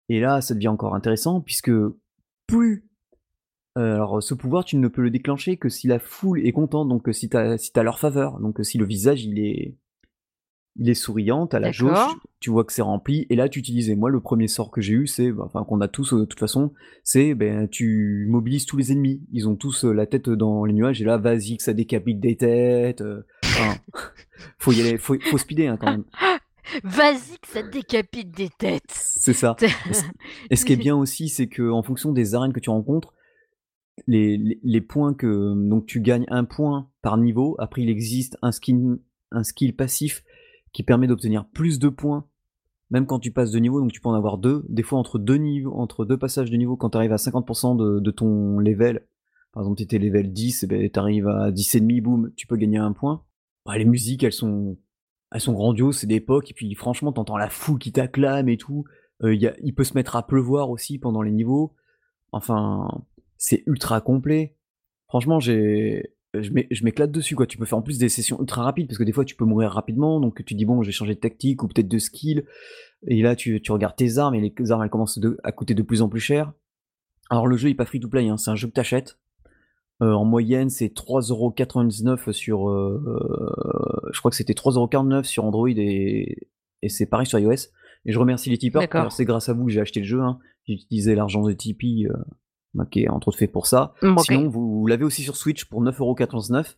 Et 0.10 0.20
là, 0.20 0.42
ça 0.42 0.54
devient 0.54 0.68
encore 0.70 0.96
intéressant 0.96 1.42
puisque 1.42 1.72
plus 2.48 2.86
alors 3.76 4.22
ce 4.22 4.36
pouvoir 4.36 4.66
tu 4.66 4.78
ne 4.78 4.88
peux 4.88 5.02
le 5.02 5.10
déclencher 5.10 5.58
que 5.58 5.68
si 5.70 5.88
la 5.88 5.98
foule 6.00 6.46
est 6.46 6.52
contente, 6.52 6.90
donc 6.90 7.10
si 7.12 7.30
tu 7.30 7.38
as 7.38 7.58
si 7.58 7.72
leur 7.76 8.00
faveur, 8.00 8.40
donc 8.40 8.60
si 8.62 8.78
le 8.78 8.86
visage 8.86 9.24
il 9.26 9.40
est 9.40 9.76
il 10.76 10.90
est 10.90 10.94
souriant, 10.96 11.46
tu 11.48 11.56
as 11.56 11.60
la 11.60 11.72
jauge, 11.72 11.98
tu 12.40 12.50
vois 12.50 12.64
que 12.64 12.74
c'est 12.74 12.82
rempli 12.82 13.28
et 13.30 13.36
là 13.36 13.48
tu 13.48 13.60
utilises 13.60 13.90
et 13.90 13.96
moi 13.96 14.10
le 14.10 14.20
1er 14.20 14.48
sort 14.48 14.72
que 14.72 14.82
j'ai 14.82 14.94
eu 14.94 15.06
c'est 15.08 15.32
bah 15.32 15.44
enfin 15.46 15.64
qu'on 15.64 15.82
a 15.82 15.88
tous, 15.88 16.14
heu, 16.14 16.22
de 16.22 16.26
toute 16.26 16.40
façon, 16.40 16.72
c'est 17.04 17.36
ben 17.36 17.68
tu 17.68 18.26
mobilises 18.30 18.66
tous 18.66 18.78
les 18.78 18.92
ennemis. 18.92 19.22
Ils 19.32 19.48
ont 19.48 19.56
tous, 19.56 19.86
heu, 19.86 19.92
la 19.94 20.08
tête 20.08 20.30
dans 20.30 20.66
les 20.66 20.74
nuages 20.74 21.02
et 21.02 21.06
là 21.06 21.18
vas-y 21.18 21.58
que 21.58 21.64
ça 21.64 21.74
décapite 21.74 22.20
des 22.20 22.36
têtes, 22.36 23.02
heu, 23.02 23.26
enfin 23.44 23.76
faut 24.58 24.72
y 24.72 24.82
aller, 24.82 24.98
faut 24.98 25.16
faut 25.30 25.38
speeder, 25.38 25.70
hein, 25.70 25.78
quand 25.80 25.92
même. 25.92 26.06
Vas-y 26.84 27.38
que 27.40 27.48
ça 27.48 27.62
décapite 27.62 28.32
des 28.32 28.50
têtes! 28.50 28.84
C'est 28.90 29.34
ça. 29.34 29.56
Et 30.50 30.56
ce 30.56 30.66
qui 30.66 30.74
est 30.74 30.78
bien 30.78 30.96
aussi, 30.96 31.28
c'est 31.28 31.48
qu'en 31.48 31.84
fonction 31.84 32.14
des 32.14 32.36
arènes 32.36 32.54
que 32.54 32.62
tu 32.62 32.70
rencontres, 32.70 33.14
les 34.08 34.38
les 34.38 34.60
les 34.64 34.82
points 34.82 35.14
que 35.14 35.54
donc 35.70 35.86
tu 35.86 36.02
gagnes 36.02 36.26
1 36.30 36.46
point 36.46 36.90
par 37.04 37.18
niveau, 37.18 37.56
après 37.60 37.84
il 37.84 37.90
existe 37.90 38.38
un 38.42 38.52
skin 38.52 38.98
un 39.32 39.44
skill 39.44 39.76
passif 39.76 40.24
qui 40.74 40.84
permet 40.84 41.08
d'obtenir 41.08 41.46
plus 41.46 41.80
de 41.80 41.88
points, 41.88 42.26
même 42.90 43.06
quand 43.06 43.20
tu 43.20 43.32
passes 43.32 43.52
de 43.52 43.60
niveau, 43.60 43.80
donc 43.80 43.92
tu 43.92 44.02
peux 44.02 44.10
en 44.10 44.14
avoir 44.14 44.38
2. 44.38 44.66
Des 44.70 44.84
fois 44.84 45.00
entre 45.00 45.18
2 45.18 45.36
niveaux 45.36 45.74
entre 45.74 46.04
2 46.06 46.18
passages 46.18 46.52
de 46.52 46.58
niveau 46.58 46.76
quand 46.76 46.92
tu 46.92 46.98
arrives 46.98 47.14
à 47.14 47.18
50 47.18 47.46
% 47.46 47.76
de 47.76 48.12
ton 48.12 48.60
level, 48.60 49.08
par 49.52 49.64
exemple 49.64 49.78
tu 49.78 49.84
étais 49.84 50.00
level 50.00 50.34
10 50.34 50.64
et 50.64 50.68
beh 50.68 50.90
tu 50.92 51.00
arrives 51.00 51.28
à 51.28 51.52
10 51.52 51.76
et 51.76 51.80
demi, 51.80 52.02
boum, 52.02 52.32
tu 52.36 52.48
peux 52.48 52.58
gagner 52.58 52.78
1 52.78 52.92
point. 52.92 53.24
Bah 53.66 53.78
les 53.78 53.86
musiques 53.86 54.24
elles 54.24 54.34
sont 54.34 54.78
elles 55.32 55.42
sont 55.42 55.54
grandioses, 55.54 56.00
c'est 56.00 56.08
d'époque 56.08 56.52
et 56.52 56.54
puis 56.54 56.74
franchement 56.76 57.14
tu 57.14 57.20
entends 57.20 57.38
la 57.38 57.50
foule 57.50 57.80
qui 57.80 57.92
t'acclame 57.92 58.50
et 58.50 58.58
tout. 58.58 58.84
A 59.22 59.32
il 59.32 59.74
peut 59.74 59.84
se 59.84 59.94
mettre 59.94 60.16
à 60.16 60.28
pleuvoir 60.28 60.70
aussi 60.70 61.00
pendant 61.00 61.22
les 61.22 61.32
niveaux. 61.32 61.74
Enfin, 62.32 63.04
c'est 63.38 63.64
ultra 63.68 64.02
complet. 64.02 64.56
Franchement 65.08 65.40
j'ai 65.40 66.13
je 66.40 66.50
m'é 66.52 66.68
je 66.72 66.84
m'éclate 66.84 67.12
dessus 67.12 67.36
quoi. 67.36 67.46
Tu 67.46 67.58
peux 67.58 67.66
faire 67.66 67.78
en 67.78 67.82
plus 67.82 67.98
des 67.98 68.10
sessions 68.10 68.40
ultra 68.40 68.64
rapides 68.64 68.88
parce 68.88 68.98
que 68.98 69.04
des 69.04 69.12
fois 69.12 69.26
tu 69.26 69.36
peux 69.36 69.46
mourir 69.46 69.72
rapidement, 69.72 70.20
donc 70.20 70.44
tu 70.46 70.54
dis: 70.56 70.66
«Bon 70.66 70.82
je 70.82 70.88
vais 70.88 70.92
changer 70.92 71.16
de 71.16 71.20
tactique 71.20 71.64
ou 71.64 71.68
peut-être 71.68 71.88
de 71.88 71.98
skill» 72.00 72.46
et 73.08 73.22
là 73.22 73.36
tu 73.36 73.62
tu 73.62 73.72
regardes 73.72 73.96
tes 73.96 74.18
armes 74.18 74.36
et 74.36 74.42
les 74.42 74.72
armes 74.72 74.84
elles 74.84 74.90
commencent 74.90 75.20
de 75.20 75.38
à 75.44 75.52
coûter 75.52 75.74
de 75.74 75.84
plus 75.84 76.02
en 76.02 76.10
plus 76.10 76.20
cher. 76.20 76.54
Alors 77.30 77.48
le 77.48 77.58
jeu 77.58 77.70
est 77.70 77.76
pas 77.76 77.86
free 77.86 78.00
to 78.00 78.08
play, 78.10 78.28
hein, 78.30 78.38
c'est 78.38 78.52
un 78.52 78.56
jeu 78.56 78.68
que 78.68 78.74
tu 78.74 78.80
achètes. 78.80 79.20
Heu, 80.02 80.14
en 80.16 80.26
moyenne 80.26 80.70
c'est 80.70 80.88
3,99 80.96 82.30
€ 82.30 82.32
sur, 82.32 82.70
heu, 82.70 83.02
je 84.12 84.20
crois 84.20 84.32
que 84.32 84.38
c'était 84.38 84.54
3,49 84.54 85.22
€ 85.22 85.24
sur 85.24 85.46
Android 85.46 85.70
et 85.70 86.48
et 86.82 86.90
c'est 86.90 87.06
pareil 87.06 87.28
sur 87.28 87.40
iOS. 87.40 87.70
Et 88.06 88.12
je 88.12 88.20
remercie 88.20 88.50
les 88.50 88.58
tipeurs, 88.58 88.84
c'est 89.12 89.24
grâce 89.24 89.48
à 89.48 89.54
vous 89.54 89.66
que 89.66 89.72
j'ai 89.72 89.80
acheté 89.80 90.02
le 90.02 90.06
jeu, 90.06 90.20
hein. 90.22 90.40
J'ai 90.66 90.74
utilisé 90.74 91.16
l'argent 91.16 91.42
de 91.44 91.54
Tipeee, 91.54 92.08
heu, 92.08 92.14
bah 92.14 92.26
qui 92.90 93.04
est 93.04 93.10
entre 93.10 93.28
autres 93.30 93.38
fait 93.38 93.48
pour 93.48 93.68
ça. 93.68 93.94
Mmh. 94.02 94.18
Sinon 94.20 94.50
vous 94.50 94.88
l'avez 94.88 95.04
aussi 95.04 95.22
sur 95.24 95.36
Switch 95.38 95.66
pour 95.66 95.82
9,99 95.84 96.64
€. 96.64 96.76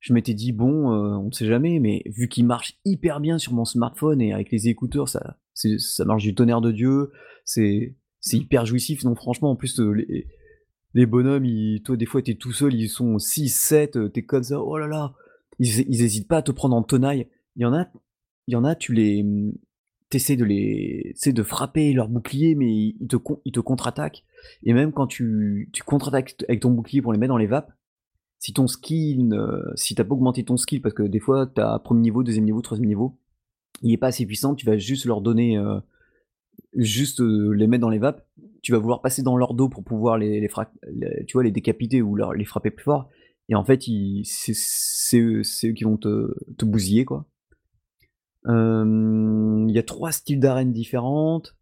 Je 0.00 0.12
m'étais 0.12 0.34
dit: 0.34 0.52
«Bon, 0.52 0.92
heu, 0.92 1.16
on 1.16 1.32
sait 1.32 1.46
jamais» 1.46 1.80
mais 1.80 2.02
vu 2.06 2.28
qu'il 2.28 2.46
marche 2.46 2.78
hyper 2.84 3.20
bien 3.20 3.38
sur 3.38 3.52
mon 3.52 3.64
smartphone 3.64 4.20
et 4.20 4.32
avec 4.32 4.50
les 4.52 4.68
écouteurs 4.68 5.08
ça 5.08 5.38
ça 5.54 6.04
marche 6.04 6.22
du 6.22 6.36
tonnerre 6.36 6.60
de 6.60 6.70
Dieu, 6.70 7.10
c'est 7.44 7.96
hyper 8.32 8.64
jouissif. 8.64 9.02
Donc 9.02 9.16
franchement 9.16 9.50
en 9.50 9.56
plus, 9.56 9.80
heu, 9.80 9.90
les 9.92 10.28
les 10.94 11.06
bonhommes 11.06 11.44
ils 11.44 11.82
toi 11.82 11.96
des 11.96 12.06
fois 12.06 12.22
tu 12.22 12.30
es 12.30 12.34
tout 12.36 12.52
seul, 12.52 12.74
ils 12.74 12.88
sont 12.88 13.18
6-7, 13.18 13.96
heu, 13.98 14.10
tu 14.12 14.20
es 14.20 14.22
comme 14.22 14.44
ça: 14.44 14.60
«Oh 14.60 14.78
là 14.78 14.86
là!» 14.86 15.14
ils 15.58 15.80
ils 15.88 16.02
hésitent 16.02 16.28
pas 16.28 16.38
à 16.38 16.42
te 16.42 16.52
prendre 16.52 16.76
en 16.76 16.84
tenaille. 16.84 17.28
Il 17.56 17.62
y 17.62 17.66
en 17.66 17.74
a 17.74 17.86
il 18.46 18.52
y 18.52 18.56
en 18.56 18.64
a 18.64 18.76
tu 18.76 18.92
les, 18.94 19.24
mmh, 20.08 20.10
tu 20.10 20.16
essaies 20.16 20.36
de 20.36 20.44
les 20.44 21.14
de 21.26 21.42
frapper 21.42 21.92
leur 21.92 22.08
bouclier 22.08 22.54
mais 22.54 22.94
ils 23.00 23.08
te 23.08 23.16
ils 23.44 23.52
te 23.52 23.60
contre-attaquent. 23.60 24.24
Et 24.62 24.72
même 24.72 24.92
quand 24.92 25.06
tu 25.06 25.68
tu 25.72 25.82
contre-attaques 25.82 26.36
avec 26.48 26.60
ton 26.60 26.70
bouclier 26.70 27.02
pour 27.02 27.12
les 27.12 27.18
mettre 27.18 27.30
dans 27.32 27.36
les 27.38 27.46
vapes, 27.46 27.72
si 28.38 28.52
ton 28.52 28.66
skill 28.66 29.34
si 29.74 29.94
tu 29.94 30.00
as 30.00 30.04
pas 30.04 30.14
augmenté 30.14 30.44
ton 30.44 30.56
skill 30.56 30.80
parce 30.80 30.94
que 30.94 31.02
des 31.02 31.20
fois 31.20 31.46
tu 31.46 31.60
as 31.60 31.78
1er 31.84 32.00
niveau, 32.00 32.22
2e 32.22 32.40
niveau, 32.44 32.60
3e 32.62 32.84
niveau, 32.84 33.18
il 33.82 33.92
est 33.92 33.96
pas 33.98 34.08
assez 34.08 34.26
puissant, 34.26 34.54
tu 34.54 34.66
vas 34.66 34.76
juste 34.78 35.04
leur 35.06 35.20
donner, 35.20 35.56
heu, 35.58 35.80
juste, 36.76 37.20
heu, 37.20 37.52
les 37.52 37.66
mettre 37.66 37.82
dans 37.82 37.90
les 37.90 37.98
vapes, 37.98 38.26
tu 38.62 38.72
vas 38.72 38.78
vouloir 38.78 39.02
passer 39.02 39.22
dans 39.22 39.36
leur 39.36 39.54
dos 39.54 39.68
pour 39.68 39.84
pouvoir 39.84 40.18
les 40.18 40.48
tu 41.26 41.32
vois 41.34 41.44
les 41.44 41.50
décapiter 41.52 42.02
ou 42.02 42.16
les 42.16 42.44
frapper 42.44 42.70
plus 42.70 42.84
fort. 42.84 43.08
Et 43.48 43.54
en 43.54 43.64
fait 43.64 43.82
c'est 44.24 45.18
eux 45.18 45.42
qui 45.72 45.84
vont 45.84 45.96
te 45.96 46.34
te 46.58 46.64
bousiller 46.64 47.04
quoi. 47.04 47.26
Il 48.46 49.70
y 49.70 49.78
a 49.78 49.82
3 49.82 50.12
styles 50.12 50.40
d'arènes 50.40 50.72
différentes. 50.72 51.56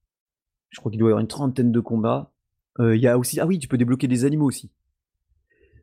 Je 0.70 0.78
crois 0.80 0.90
qu'il 0.90 0.98
doit 0.98 1.08
y 1.08 1.12
avoir 1.12 1.20
une 1.20 1.28
trentaine 1.28 1.72
de 1.72 1.80
combats. 1.80 2.32
Il 2.78 3.00
y 3.00 3.08
a 3.08 3.18
aussi 3.18 3.40
ah 3.40 3.46
oui 3.46 3.58
tu 3.58 3.68
peux 3.68 3.78
débloquer 3.78 4.08
des 4.08 4.24
animaux 4.24 4.46
aussi. 4.46 4.70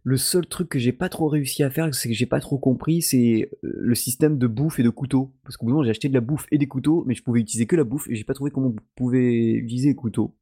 Le 0.06 0.18
seul 0.18 0.46
truc 0.46 0.68
que 0.68 0.80
j'ai 0.80 0.92
pas 0.92 1.08
trop 1.08 1.30
réussi 1.30 1.64
à 1.64 1.70
faire, 1.70 1.94
c'est 1.96 2.10
que 2.10 2.14
j'ai 2.14 2.26
pas 2.26 2.42
trop 2.42 2.58
compris, 2.58 3.02
c'est, 3.02 3.50
le 3.62 3.96
système 3.96 4.38
de 4.38 4.48
bouffe 4.48 4.80
et 4.80 4.84
de 4.84 4.90
couteau. 4.90 5.34
Parce 5.44 5.56
qu'au 5.56 5.66
bout 5.66 5.72
moment 5.72 5.84
j'ai 5.84 5.92
acheté 5.92 6.10
de 6.10 6.14
la 6.14 6.20
bouffe 6.20 6.46
et 6.52 6.58
des 6.58 6.68
couteaux, 6.68 7.06
mais 7.08 7.16
je 7.16 7.24
pouvais 7.24 7.40
utiliser 7.40 7.68
que 7.68 7.78
la 7.78 7.86
bouffe 7.86 8.10
et 8.10 8.16
j'ai 8.16 8.26
pas 8.26 8.34
trouvé 8.34 8.52
comment 8.52 8.68
on 8.68 8.76
pouvait 8.96 9.54
utiliser 9.54 9.90
les 9.90 9.96
couteaux. 9.96 10.36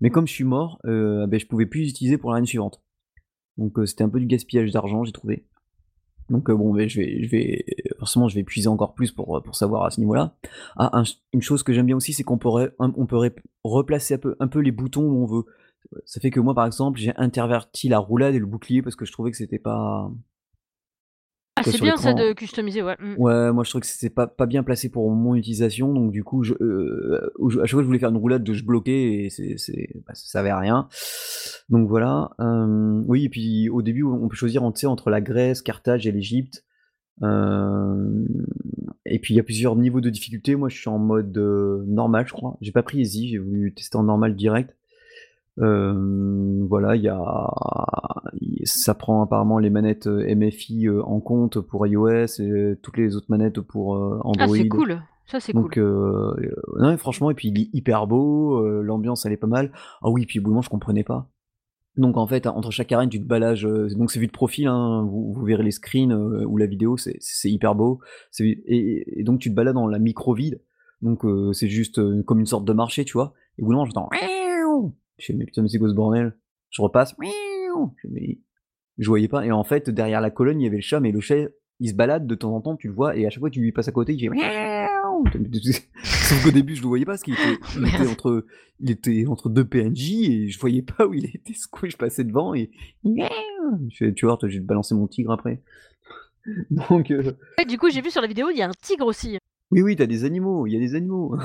Mais 0.00 0.10
comme 0.10 0.28
je 0.28 0.32
suis 0.32 0.44
mort, 0.44 0.80
heu, 0.86 1.26
beh 1.26 1.40
je 1.40 1.46
pouvais 1.46 1.66
plus 1.66 1.80
les 1.80 1.88
utiliser 1.88 2.18
pour 2.18 2.30
l'arène 2.30 2.46
suivante. 2.46 2.82
Donc 3.58 3.76
c'était 3.84 4.04
un 4.04 4.08
peu 4.08 4.20
du 4.20 4.26
gaspillage 4.26 4.70
d'argent 4.70 5.04
j'ai 5.04 5.12
trouvé. 5.12 5.44
Donc 6.30 6.48
heu, 6.50 6.54
bon 6.56 6.72
beh 6.72 6.88
je 6.88 7.00
vais 7.00 7.22
je 7.22 7.28
vais 7.28 7.64
forcément 7.98 8.28
je 8.28 8.34
vais 8.34 8.44
puiser 8.44 8.68
encore 8.68 8.94
plus 8.94 9.12
pour, 9.12 9.36
heu, 9.36 9.40
pour 9.42 9.56
savoir 9.56 9.84
à 9.84 9.90
ce 9.90 10.00
niveau-là. 10.00 10.34
Ah 10.76 11.02
une 11.32 11.42
chose 11.42 11.62
que 11.62 11.72
j'aime 11.72 11.86
bien 11.86 11.96
aussi, 11.96 12.12
c'est 12.12 12.24
qu'on 12.24 12.38
pourrait 12.38 12.72
on 12.78 13.06
peut 13.06 13.18
replacer 13.64 14.14
un 14.14 14.18
peu 14.18 14.36
un 14.40 14.48
peu 14.48 14.60
les 14.60 14.72
boutons 14.72 15.02
où 15.02 15.22
on 15.22 15.26
veut. 15.26 15.44
Ça 16.06 16.20
fait 16.20 16.30
que 16.30 16.40
moi 16.40 16.54
par 16.54 16.66
exemple 16.66 16.98
j'ai 16.98 17.14
interverti 17.16 17.88
la 17.88 17.98
roulade 17.98 18.34
et 18.34 18.38
le 18.38 18.46
bouclier 18.46 18.82
parce 18.82 18.96
que 18.96 19.04
je 19.04 19.12
trouvais 19.12 19.30
que 19.30 19.36
c'était 19.36 19.58
pas 19.58 20.10
Ah 21.56 21.62
c'est 21.62 21.80
bien 21.80 21.96
ça 21.96 22.14
de 22.14 22.32
customiser, 22.32 22.82
ouais, 22.82 22.96
mmh. 22.98 23.14
ouais 23.16 23.52
moi 23.52 23.62
je 23.62 23.70
trouvais 23.70 23.82
que 23.82 23.86
c'était 23.86 24.12
pas 24.12 24.26
pas 24.26 24.46
bien 24.46 24.64
placé 24.64 24.88
pour 24.88 25.08
mon 25.12 25.36
utilisation 25.36 25.94
donc 25.94 26.10
du 26.10 26.24
coup 26.24 26.42
je, 26.42 26.52
au 27.38 27.48
à 27.60 27.66
chaque 27.66 27.70
fois 27.70 27.78
que 27.78 27.82
je 27.82 27.86
voulais 27.86 28.00
faire 28.00 28.10
une 28.10 28.16
roulade 28.16 28.50
je 28.52 28.64
bloquais 28.64 29.24
et 29.24 29.30
c'est 29.30 29.54
c'est 29.56 29.88
bah 30.04 30.14
ça 30.14 30.26
servait 30.26 30.50
à 30.50 30.58
rien. 30.58 30.88
Donc 31.68 31.88
voilà, 31.88 32.30
hem, 32.40 33.04
oui 33.06 33.26
et 33.26 33.28
puis 33.28 33.68
au 33.68 33.82
début 33.82 34.02
on 34.02 34.26
peut 34.28 34.34
choisir 34.34 34.64
entre 34.64 35.10
la 35.10 35.20
Grèce, 35.20 35.62
Carthage 35.62 36.08
et 36.08 36.12
l'Égypte. 36.12 36.64
Hem 37.22 38.26
et 39.06 39.20
puis 39.20 39.34
il 39.34 39.36
y 39.36 39.40
a 39.40 39.44
plusieurs 39.44 39.76
niveaux 39.76 40.00
de 40.00 40.10
difficulté. 40.10 40.56
Moi 40.56 40.68
je 40.68 40.76
suis 40.76 40.88
en 40.90 40.98
mode, 40.98 41.36
normal 41.86 42.26
je 42.26 42.32
crois. 42.32 42.56
J'ai 42.62 42.72
pas 42.72 42.82
pris 42.82 42.98
easy, 42.98 43.28
j'ai 43.28 43.38
voulu 43.38 43.72
tester 43.72 43.96
en 43.96 44.02
normal 44.02 44.34
direct. 44.34 44.74
Hem, 45.60 46.66
voilà 46.68 46.96
il 46.96 47.02
y 47.02 47.08
a 47.08 47.20
ça 48.64 48.94
prend 48.94 49.22
apparemment 49.22 49.58
les 49.58 49.70
manettes, 49.70 50.06
heu, 50.08 50.26
MFI, 50.28 50.88
heu, 50.88 51.02
en 51.04 51.20
compte 51.20 51.60
pour 51.60 51.86
iOS 51.86 52.40
et 52.40 52.76
toutes 52.82 52.96
les 52.96 53.14
autres 53.14 53.26
manettes 53.28 53.60
pour, 53.60 53.94
heu, 53.96 54.18
Ah 54.20 54.24
Android. 54.24 54.56
c'est 54.56 54.68
cool, 54.68 55.00
ça 55.26 55.38
c'est 55.38 55.52
cool. 55.52 55.70
non 56.80 56.90
mais 56.90 56.96
franchement 56.96 57.30
et 57.30 57.34
puis 57.34 57.48
il 57.48 57.60
est 57.60 57.68
hyper 57.72 58.06
beau, 58.06 58.60
l'ambiance 58.82 59.26
elle 59.26 59.32
est 59.32 59.36
pas 59.36 59.46
mal. 59.46 59.70
Ah 60.02 60.10
oui 60.10 60.26
puis 60.26 60.40
au 60.40 60.42
bout 60.42 60.50
moment 60.50 60.62
je 60.62 60.70
comprenais 60.70 61.04
pas. 61.04 61.28
Donc 61.96 62.16
en 62.16 62.26
fait 62.26 62.48
entre 62.48 62.72
chaque 62.72 62.90
arène 62.90 63.08
tu 63.08 63.20
te 63.20 63.26
balades, 63.26 63.62
heu, 63.64 63.86
donc 63.96 64.10
c'est 64.10 64.18
vue 64.18 64.26
de 64.26 64.32
profil, 64.32 64.66
hein, 64.66 65.06
vous 65.08 65.32
vous 65.32 65.44
verrez 65.44 65.62
les 65.62 65.70
screens, 65.70 66.12
ou 66.12 66.56
la 66.56 66.66
vidéo 66.66 66.96
c'est 66.96 67.16
c'est 67.20 67.50
hyper 67.50 67.76
beau. 67.76 68.00
Et 68.40 69.20
et 69.20 69.22
donc 69.22 69.38
tu 69.38 69.50
te 69.50 69.54
balades 69.54 69.74
dans 69.74 69.86
la 69.86 70.00
micro 70.00 70.34
ville, 70.34 70.58
donc 71.02 71.22
c'est 71.52 71.68
juste, 71.68 72.00
comme 72.24 72.40
une 72.40 72.46
sorte 72.46 72.64
de 72.64 72.72
marché 72.72 73.04
tu 73.04 73.12
vois? 73.12 73.34
Et 73.58 73.62
au 73.62 73.66
bout 73.66 73.72
d'un 73.72 73.76
moment 73.78 73.86
j'entends. 73.86 74.08
Je 75.18 75.26
fais: 75.26 75.32
«Mais 75.32 75.44
putain 75.44 75.62
mais 75.62 75.68
c'est 75.68 75.78
quoi 75.78 75.88
ce 75.88 75.94
bordel?» 75.94 76.36
Je 76.70 76.82
repasse. 76.82 77.14
Je 77.22 78.34
Je 78.98 79.08
voyais 79.08 79.28
pas. 79.28 79.46
Et 79.46 79.52
en 79.52 79.64
fait, 79.64 79.90
derrière 79.90 80.20
la 80.20 80.30
colonne, 80.30 80.60
il 80.60 80.64
y 80.64 80.66
avait 80.66 80.76
le 80.76 80.82
chat, 80.82 81.00
mais 81.00 81.12
le 81.12 81.20
chat, 81.20 81.48
il 81.80 81.88
se 81.88 81.94
balade 81.94 82.26
de 82.26 82.34
temps 82.34 82.54
en 82.54 82.60
temps, 82.60 82.76
tu 82.76 82.88
le 82.88 82.94
vois, 82.94 83.16
et 83.16 83.26
à 83.26 83.30
chaque 83.30 83.40
fois 83.40 83.50
que 83.50 83.54
tu 83.54 83.60
lui 83.60 83.72
passes 83.72 83.88
à 83.88 83.92
côté, 83.92 84.14
il 84.14 84.20
fait 84.20 84.28
Sauf 86.02 86.42
qu'au 86.42 86.50
début, 86.50 86.74
je 86.74 86.82
le 86.82 86.88
voyais 86.88 87.04
pas, 87.04 87.12
parce 87.12 87.22
qu'il 87.22 87.34
était, 87.34 87.58
il 87.76 87.86
était, 87.86 88.06
entre, 88.06 88.46
il 88.80 88.90
était 88.90 89.26
entre 89.26 89.48
deux 89.48 89.64
PNJ, 89.64 90.12
et 90.12 90.48
je 90.48 90.58
voyais 90.58 90.82
pas 90.82 91.06
où 91.06 91.14
il 91.14 91.26
était 91.26 91.54
secoué, 91.54 91.90
je 91.90 91.96
passais 91.96 92.24
devant, 92.24 92.54
et 92.54 92.70
je 93.04 93.96
fais, 93.96 94.12
tu 94.14 94.26
vois, 94.26 94.38
j'ai 94.44 94.60
balancer 94.60 94.94
mon 94.94 95.06
tigre 95.06 95.32
après. 95.32 95.62
Donc. 96.70 97.10
Euh, 97.10 97.32
du 97.66 97.78
coup, 97.78 97.90
j'ai 97.90 98.02
vu 98.02 98.10
sur 98.10 98.20
la 98.20 98.28
vidéo, 98.28 98.50
il 98.50 98.58
y 98.58 98.62
a 98.62 98.68
un 98.68 98.72
tigre 98.82 99.06
aussi. 99.06 99.38
Oui, 99.70 99.82
oui, 99.82 99.96
t'as 99.96 100.06
des 100.06 100.24
animaux, 100.24 100.66
il 100.66 100.72
y 100.72 100.76
a 100.76 100.80
des 100.80 100.94
animaux. 100.94 101.36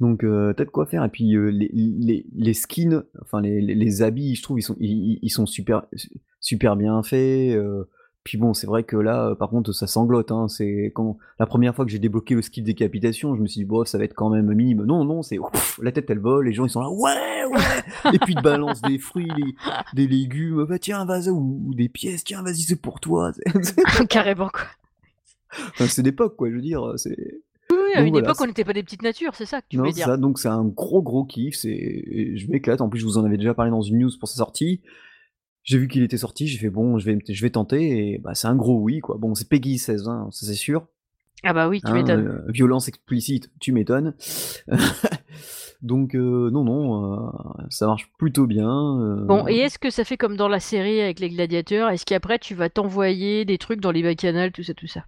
Donc, 0.00 0.24
euh, 0.24 0.52
t'as 0.52 0.64
de 0.64 0.70
quoi 0.70 0.86
faire. 0.86 1.04
Et 1.04 1.08
puis, 1.08 1.34
euh, 1.36 1.50
les, 1.50 1.70
les, 1.72 2.26
les, 2.34 2.54
skins, 2.54 3.04
enfin, 3.22 3.40
les, 3.40 3.60
les, 3.60 4.02
habits, 4.02 4.34
je 4.34 4.42
trouve, 4.42 4.58
ils 4.58 4.62
sont, 4.62 4.76
ils, 4.80 5.18
ils 5.22 5.30
sont 5.30 5.46
super, 5.46 5.84
super 6.40 6.76
bien 6.76 7.02
faits. 7.02 7.56
Euh, 7.56 7.84
puis 8.24 8.38
bon, 8.38 8.54
c'est 8.54 8.68
vrai 8.68 8.84
que 8.84 8.96
là, 8.96 9.34
par 9.34 9.50
contre, 9.50 9.72
ça 9.72 9.86
sanglote. 9.86 10.30
Hein, 10.30 10.46
c'est 10.48 10.92
quand 10.94 11.18
la 11.40 11.46
première 11.46 11.74
fois 11.74 11.84
que 11.84 11.90
j'ai 11.90 11.98
débloqué 11.98 12.34
le 12.34 12.42
skill 12.42 12.62
décapitation, 12.62 13.34
je 13.34 13.42
me 13.42 13.46
suis 13.46 13.60
dit, 13.60 13.64
bon, 13.64 13.84
ça 13.84 13.98
va 13.98 14.04
être 14.04 14.14
quand 14.14 14.30
même 14.30 14.52
minime. 14.54 14.84
Non, 14.84 15.04
non, 15.04 15.22
c'est 15.22 15.38
la 15.80 15.90
tête 15.90 16.08
elle 16.08 16.20
vole, 16.20 16.46
les 16.46 16.52
gens 16.52 16.64
ils 16.64 16.70
sont 16.70 16.80
là, 16.82 16.90
ouais, 16.90 17.44
ouais. 17.50 18.14
Et 18.14 18.18
puis 18.20 18.34
ils 18.36 18.42
balancent 18.42 18.82
des 18.82 18.98
fruits, 18.98 19.28
des 19.94 20.06
légumes, 20.06 20.64
bah 20.66 20.78
tiens, 20.78 21.04
vas-y, 21.04 21.30
ou, 21.30 21.74
des 21.74 21.88
pièces, 21.88 22.22
tiens, 22.22 22.42
vas-y, 22.42 22.62
c'est 22.62 22.80
pour 22.80 23.00
toi. 23.00 23.32
Carrément 24.08 24.48
quoi. 24.48 24.66
Enfin, 25.70 25.86
c'est 25.86 26.02
l'époque, 26.02 26.36
quoi. 26.36 26.48
Je 26.48 26.54
veux 26.54 26.62
dire, 26.62 26.92
c'est. 26.96 27.42
Oui, 27.94 28.00
à 28.00 28.02
une 28.02 28.16
époque, 28.16 28.40
on 28.40 28.46
n'était 28.46 28.64
pas 28.64 28.72
des 28.72 28.82
petites 28.82 29.02
natures, 29.02 29.34
c'est 29.34 29.46
ça 29.46 29.60
que 29.60 29.66
tu 29.68 29.76
non, 29.76 29.84
veux 29.84 29.92
dire. 29.92 30.06
Ça, 30.06 30.16
donc 30.16 30.38
c'est 30.38 30.48
un 30.48 30.64
gros 30.64 31.02
gros 31.02 31.24
kiff. 31.24 31.56
C'est, 31.56 32.36
je 32.36 32.50
m'éclate. 32.50 32.80
En 32.80 32.88
plus, 32.88 33.00
je 33.00 33.04
vous 33.04 33.18
en 33.18 33.24
avais 33.24 33.36
déjà 33.36 33.54
parlé 33.54 33.70
dans 33.70 33.82
une 33.82 33.98
news 33.98 34.10
pour 34.18 34.28
sa 34.28 34.36
sortie. 34.36 34.80
J'ai 35.64 35.78
vu 35.78 35.86
qu'il 35.86 36.02
était 36.02 36.16
sorti, 36.16 36.48
j'ai 36.48 36.58
fait 36.58 36.70
bon, 36.70 36.98
je 36.98 37.06
vais, 37.06 37.18
je 37.28 37.42
vais 37.42 37.50
tenter, 37.50 38.14
et 38.14 38.18
bah, 38.18 38.34
c'est 38.34 38.48
un 38.48 38.56
gros 38.56 38.80
oui, 38.80 38.98
quoi. 38.98 39.16
Bon, 39.18 39.34
c'est 39.34 39.48
Peggy 39.48 39.78
16, 39.78 40.08
hein, 40.08 40.28
ça 40.32 40.46
c'est 40.46 40.54
sûr. 40.54 40.88
Ah 41.44 41.52
bah 41.52 41.68
oui, 41.68 41.80
tu 41.80 41.88
hein, 41.88 41.94
m'étonnes. 41.94 42.26
Euh, 42.28 42.50
violence 42.52 42.88
explicite, 42.88 43.50
tu 43.60 43.72
m'étonnes. 43.72 44.14
Donc 45.82 46.14
euh, 46.14 46.50
non, 46.50 46.62
non, 46.62 47.14
euh, 47.14 47.30
ça 47.68 47.86
marche 47.86 48.10
plutôt 48.16 48.46
bien. 48.46 49.24
Bon, 49.26 49.48
et 49.48 49.58
est-ce 49.58 49.78
que 49.78 49.90
ça 49.90 50.04
fait 50.04 50.16
comme 50.16 50.36
dans 50.36 50.46
la 50.46 50.60
série 50.60 51.00
avec 51.00 51.18
les 51.18 51.30
gladiateurs? 51.30 51.90
Est-ce 51.90 52.06
qu'après 52.06 52.38
tu 52.38 52.54
vas 52.54 52.68
t'envoyer 52.68 53.44
des 53.44 53.58
trucs 53.58 53.80
dans 53.80 53.90
les 53.90 54.02
bacchanals, 54.02 54.52
tout 54.52 54.62
ça, 54.62 54.74
tout 54.74 54.86
ça? 54.86 55.04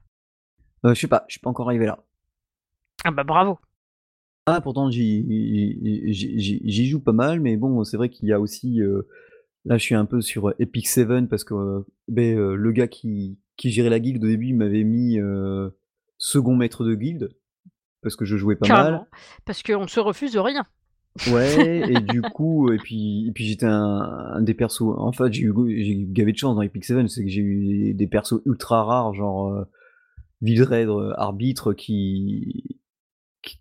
Je 0.83 0.95
sais 0.95 1.07
pas, 1.07 1.25
je 1.29 1.35
suis 1.35 1.41
pas 1.41 1.51
encore 1.51 1.69
arrivé 1.69 1.87
là. 1.87 2.05
Ah 3.05 3.11
bah 3.11 3.25
bravo. 3.25 3.59
Ah 4.47 4.61
pourtant 4.61 4.91
j'y 4.91 6.11
joue 6.87 7.01
pas 7.01 7.13
mal, 7.13 7.41
mais 7.41 7.57
bon, 7.57 7.85
c'est 7.85 7.97
vrai 7.97 8.09
qu'il 8.11 8.29
y 8.29 8.33
a 8.33 8.41
aussi 8.41 8.81
Là, 9.65 9.79
je 9.79 9.83
suis 9.83 9.95
un 9.95 10.05
peu 10.05 10.21
sur 10.21 10.49
euh, 10.49 10.55
Epic 10.59 10.87
7 10.87 11.29
parce 11.29 11.45
que 11.45 11.55
euh, 11.55 11.87
ben, 12.09 12.37
euh, 12.37 12.55
le 12.55 12.73
gars 12.73 12.89
qui, 12.89 13.39
qui 13.57 13.71
gérait 13.71 13.89
la 13.89 13.99
guilde 13.99 14.23
au 14.23 14.27
début 14.27 14.53
m'avait 14.53 14.85
mis 14.85 15.19
second 16.19 16.57
maître 16.57 16.85
de 16.85 16.95
guilde 16.95 17.35
parce 18.03 18.17
que 18.17 18.25
je 18.25 18.37
jouais 18.37 18.57
pas 18.57 18.69
mal. 18.69 19.07
Parce 19.47 19.63
qu'on 19.63 19.89
se 19.89 20.01
refuse 20.01 20.37
rien. 20.37 20.65
Ouais, 21.31 21.91
et 21.91 22.01
du 22.01 22.21
coup, 22.35 22.71
et 22.73 22.77
puis, 22.77 23.29
et 23.29 23.33
puis 23.33 23.47
j'étais 23.47 23.67
un, 23.67 24.43
des 24.43 24.53
persos. 24.53 24.95
En 24.99 25.13
fait, 25.13 25.33
j'ai 25.33 25.45
eu, 25.45 25.55
j'ai 25.83 26.05
gavé 26.09 26.33
de 26.33 26.37
chance 26.37 26.57
dans 26.57 26.63
Epic 26.63 26.85
7, 26.85 27.09
c'est 27.09 27.25
que 27.25 27.31
j'ai 27.31 27.41
eu 27.41 27.95
des 27.95 28.07
persos 28.07 28.43
ultra 28.45 28.85
rares, 28.85 29.15
genre 29.15 29.67
euh, 30.43 31.13
arbitre 31.17 31.73
qui, 31.73 32.79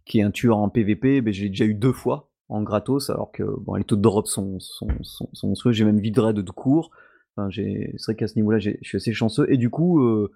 qui, 0.06 0.20
est 0.20 0.24
un 0.24 0.32
tueur 0.32 0.58
en 0.58 0.70
PVP. 0.70 1.22
Ben, 1.22 1.34
j'ai 1.34 1.50
déjà 1.50 1.66
eu 1.66 1.74
deux 1.74 1.94
fois 1.94 2.30
en 2.50 2.62
gratos, 2.62 3.10
alors 3.10 3.32
que 3.32 3.44
bon, 3.44 3.76
les 3.76 3.84
taux 3.84 3.96
de 3.96 4.02
drop 4.02 4.28
sont, 4.28 4.60
sont, 4.60 4.88
sont, 5.02 5.72
J'ai 5.72 5.86
même 5.86 6.00
vide 6.00 6.20
raid 6.20 6.36
de 6.36 6.52
cours. 6.52 6.92
Enfin, 7.36 7.50
c'est 7.52 7.96
vrai 8.06 8.16
qu'à 8.16 8.28
ce 8.28 8.36
niveau-là, 8.36 8.60
je 8.60 8.72
suis 8.82 8.98
assez 8.98 9.14
chanceux. 9.14 9.52
Et 9.52 9.58
du 9.58 9.70
coup, 9.70 10.02
euh, 10.02 10.32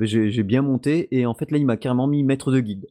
j'ai 0.00 0.42
bien 0.42 0.62
monté. 0.62 1.08
Et 1.16 1.26
en 1.26 1.34
fait, 1.34 1.50
là, 1.50 1.58
il 1.58 1.66
m'a 1.66 1.76
carrément 1.76 2.06
mis 2.06 2.24
maître 2.24 2.50
de 2.50 2.60
guide. 2.60 2.86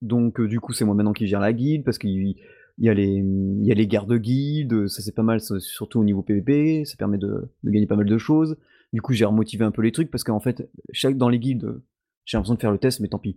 Donc, 0.00 0.40
euh, 0.40 0.48
du 0.48 0.58
coup, 0.58 0.72
c'est 0.72 0.84
moi 0.84 0.94
maintenant 0.94 1.12
qui 1.12 1.26
gère 1.26 1.40
la 1.40 1.52
guide 1.52 1.84
parce 1.84 1.98
qu'il 1.98 2.36
y 2.78 2.88
a 2.88 2.94
les, 2.94 3.08
il 3.08 3.66
y 3.66 3.74
les 3.74 3.86
gardes 3.86 4.14
guides. 4.14 4.88
Ça, 4.88 5.02
c'est 5.02 5.14
pas 5.14 5.22
mal, 5.22 5.40
surtout 5.40 6.00
au 6.00 6.04
niveau 6.04 6.22
PVP. 6.22 6.84
Ça 6.84 6.96
permet 6.96 7.18
de, 7.18 7.50
gagner 7.64 7.86
pas 7.86 7.96
mal 7.96 8.06
de 8.06 8.18
choses. 8.18 8.56
Du 8.92 9.00
coup, 9.00 9.12
j'ai 9.12 9.24
remotivé 9.24 9.64
un 9.64 9.70
peu 9.70 9.82
les 9.82 9.92
trucs 9.92 10.10
parce 10.10 10.24
qu'en 10.24 10.40
fait, 10.40 10.68
chaque, 10.92 11.16
dans 11.16 11.28
les 11.28 11.38
guides, 11.38 11.80
j'ai 12.24 12.36
l'impression 12.36 12.54
de 12.54 12.60
faire 12.60 12.72
le 12.72 12.78
test, 12.78 13.00
mais 13.00 13.08
tant 13.08 13.18
pis. 13.18 13.36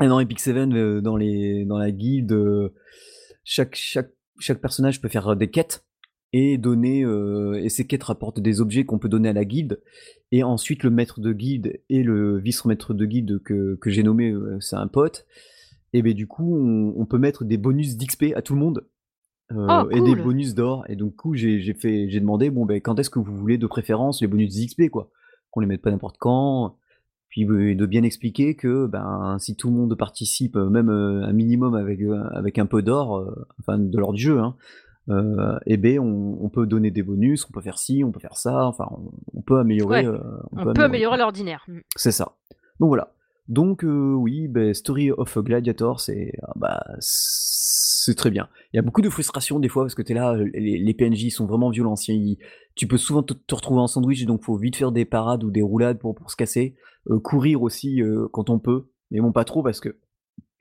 Et 0.00 0.06
dans 0.06 0.20
Epic 0.20 0.38
7, 0.38 0.56
euh, 0.56 1.00
dans, 1.00 1.16
les, 1.16 1.64
dans 1.64 1.78
la 1.78 1.90
guide, 1.90 2.32
chaque, 3.44 3.74
chaque, 3.74 4.12
chaque 4.38 4.60
personnage 4.60 5.00
peut 5.00 5.08
faire 5.08 5.28
euh, 5.28 5.34
des 5.34 5.48
quêtes 5.48 5.84
et 6.32 6.58
donner 6.58 7.04
euh, 7.04 7.54
et 7.54 7.70
ces 7.70 7.86
quêtes 7.86 8.04
rapportent 8.04 8.40
des 8.40 8.60
objets 8.60 8.84
qu'on 8.84 8.98
peut 8.98 9.08
donner 9.08 9.30
à 9.30 9.32
la 9.32 9.44
guilde. 9.44 9.80
Et 10.30 10.42
ensuite 10.42 10.82
le 10.82 10.90
maître 10.90 11.20
de 11.20 11.32
guilde 11.32 11.80
et 11.88 12.02
le 12.02 12.38
vice 12.38 12.64
maître 12.66 12.92
de 12.92 13.06
guilde 13.06 13.42
que, 13.42 13.76
que 13.76 13.90
j'ai 13.90 14.02
nommé 14.02 14.30
euh, 14.30 14.58
c'est 14.60 14.76
un 14.76 14.86
pote. 14.86 15.26
Et 15.94 16.02
ben 16.02 16.12
du 16.12 16.26
coup 16.26 16.54
on, 16.54 17.06
peut 17.06 17.16
mettre 17.16 17.44
des 17.44 17.56
bonus 17.56 17.96
d'XP 17.96 18.34
à 18.36 18.42
tout 18.42 18.52
le 18.52 18.60
monde 18.60 18.86
oh, 19.54 19.88
et 19.90 20.02
des 20.02 20.14
bonus 20.14 20.54
d'or. 20.54 20.84
Et 20.90 20.96
donc 20.96 21.12
du 21.12 21.16
coup 21.16 21.34
j'ai 21.34 21.72
fait 21.72 22.10
j'ai 22.10 22.20
demandé 22.20 22.50
bon 22.50 22.66
ben 22.66 22.78
quand 22.82 22.98
est-ce 23.00 23.08
que 23.08 23.18
vous 23.18 23.34
voulez 23.34 23.56
de 23.56 23.66
préférence 23.66 24.20
les 24.20 24.26
bonus 24.26 24.54
d'XP 24.54 24.90
quoi? 24.90 25.10
Qu'on 25.50 25.60
les 25.60 25.66
mette 25.66 25.80
pas 25.80 25.90
n'importe 25.90 26.18
quand 26.18 26.76
puis 27.28 27.44
de 27.44 27.86
bien 27.86 28.02
expliquer 28.02 28.54
que 28.54 28.86
ben, 28.86 29.36
si 29.38 29.54
tout 29.54 29.68
le 29.68 29.74
monde 29.74 29.94
participe, 29.96 30.56
euh, 30.56 30.70
même 30.70 30.88
euh, 30.88 31.24
un 31.24 31.32
minimum 31.32 31.74
avec, 31.74 32.00
euh, 32.00 32.24
avec 32.32 32.58
un 32.58 32.66
peu 32.66 32.82
d'or, 32.82 33.26
enfin 33.60 33.78
de 33.78 33.98
l'or 33.98 34.12
du 34.12 34.22
jeu, 34.22 34.38
hein, 34.38 34.54
et 35.64 35.78
ben 35.78 35.98
on, 35.98 36.48
peut 36.50 36.66
donner 36.66 36.90
des 36.90 37.02
bonus, 37.02 37.46
on 37.48 37.52
peut 37.52 37.62
faire 37.62 37.78
ci, 37.78 38.04
on 38.04 38.12
peut 38.12 38.20
faire 38.20 38.36
ça, 38.36 38.66
enfin 38.66 38.86
on, 39.34 39.40
peut 39.40 39.58
améliorer. 39.58 40.06
on, 40.06 40.74
peut, 40.74 40.82
améliorer, 40.82 41.16
l'ordinaire. 41.16 41.64
Mm. 41.66 41.78
C'est 41.96 42.12
ça. 42.12 42.32
Donc 42.78 42.88
voilà. 42.88 43.12
Donc 43.48 43.84
oui, 43.84 44.48
ben, 44.48 44.74
Story 44.74 45.10
of 45.10 45.38
Gladiator, 45.38 46.00
c'est 46.00 46.32
ah, 46.42 46.52
bah, 46.56 46.84
c'est 47.00 48.14
très 48.14 48.30
bien. 48.30 48.48
Il 48.72 48.76
y 48.76 48.78
a 48.78 48.82
beaucoup 48.82 49.00
de 49.00 49.08
frustration 49.08 49.58
des 49.60 49.68
fois 49.68 49.84
parce 49.84 49.94
que 49.94 50.02
tu 50.02 50.12
es 50.12 50.14
là, 50.14 50.36
les, 50.36 50.94
PNJ 50.94 51.30
sont 51.30 51.46
vraiment 51.46 51.70
violents. 51.70 51.94
tu 52.74 52.86
peux 52.86 52.98
souvent 52.98 53.22
te, 53.22 53.32
retrouver 53.50 53.80
en 53.80 53.86
sandwich, 53.86 54.26
donc 54.26 54.42
faut 54.42 54.58
vite 54.58 54.76
faire 54.76 54.92
des 54.92 55.06
parades 55.06 55.42
ou 55.42 55.50
des 55.50 55.62
roulades 55.62 55.98
pour, 55.98 56.14
pour 56.14 56.30
se 56.30 56.36
casser. 56.36 56.74
Euh, 57.10 57.18
courir 57.20 57.62
aussi 57.62 58.02
euh, 58.02 58.28
quand 58.32 58.50
on 58.50 58.58
peut, 58.58 58.86
mais 59.10 59.20
bon 59.20 59.32
pas 59.32 59.44
trop 59.44 59.62
parce 59.62 59.80
que 59.80 59.96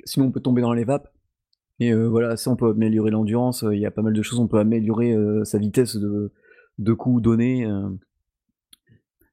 sinon 0.05 0.27
on 0.27 0.31
peut 0.31 0.39
tomber 0.39 0.61
dans 0.61 0.73
les 0.73 0.85
vapes. 0.85 1.11
Et 1.79 1.93
euh, 1.93 2.07
voilà, 2.07 2.37
ça 2.37 2.49
on 2.49 2.55
peut 2.55 2.69
améliorer 2.69 3.11
l'endurance, 3.11 3.65
il 3.69 3.79
y 3.79 3.85
a 3.85 3.91
pas 3.91 4.01
mal 4.01 4.13
de 4.13 4.21
choses, 4.21 4.39
on 4.39 4.47
peut 4.47 4.59
améliorer 4.59 5.15
sa 5.43 5.59
vitesse 5.59 5.95
de, 5.95 6.31
de 6.79 6.93
coup 6.93 7.21
donné. 7.21 7.67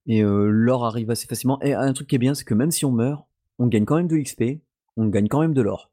et 0.06 0.22
l'or 0.22 0.84
arrive 0.84 1.10
assez 1.10 1.26
facilement. 1.26 1.58
Et 1.62 1.72
un 1.72 1.92
truc 1.94 2.08
qui 2.08 2.16
est 2.16 2.18
bien, 2.18 2.34
c'est 2.34 2.44
que 2.44 2.54
même 2.54 2.70
si 2.70 2.84
on 2.84 2.92
meurt, 2.92 3.26
on 3.58 3.66
gagne 3.66 3.86
quand 3.86 3.96
même 3.96 4.08
de 4.08 4.18
XP, 4.18 4.60
on 4.96 5.08
gagne 5.08 5.28
quand 5.28 5.40
même 5.40 5.54
de 5.54 5.62
l'or. 5.62 5.90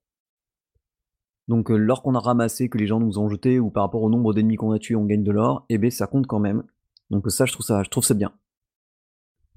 Donc 1.47 1.69
l'or 1.69 2.03
qu'on 2.03 2.15
a 2.15 2.19
ramassé, 2.19 2.67
que 2.67 2.77
les 2.77 2.87
gens 2.87 2.99
nous 2.99 3.17
ont 3.17 3.29
jeté, 3.29 3.59
ou 3.59 3.69
par 3.69 3.83
rapport 3.83 4.01
au 4.01 4.09
nombre 4.09 4.33
d'ennemis 4.33 4.57
qu'on 4.57 4.71
a 4.71 4.79
tués, 4.79 4.95
on 4.95 5.05
gagne 5.05 5.23
de 5.23 5.31
l'or, 5.31 5.65
et 5.69 5.77
ben 5.77 5.89
ça 5.89 6.07
compte 6.07 6.27
quand 6.27 6.39
même. 6.39 6.63
Donc 7.11 7.29
ça, 7.31 7.45
je 7.45 7.53
trouve 7.53 7.65
ça, 7.65 7.83
je 7.83 7.89
trouve 7.89 8.03
ça 8.03 8.13
bien 8.13 8.33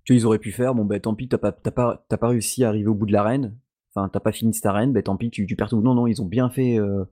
tu 0.04 0.14
ils 0.14 0.26
auraient 0.26 0.38
pu 0.38 0.52
faire, 0.52 0.74
bon, 0.74 0.84
ben 0.84 1.00
tant 1.00 1.14
pis, 1.14 1.28
t'as 1.28 1.38
pas, 1.38 1.52
pas, 1.52 2.06
pas 2.08 2.28
réussi 2.28 2.64
à 2.64 2.68
arriver 2.68 2.88
au 2.88 2.94
bout 2.94 3.06
de 3.06 3.12
l'arène, 3.12 3.56
enfin, 3.94 4.08
t'as 4.08 4.20
pas 4.20 4.32
fini 4.32 4.52
cette 4.52 4.66
arène, 4.66 4.92
ben 4.92 5.02
tant 5.02 5.16
pis, 5.16 5.30
tu, 5.30 5.46
tu 5.46 5.56
perds 5.56 5.70
tout. 5.70 5.80
Non, 5.80 5.94
non, 5.94 6.06
ils 6.06 6.20
ont 6.20 6.26
bien 6.26 6.50
fait, 6.50 6.78
euh, 6.78 7.04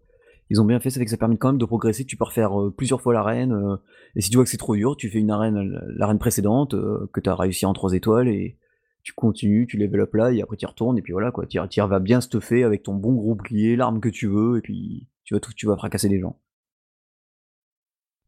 ils 0.51 0.61
ont 0.61 0.65
bien 0.65 0.79
fait, 0.79 0.91
ça 0.91 0.99
fait 0.99 1.07
que 1.07 1.11
ça 1.11 1.17
permet 1.17 1.39
quand 1.39 1.49
même 1.49 1.59
de 1.59 1.65
progresser, 1.65 2.05
tu 2.05 2.17
peux 2.17 2.25
refaire 2.25 2.61
euh, 2.61 2.75
plusieurs 2.77 3.01
fois 3.01 3.15
l'arène, 3.15 3.53
euh, 3.53 3.77
et 4.15 4.21
si 4.21 4.31
tu 4.31 4.37
vois 4.37 4.45
que 4.45 4.51
c'est 4.51 4.59
trop 4.59 4.77
dur, 4.77 4.97
tu 4.97 5.09
fais 5.09 5.19
une 5.19 5.31
arène, 5.31 5.81
l'arène 5.97 6.19
précédente, 6.19 6.75
que 7.13 7.21
t'as 7.21 7.35
réussi 7.35 7.65
en 7.65 7.73
3 7.73 7.95
étoiles, 7.95 8.29
et 8.29 8.59
tu 9.03 9.15
continues, 9.15 9.67
tu 9.67 9.79
level 9.79 10.01
up 10.03 10.15
là, 10.15 10.31
et 10.31 10.43
après 10.43 10.57
tu 10.57 10.67
retournes, 10.67 10.99
et 10.99 11.03
puis 11.03 11.13
voilà, 11.13 11.31
quoi, 11.31 11.47
tu 11.47 11.59
vas 11.59 11.99
bien 11.99 12.21
stuffer 12.21 12.63
avec 12.63 12.83
ton 12.83 12.95
bon 12.95 13.15
gros 13.15 13.35
bouclier, 13.35 13.75
l'arme 13.75 14.01
que 14.01 14.11
tu 14.11 14.27
veux, 14.27 14.59
et 14.59 14.61
puis 14.61 15.09
tu 15.25 15.33
vas, 15.33 15.41
tout, 15.41 15.53
tu 15.55 15.67
vas 15.67 15.77
fracasser 15.77 16.11
les 16.11 16.21
gens. 16.21 16.39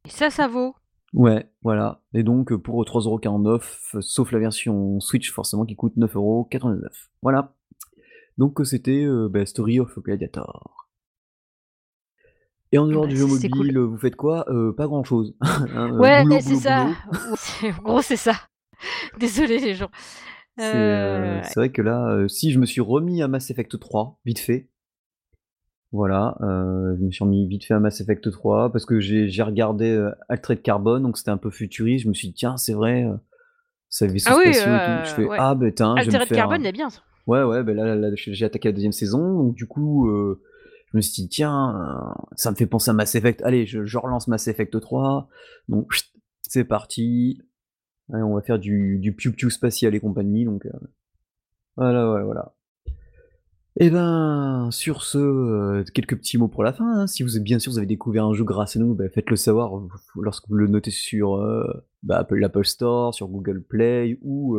Et 0.06 0.10
ça, 0.10 0.30
ça 0.30 0.48
vaut 0.48 0.74
Ouais, 1.14 1.48
voilà. 1.62 2.02
Et 2.12 2.24
donc 2.24 2.52
pour 2.56 2.84
3,49€, 2.84 4.00
sauf 4.00 4.32
la 4.32 4.40
version 4.40 4.98
Switch 4.98 5.30
forcément 5.30 5.64
qui 5.64 5.76
coûte 5.76 5.96
9,99€. 5.96 6.88
Voilà. 7.22 7.54
Donc 8.36 8.60
c'était 8.64 9.04
euh, 9.04 9.28
bah, 9.28 9.46
Story 9.46 9.78
of 9.78 9.96
Gladiator. 10.00 10.88
Et 12.72 12.78
en 12.78 12.88
dehors 12.88 13.04
bah, 13.04 13.08
du 13.08 13.16
jeu 13.16 13.26
mobile, 13.26 13.78
vous 13.78 13.98
faites 13.98 14.16
quoi? 14.16 14.44
Euh, 14.48 14.72
Pas 14.72 14.88
grand 14.88 15.04
chose. 15.04 15.36
Hein, 15.42 15.92
euh, 15.92 15.98
ouais, 15.98 16.40
c'est 16.40 16.56
ça. 16.56 16.88
en 17.62 17.82
gros, 17.82 18.02
c'est 18.02 18.16
ça. 18.16 18.34
Désolé 19.20 19.58
les 19.58 19.74
gens. 19.74 19.90
C'est 20.58 21.54
vrai 21.54 21.70
que 21.70 21.82
là, 21.82 22.26
si 22.28 22.50
je 22.50 22.58
me 22.58 22.66
suis 22.66 22.80
remis 22.80 23.22
à 23.22 23.28
Mass 23.28 23.50
Effect 23.50 23.78
3, 23.78 24.18
vite 24.24 24.40
fait, 24.40 24.68
voilà, 25.94 26.36
euh, 26.40 26.96
je 26.98 27.04
me 27.04 27.12
suis 27.12 27.22
remis 27.22 27.46
vite 27.46 27.64
fait 27.66 27.74
à 27.74 27.78
Mass 27.78 28.00
Effect 28.00 28.28
3 28.28 28.72
parce 28.72 28.84
que 28.84 28.98
j'ai 28.98 29.42
regardé 29.44 29.90
euh, 29.90 30.10
Altered 30.28 30.60
Carbon, 30.60 30.98
donc 30.98 31.16
c'était 31.16 31.30
un 31.30 31.36
peu 31.36 31.50
futuriste. 31.50 32.02
Je 32.02 32.08
me 32.08 32.14
suis 32.14 32.28
dit, 32.28 32.34
tiens, 32.34 32.56
c'est 32.56 32.72
vrai, 32.72 33.04
euh, 33.04 33.14
ça 33.90 34.06
avait 34.06 34.18
ah 34.26 34.36
oui, 34.36 34.52
Je 34.52 35.14
fais, 35.14 35.28
ah 35.38 35.54
ben 35.54 35.72
tiens, 35.72 35.94
Altered 35.94 36.28
Carbon 36.30 36.60
est 36.64 36.72
bien. 36.72 36.88
Ouais, 37.28 37.44
ouais, 37.44 37.62
ben 37.62 37.76
là, 37.76 38.10
j'ai 38.16 38.44
attaqué 38.44 38.70
la 38.70 38.72
deuxième 38.72 38.90
saison, 38.90 39.38
donc 39.38 39.54
du 39.54 39.68
coup, 39.68 40.10
je 40.10 40.96
me 40.96 41.00
suis 41.00 41.22
dit, 41.22 41.28
tiens, 41.28 42.12
ça 42.34 42.50
me 42.50 42.56
fait 42.56 42.66
penser 42.66 42.90
à 42.90 42.92
Mass 42.92 43.14
Effect. 43.14 43.40
Allez, 43.42 43.64
je, 43.64 43.96
relance 43.96 44.26
Mass 44.26 44.48
Effect 44.48 44.80
3. 44.80 45.28
Donc, 45.68 45.92
c'est 46.42 46.64
parti. 46.64 47.40
Ouais, 48.08 48.20
on 48.20 48.34
va 48.34 48.42
faire 48.42 48.58
du 48.58 48.98
du 48.98 49.14
piou 49.14 49.48
spatial 49.48 49.94
et 49.94 50.00
compagnie 50.00 50.44
donc, 50.44 50.66
voilà, 51.76 52.12
ouais, 52.12 52.24
voilà. 52.24 52.52
Et 53.76 53.90
ben, 53.90 54.68
sur 54.70 55.02
ce, 55.02 55.18
heu, 55.18 55.84
quelques 55.94 56.16
petits 56.16 56.38
mots 56.38 56.46
pour 56.48 56.62
la 56.62 56.72
fin, 56.72 57.00
hein. 57.00 57.06
Si 57.08 57.24
vous 57.24 57.36
êtes 57.36 57.42
bien 57.42 57.58
sûr, 57.58 57.72
vous 57.72 57.78
avez 57.78 57.88
découvert 57.88 58.24
un 58.24 58.32
jeu 58.32 58.44
grâce 58.44 58.76
à 58.76 58.78
nous, 58.78 58.94
bah, 58.94 59.08
faites-le 59.08 59.34
savoir, 59.36 59.72
f 59.88 60.10
lorsque 60.16 60.48
vous 60.48 60.54
le 60.54 60.68
notez 60.68 60.92
sur, 60.92 61.36
heu, 61.38 61.66
bah, 62.04 62.18
Apple 62.18 62.36
l'Apple 62.36 62.64
Store, 62.64 63.12
sur 63.12 63.26
Google 63.28 63.62
Play 63.62 64.18
ou, 64.22 64.56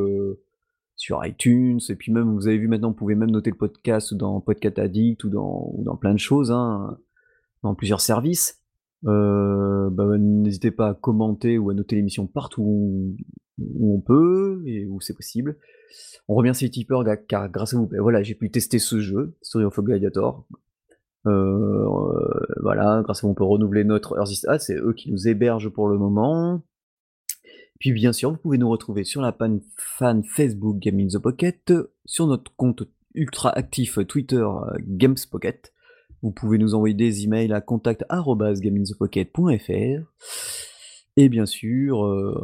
sur 0.97 1.25
iTunes 1.25 1.79
et 1.89 1.95
puis 1.95 2.11
même 2.11 2.33
vous 2.33 2.47
avez 2.47 2.57
vu 2.57 2.67
maintenant, 2.67 2.89
vous 2.89 2.95
pouvez 2.95 3.15
même 3.15 3.31
noter 3.31 3.49
le 3.49 3.57
podcast 3.57 4.13
dans 4.13 4.39
Podcast 4.41 4.79
Addict 4.79 5.23
ou 5.25 5.29
dans 5.29 5.69
ou 5.73 5.83
dans 5.83 5.97
plein 5.97 6.13
de 6.13 6.19
choses, 6.19 6.51
hein, 6.51 6.97
dans 7.63 7.75
plusieurs 7.75 8.01
services. 8.01 8.61
Heu, 9.05 9.89
bah, 9.91 10.17
n'hésitez 10.17 10.71
pas 10.71 10.89
à 10.89 10.93
commenter 10.93 11.57
ou 11.57 11.69
à 11.69 11.73
noter 11.73 11.95
l'émission 11.95 12.27
partout 12.27 13.15
où 13.59 13.95
on 13.95 14.01
peut 14.01 14.63
et 14.65 14.85
où 14.85 14.99
c'est 14.99 15.15
possible. 15.15 15.57
On 16.27 16.35
remercie 16.35 16.65
les 16.65 16.71
tipeurs 16.71 17.03
car 17.27 17.49
grâce 17.49 17.73
à 17.73 17.77
vous, 17.77 17.87
beh, 17.87 17.99
voilà, 17.99 18.23
j'ai 18.23 18.35
pu 18.35 18.49
tester 18.49 18.79
ce 18.79 18.99
jeu, 18.99 19.35
Story 19.41 19.65
of 19.65 19.77
a 19.77 19.81
Gladiator. 19.81 20.47
Heu, 21.27 21.87
voilà, 22.61 23.01
grâce 23.03 23.23
à 23.23 23.27
eux, 23.27 23.29
on 23.29 23.33
peut 23.33 23.43
renouveler 23.43 23.83
notre 23.83 24.17
Earthis 24.17 24.43
ah, 24.47 24.59
c'est 24.59 24.75
eux 24.75 24.93
qui 24.93 25.11
nous 25.11 25.27
hébergent 25.27 25.69
pour 25.69 25.87
le 25.87 25.97
moment. 25.97 26.63
Puis 27.79 27.91
bien 27.91 28.13
sûr, 28.13 28.31
vous 28.31 28.37
pouvez 28.37 28.57
nous 28.57 28.69
retrouver 28.69 29.03
sur 29.03 29.21
la 29.21 29.31
pane 29.31 29.61
fan 29.77 30.23
Facebook 30.23 30.79
Game 30.79 30.99
in 30.99 31.07
the 31.07 31.19
Pocket, 31.19 31.73
sur 32.05 32.27
notre 32.27 32.55
compte 32.55 32.83
ultra 33.13 33.49
actif 33.51 33.99
Twitter 34.07 34.45
Gamespocket. 34.79 35.73
Vous 36.21 36.31
pouvez 36.31 36.57
nous 36.57 36.75
envoyer 36.75 36.95
des 36.95 37.23
emails 37.23 37.53
à 37.53 37.61
contact@gameinthepocket.fr 37.61 40.01
et 41.17 41.29
bien 41.29 41.45
sûr, 41.45 42.05
heu, 42.05 42.35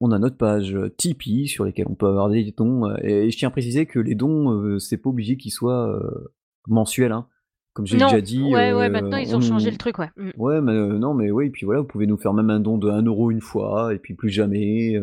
on 0.00 0.10
a 0.10 0.18
notre 0.18 0.36
page 0.36 0.76
Tipeee 0.96 1.46
sur 1.46 1.64
lesquelles 1.64 1.86
on 1.88 1.94
peut 1.94 2.08
avoir 2.08 2.28
des 2.28 2.52
dons, 2.56 2.92
et 3.02 3.30
je 3.30 3.38
tiens 3.38 3.46
à 3.48 3.52
préciser 3.52 3.86
que 3.86 4.00
les 4.00 4.16
dons, 4.16 4.50
heu, 4.52 4.80
c'est 4.80 4.96
pas 4.96 5.10
obligé 5.10 5.36
qu'ils 5.36 5.52
soient, 5.52 5.92
heu, 5.92 6.32
mensuels, 6.66 7.12
hein. 7.12 7.28
Comme 7.72 7.86
j'ai 7.86 7.98
déjà 7.98 8.20
dit, 8.20 8.42
ouais, 8.42 8.72
ouais, 8.72 8.88
maintenant 8.88 9.18
ils 9.18 9.36
ont 9.36 9.40
changé 9.40 9.70
le 9.70 9.76
truc, 9.76 10.00
ouais. 10.00 10.10
Mmh. 10.16 10.30
ouais, 10.38 10.60
mais 10.60 10.72
non, 10.98 11.14
mais 11.14 11.30
oui, 11.30 11.50
puis 11.50 11.66
voilà, 11.66 11.82
vous 11.82 11.86
pouvez 11.86 12.08
nous 12.08 12.16
faire 12.16 12.32
même 12.32 12.50
un 12.50 12.58
don 12.58 12.78
de 12.78 12.88
1 12.88 13.02
€ 13.02 13.30
une 13.30 13.42
fois 13.42 13.94
et 13.94 13.98
puis 13.98 14.14
plus 14.14 14.30
jamais, 14.30 14.98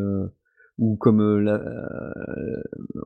ou 0.80 0.96
comme, 0.96 1.22
heu, 1.22 1.40
la 1.40 1.62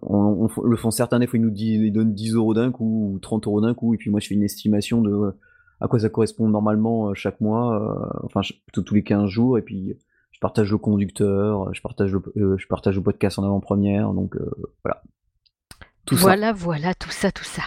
on 0.01 0.47
on 0.55 0.63
le 0.63 0.77
font 0.77 0.91
certains, 0.91 1.19
des 1.19 1.27
fois, 1.27 1.37
ils 1.37 1.41
nous 1.41 1.51
di 1.51 1.75
ils 1.75 1.91
donnent 1.91 2.13
10 2.13 2.35
€ 2.35 2.55
d'un 2.55 2.71
coup 2.71 3.13
ou 3.13 3.19
30 3.19 3.45
€ 3.45 3.61
d'un 3.61 3.73
coup 3.73 3.93
et 3.93 3.97
puis 3.97 4.09
moi 4.09 4.19
je 4.19 4.27
fais 4.27 4.35
une 4.35 4.43
estimation 4.43 5.01
de 5.01 5.33
à 5.79 5.87
quoi 5.87 5.99
ça 5.99 6.09
correspond 6.09 6.49
normalement, 6.49 7.13
chaque 7.13 7.41
mois, 7.41 8.19
enfin 8.23 8.41
plutôt 8.65 8.81
tous 8.81 8.95
les 8.95 9.03
15 9.03 9.29
jours 9.29 9.57
et 9.57 9.61
puis 9.61 9.97
je 10.31 10.39
partage 10.39 10.71
au 10.73 10.79
conducteur, 10.79 11.73
je 11.73 11.81
partage 11.81 12.13
le 12.13 12.57
je 12.57 12.67
partage 12.67 12.95
le 12.95 13.03
podcast 13.03 13.37
en 13.39 13.43
avant-première 13.43 14.13
donc, 14.13 14.35
heu, 14.37 14.51
voilà. 14.83 15.03
Tout 16.05 16.15
ça. 16.15 16.21
Voilà, 16.21 16.53
voilà, 16.53 16.93
tout 16.93 17.11
ça, 17.11 17.31
tout 17.31 17.43
ça. 17.43 17.63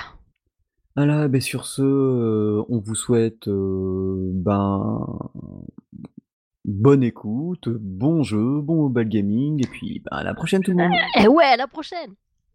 Voilà, 0.96 1.28
beh, 1.28 1.40
sur 1.40 1.66
ce, 1.66 1.82
on 2.68 2.78
vous 2.78 2.94
souhaite, 2.94 3.48
ben, 3.48 5.06
bonne 6.64 7.02
écoute, 7.02 7.68
bon 7.68 8.22
jeu, 8.22 8.60
bon 8.60 8.82
mobile 8.82 9.08
gaming 9.08 9.64
et 9.64 9.68
puis, 9.68 10.02
bah, 10.04 10.18
à 10.18 10.24
la 10.24 10.34
prochaine 10.34 10.62
tout 10.62 10.72
le 10.72 10.76
monde! 10.78 10.92
Et 11.22 11.28
ouais, 11.28 11.44
à 11.44 11.56
la 11.56 11.66
prochaine! 11.66 12.14